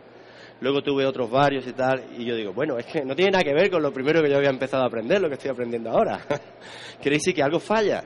luego 0.61 0.83
tuve 0.83 1.07
otros 1.07 1.31
varios 1.31 1.65
y 1.69 1.73
tal, 1.73 2.03
y 2.19 2.25
yo 2.25 2.35
digo, 2.35 2.53
bueno, 2.53 2.79
es 2.79 2.87
que 2.87 3.05
no 3.05 3.15
tiene 3.15 3.31
nada 3.31 3.45
que 3.45 3.55
ver 3.55 3.71
con 3.71 3.81
lo 3.81 3.93
primero 3.93 4.23
que 4.23 4.29
yo 4.29 4.37
había 4.37 4.51
empezado 4.51 4.83
a 4.83 4.87
aprender, 4.87 5.21
lo 5.21 5.29
que 5.29 5.35
estoy 5.35 5.53
aprendiendo 5.53 5.91
ahora. 5.91 6.21
Quiere 7.01 7.17
decir 7.17 7.33
que 7.33 7.45
algo 7.45 7.61
falla. 7.61 8.03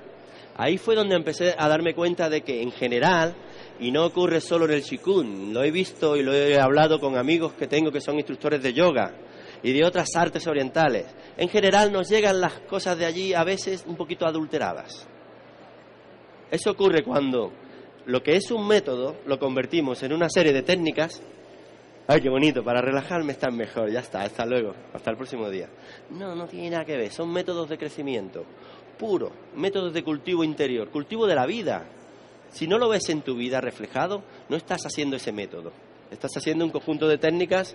Ahí 0.56 0.76
fue 0.76 0.94
donde 0.94 1.16
empecé 1.16 1.54
a 1.58 1.66
darme 1.66 1.94
cuenta 1.94 2.28
de 2.28 2.42
que 2.42 2.60
en 2.62 2.70
general, 2.70 3.34
y 3.80 3.90
no 3.90 4.04
ocurre 4.04 4.40
solo 4.40 4.66
en 4.66 4.72
el 4.72 4.82
chikun, 4.82 5.52
lo 5.54 5.64
he 5.64 5.70
visto 5.70 6.14
y 6.14 6.22
lo 6.22 6.32
he 6.32 6.60
hablado 6.60 7.00
con 7.00 7.16
amigos 7.16 7.54
que 7.54 7.66
tengo 7.66 7.90
que 7.90 8.00
son 8.00 8.16
instructores 8.16 8.62
de 8.62 8.72
yoga 8.74 9.14
y 9.62 9.72
de 9.72 9.84
otras 9.84 10.08
artes 10.16 10.46
orientales, 10.46 11.06
en 11.36 11.48
general 11.48 11.92
nos 11.92 12.08
llegan 12.08 12.40
las 12.40 12.60
cosas 12.60 12.98
de 12.98 13.06
allí 13.06 13.34
a 13.34 13.44
veces 13.44 13.84
un 13.86 13.96
poquito 13.96 14.26
adulteradas. 14.26 15.06
Eso 16.50 16.70
ocurre 16.70 17.02
cuando 17.02 17.52
lo 18.06 18.22
que 18.22 18.36
es 18.36 18.50
un 18.50 18.66
método 18.66 19.16
lo 19.26 19.38
convertimos 19.38 20.02
en 20.02 20.12
una 20.12 20.28
serie 20.28 20.52
de 20.52 20.62
técnicas. 20.62 21.22
Ay, 22.06 22.20
qué 22.20 22.28
bonito, 22.28 22.62
para 22.62 22.82
relajarme 22.82 23.32
está 23.32 23.50
mejor, 23.50 23.90
ya 23.90 24.00
está, 24.00 24.22
hasta 24.22 24.44
luego, 24.44 24.74
hasta 24.92 25.10
el 25.10 25.16
próximo 25.16 25.48
día. 25.48 25.68
No, 26.10 26.34
no 26.34 26.46
tiene 26.46 26.70
nada 26.70 26.84
que 26.84 26.96
ver, 26.96 27.10
son 27.10 27.32
métodos 27.32 27.68
de 27.68 27.78
crecimiento, 27.78 28.44
puro, 28.98 29.32
métodos 29.56 29.94
de 29.94 30.04
cultivo 30.04 30.44
interior, 30.44 30.90
cultivo 30.90 31.26
de 31.26 31.34
la 31.34 31.46
vida. 31.46 31.86
Si 32.50 32.68
no 32.68 32.78
lo 32.78 32.90
ves 32.90 33.08
en 33.08 33.22
tu 33.22 33.34
vida 33.34 33.60
reflejado, 33.60 34.22
no 34.50 34.56
estás 34.56 34.82
haciendo 34.84 35.16
ese 35.16 35.32
método, 35.32 35.72
estás 36.10 36.36
haciendo 36.36 36.64
un 36.64 36.70
conjunto 36.70 37.08
de 37.08 37.16
técnicas 37.16 37.74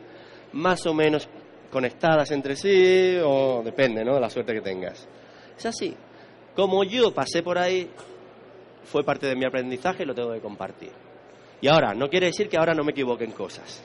más 0.53 0.85
o 0.85 0.93
menos 0.93 1.27
conectadas 1.71 2.31
entre 2.31 2.55
sí, 2.55 3.17
o 3.23 3.61
depende, 3.63 4.03
¿no?, 4.03 4.15
de 4.15 4.21
la 4.21 4.29
suerte 4.29 4.53
que 4.53 4.61
tengas. 4.61 5.07
Es 5.57 5.65
así. 5.65 5.95
Como 6.55 6.83
yo 6.83 7.13
pasé 7.13 7.43
por 7.43 7.57
ahí, 7.57 7.89
fue 8.83 9.03
parte 9.03 9.27
de 9.27 9.35
mi 9.35 9.45
aprendizaje 9.45 10.03
y 10.03 10.05
lo 10.05 10.15
tengo 10.15 10.33
que 10.33 10.41
compartir. 10.41 10.91
Y 11.61 11.67
ahora, 11.67 11.93
no 11.93 12.09
quiere 12.09 12.27
decir 12.27 12.49
que 12.49 12.57
ahora 12.57 12.73
no 12.73 12.83
me 12.83 12.91
equivoque 12.91 13.23
en 13.23 13.31
cosas. 13.31 13.83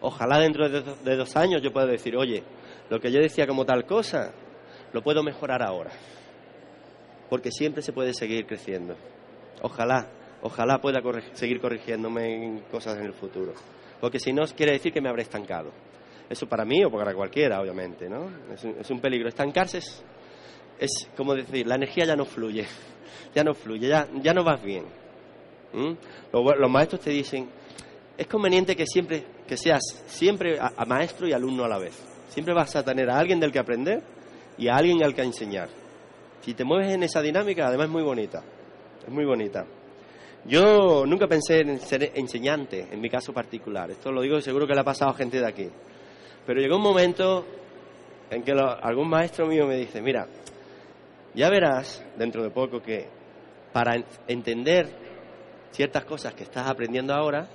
Ojalá 0.00 0.38
dentro 0.38 0.68
de 0.68 1.16
dos 1.16 1.36
años 1.36 1.62
yo 1.62 1.72
pueda 1.72 1.86
decir, 1.86 2.16
oye, 2.16 2.42
lo 2.90 3.00
que 3.00 3.10
yo 3.10 3.20
decía 3.20 3.46
como 3.46 3.64
tal 3.64 3.84
cosa, 3.84 4.32
lo 4.92 5.02
puedo 5.02 5.22
mejorar 5.22 5.62
ahora. 5.62 5.90
Porque 7.28 7.50
siempre 7.50 7.82
se 7.82 7.92
puede 7.92 8.14
seguir 8.14 8.46
creciendo. 8.46 8.96
Ojalá, 9.62 10.08
ojalá 10.42 10.78
pueda 10.80 11.00
seguir 11.32 11.60
corrigiéndome 11.60 12.44
en 12.44 12.60
cosas 12.70 12.96
en 12.98 13.06
el 13.06 13.12
futuro. 13.12 13.52
Porque 14.00 14.18
si 14.18 14.32
no, 14.32 14.44
quiere 14.56 14.72
decir 14.72 14.92
que 14.92 15.00
me 15.00 15.08
habré 15.08 15.22
estancado. 15.22 15.72
Eso 16.28 16.46
para 16.46 16.64
mí 16.64 16.84
o 16.84 16.90
para 16.90 17.14
cualquiera, 17.14 17.60
obviamente, 17.60 18.08
¿no? 18.08 18.30
Es 18.52 18.90
un, 18.90 19.00
peligro. 19.00 19.28
Estancarse 19.28 19.78
es, 20.78 21.10
como 21.16 21.34
decir, 21.34 21.66
la 21.66 21.76
energía 21.76 22.04
ya 22.04 22.16
no 22.16 22.24
fluye 22.24 22.66
ya 23.34 23.44
no 23.44 23.54
fluye, 23.54 23.88
ya, 23.88 24.08
ya 24.22 24.34
no 24.34 24.44
vas 24.44 24.62
bien. 24.62 24.84
¿Mm? 25.72 25.92
Los, 26.32 26.70
maestros 26.70 27.00
te 27.00 27.10
dicen, 27.10 27.48
es 28.16 28.26
conveniente 28.26 28.74
que 28.74 28.86
siempre, 28.86 29.24
que 29.46 29.56
seas 29.56 29.82
siempre 30.06 30.58
maestro 30.86 31.26
y 31.26 31.32
alumno 31.32 31.64
a 31.64 31.68
la 31.68 31.78
vez. 31.78 31.96
Siempre 32.28 32.54
vas 32.54 32.74
a 32.76 32.84
tener 32.84 33.10
a 33.10 33.18
alguien 33.18 33.40
del 33.40 33.52
que 33.52 33.58
aprender 33.58 34.02
y 34.56 34.68
a 34.68 34.76
alguien 34.76 35.02
al 35.02 35.14
que 35.14 35.22
enseñar. 35.22 35.68
Si 36.40 36.54
te 36.54 36.64
mueves 36.64 36.92
en 36.92 37.02
esa 37.02 37.20
dinámica, 37.20 37.66
además 37.66 37.86
es 37.86 37.92
muy 37.92 38.02
bonita. 38.02 38.42
Es 39.06 39.12
muy 39.12 39.24
bonita. 39.24 39.66
Yo 40.44 41.04
nunca 41.06 41.26
pensé 41.26 41.60
en 41.60 41.80
ser 41.80 42.12
enseñante, 42.14 42.88
en 42.90 43.00
mi 43.00 43.10
caso 43.10 43.32
particular. 43.32 43.90
Esto 43.90 44.12
lo 44.12 44.22
digo 44.22 44.40
seguro 44.40 44.66
que 44.66 44.74
le 44.74 44.80
ha 44.80 44.84
pasado 44.84 45.10
a 45.10 45.14
gente 45.14 45.40
de 45.40 45.46
aquí. 45.46 45.68
Pero 46.48 46.62
llegó 46.62 46.76
un 46.76 46.82
momento 46.82 47.44
en 48.30 48.42
que 48.42 48.52
algún 48.52 49.06
maestro 49.06 49.46
mío 49.46 49.66
me 49.66 49.76
dice, 49.76 50.00
mira, 50.00 50.26
ya 51.34 51.50
verás 51.50 52.02
dentro 52.16 52.42
de 52.42 52.48
poco 52.48 52.80
que 52.80 53.06
para 53.70 54.02
entender 54.26 54.88
ciertas 55.72 56.06
cosas 56.06 56.32
que 56.32 56.44
estás 56.44 56.66
aprendiendo 56.66 57.12
ahora 57.12 57.46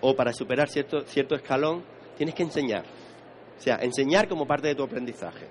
o 0.00 0.14
para 0.14 0.32
superar 0.32 0.68
cierto, 0.68 1.00
cierto 1.00 1.34
escalón, 1.34 1.82
tienes 2.16 2.36
que 2.36 2.44
enseñar. 2.44 2.84
O 3.58 3.60
sea, 3.60 3.80
enseñar 3.82 4.28
como 4.28 4.46
parte 4.46 4.68
de 4.68 4.76
tu 4.76 4.84
aprendizaje. 4.84 5.48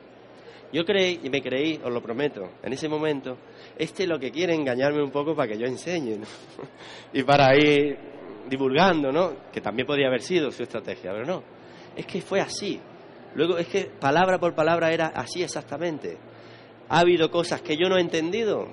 Yo 0.71 0.85
creí, 0.85 1.19
y 1.23 1.29
me 1.29 1.41
creí, 1.41 1.81
os 1.83 1.91
lo 1.91 2.01
prometo, 2.01 2.49
en 2.63 2.71
ese 2.71 2.87
momento, 2.87 3.39
este 3.77 4.07
lo 4.07 4.17
que 4.17 4.31
quiere 4.31 4.55
engañarme 4.55 5.03
un 5.03 5.11
poco 5.11 5.35
para 5.35 5.51
que 5.51 5.59
yo 5.59 5.65
enseñe, 5.65 6.17
y 7.11 7.23
para 7.23 7.53
ir 7.57 7.97
divulgando, 8.49 9.11
¿no? 9.11 9.51
Que 9.51 9.59
también 9.59 9.85
podría 9.85 10.07
haber 10.07 10.21
sido 10.21 10.49
su 10.49 10.63
estrategia, 10.63 11.11
pero 11.11 11.25
no. 11.25 11.60
Es 11.95 12.05
que 12.05 12.21
fue 12.21 12.39
así. 12.39 12.79
Luego 13.35 13.57
es 13.57 13.67
que 13.67 13.85
palabra 13.85 14.39
por 14.39 14.53
palabra 14.53 14.91
era 14.91 15.07
así 15.07 15.43
exactamente. 15.43 16.17
Ha 16.89 16.99
habido 16.99 17.31
cosas 17.31 17.61
que 17.61 17.77
yo 17.77 17.87
no 17.87 17.97
he 17.97 18.01
entendido, 18.01 18.67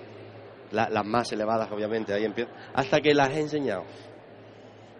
las 0.72 1.06
más 1.06 1.30
elevadas 1.32 1.70
obviamente, 1.70 2.12
ahí 2.12 2.24
empiezo, 2.24 2.50
hasta 2.74 3.00
que 3.00 3.14
las 3.14 3.30
he 3.30 3.40
enseñado, 3.40 3.84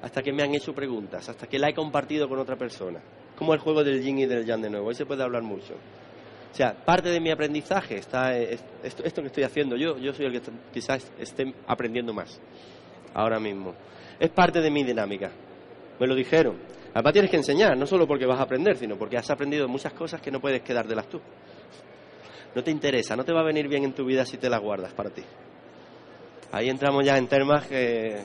hasta 0.01 0.23
que 0.23 0.33
me 0.33 0.45
han 0.45 0.55
hecho 0.55 0.73
preguntas, 0.73 1.29
hasta 1.29 1.47
que 1.49 1.59
la 1.59 1.69
he 1.69 1.75
compartido 1.75 2.29
con 2.29 2.39
otra 2.39 2.57
persona. 2.57 3.01
Como 3.37 3.55
el 3.55 3.61
juego 3.61 3.83
del 3.83 4.03
yin 4.03 4.19
y 4.19 4.27
del 4.27 4.45
yang 4.45 4.63
de 4.63 4.71
nuevo, 4.71 4.89
ahí 4.89 4.95
se 4.95 5.07
puede 5.07 5.23
hablar 5.25 5.43
mucho. 5.43 5.75
O 6.51 6.55
sea, 6.55 6.73
parte 6.73 7.11
de 7.11 7.21
mi 7.21 7.31
aprendizaje 7.31 7.97
está 7.97 8.37
esto, 8.37 9.05
esto 9.05 9.21
que 9.21 9.29
estoy 9.29 9.45
haciendo 9.45 9.77
yo, 9.77 9.99
yo 9.99 10.13
soy 10.13 10.27
el 10.27 10.33
que 10.33 10.41
quizás 10.73 11.13
esté 11.19 11.53
aprendiendo 11.67 12.13
más 12.13 12.41
ahora 13.15 13.39
mismo. 13.39 13.75
Es 14.19 14.31
parte 14.31 14.61
de 14.61 14.71
mi 14.71 14.85
dinámica. 14.85 15.31
Me 15.99 16.07
lo 16.07 16.15
dijeron. 16.15 16.57
Además 16.95 17.13
tienes 17.13 17.31
que 17.31 17.37
enseñar, 17.37 17.77
no 17.77 17.87
solo 17.87 18.07
porque 18.07 18.27
vas 18.27 18.41
a 18.41 18.43
aprender, 18.43 18.77
sino 18.77 18.97
porque 18.97 19.17
has 19.17 19.31
aprendido 19.31 19.69
muchas 19.69 19.93
cosas 19.93 20.21
que 20.21 20.31
no 20.31 20.41
puedes 20.41 20.63
quedártelas 20.63 21.09
tú 21.09 21.21
no 22.55 22.65
te 22.65 22.71
interesa, 22.71 23.17
no 23.17 23.25
te 23.25 23.33
va 23.33 23.41
a 23.41 23.45
venir 23.45 23.69
bien 23.69 23.85
en 23.85 23.93
tu 23.93 24.05
vida 24.05 24.25
si 24.25 24.37
te 24.37 24.49
las 24.49 24.61
guardas 24.61 24.93
para 24.93 25.11
ti. 25.11 25.23
Ahí 26.51 26.69
entramos 26.69 27.05
ya 27.05 27.17
en 27.17 27.29
temas 27.29 27.67
que 27.67 28.17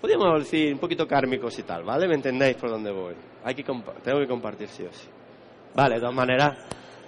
podríamos 0.00 0.40
decir 0.40 0.72
un 0.74 0.78
poquito 0.78 1.06
kármicos 1.06 1.58
y 1.58 1.62
tal, 1.62 1.84
¿vale? 1.84 2.08
¿Me 2.08 2.14
entendéis 2.14 2.56
por 2.56 2.70
dónde 2.70 2.90
voy? 2.90 3.14
Hay 3.44 3.54
que 3.54 3.62
tengo 3.62 4.18
que 4.18 4.26
compartir 4.26 4.68
sí 4.68 4.82
o 4.84 4.92
sí. 4.92 5.08
Vale, 5.74 5.94
de 5.94 6.00
todas 6.00 6.14
maneras, 6.14 6.58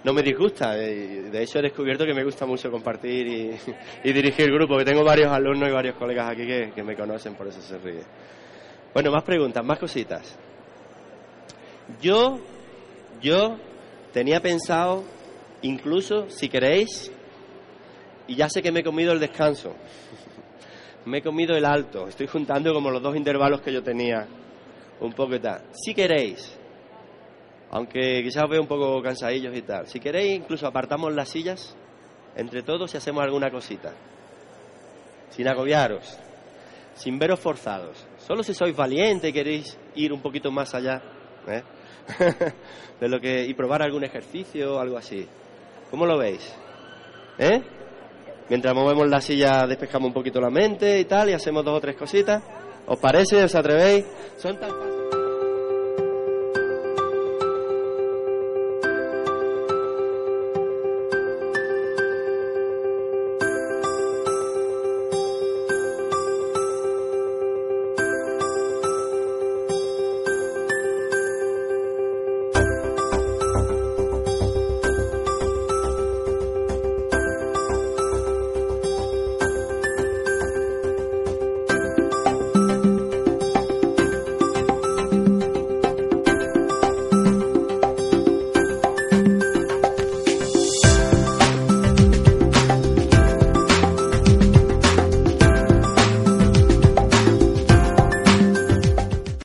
no 0.03 0.13
me 0.13 0.23
disgusta. 0.23 0.71
De 0.71 1.43
hecho, 1.43 1.59
he 1.59 1.61
descubierto 1.61 2.05
que 2.05 2.13
me 2.13 2.23
gusta 2.23 2.45
mucho 2.45 2.71
compartir 2.71 3.27
y, 3.27 3.57
y 4.03 4.13
dirigir 4.13 4.51
grupos, 4.51 4.79
que 4.79 4.85
tengo 4.85 5.03
varios 5.03 5.31
alumnos 5.31 5.69
y 5.69 5.73
varios 5.73 5.95
colegas 5.95 6.31
aquí 6.31 6.47
que, 6.47 6.71
que 6.73 6.83
me 6.83 6.95
conocen, 6.95 7.35
por 7.35 7.47
eso 7.47 7.61
se 7.61 7.77
ríe. 7.77 8.03
Bueno, 8.93 9.11
más 9.11 9.23
preguntas, 9.23 9.63
más 9.63 9.77
cositas. 9.77 10.39
Yo, 11.99 12.39
yo 13.21 13.57
tenía 14.13 14.39
pensado 14.39 15.03
Incluso, 15.63 16.27
si 16.29 16.49
queréis, 16.49 17.11
y 18.27 18.35
ya 18.35 18.49
sé 18.49 18.61
que 18.61 18.71
me 18.71 18.79
he 18.79 18.83
comido 18.83 19.11
el 19.13 19.19
descanso, 19.19 19.75
me 21.05 21.19
he 21.19 21.21
comido 21.21 21.55
el 21.55 21.65
alto, 21.65 22.07
estoy 22.07 22.27
juntando 22.27 22.73
como 22.73 22.89
los 22.89 23.01
dos 23.01 23.15
intervalos 23.15 23.61
que 23.61 23.71
yo 23.71 23.83
tenía, 23.83 24.27
un 24.99 25.13
poco 25.13 25.35
y 25.35 25.39
tal. 25.39 25.61
Si 25.71 25.93
queréis, 25.93 26.57
aunque 27.69 28.23
quizás 28.23 28.45
os 28.45 28.49
veo 28.49 28.61
un 28.61 28.67
poco 28.67 29.01
cansadillos 29.03 29.55
y 29.55 29.61
tal, 29.61 29.87
si 29.87 29.99
queréis, 29.99 30.35
incluso 30.35 30.65
apartamos 30.65 31.13
las 31.13 31.29
sillas 31.29 31.75
entre 32.35 32.63
todos 32.63 32.91
y 32.93 32.97
hacemos 32.97 33.23
alguna 33.23 33.51
cosita, 33.51 33.93
sin 35.29 35.47
agobiaros, 35.47 36.17
sin 36.95 37.19
veros 37.19 37.39
forzados. 37.39 38.07
Solo 38.17 38.41
si 38.41 38.55
sois 38.55 38.75
valientes 38.75 39.29
y 39.29 39.33
queréis 39.33 39.77
ir 39.93 40.11
un 40.11 40.21
poquito 40.21 40.49
más 40.49 40.73
allá 40.73 41.01
¿eh? 41.47 41.61
de 42.99 43.09
lo 43.09 43.19
que 43.19 43.45
y 43.45 43.53
probar 43.53 43.81
algún 43.81 44.03
ejercicio 44.03 44.75
o 44.75 44.79
algo 44.79 44.97
así. 44.97 45.27
¿Cómo 45.89 46.05
lo 46.05 46.17
veis? 46.17 46.53
¿Eh? 47.37 47.61
Mientras 48.49 48.73
movemos 48.73 49.07
la 49.07 49.21
silla 49.21 49.65
despejamos 49.65 50.07
un 50.07 50.13
poquito 50.13 50.39
la 50.41 50.49
mente 50.49 50.99
y 50.99 51.05
tal 51.05 51.29
y 51.29 51.33
hacemos 51.33 51.63
dos 51.63 51.77
o 51.77 51.81
tres 51.81 51.95
cositas. 51.95 52.43
¿Os 52.85 52.99
parece? 52.99 53.43
¿Os 53.43 53.55
atrevéis? 53.55 54.05
Son 54.37 54.59
tan 54.59 54.69
fáciles. 54.69 55.00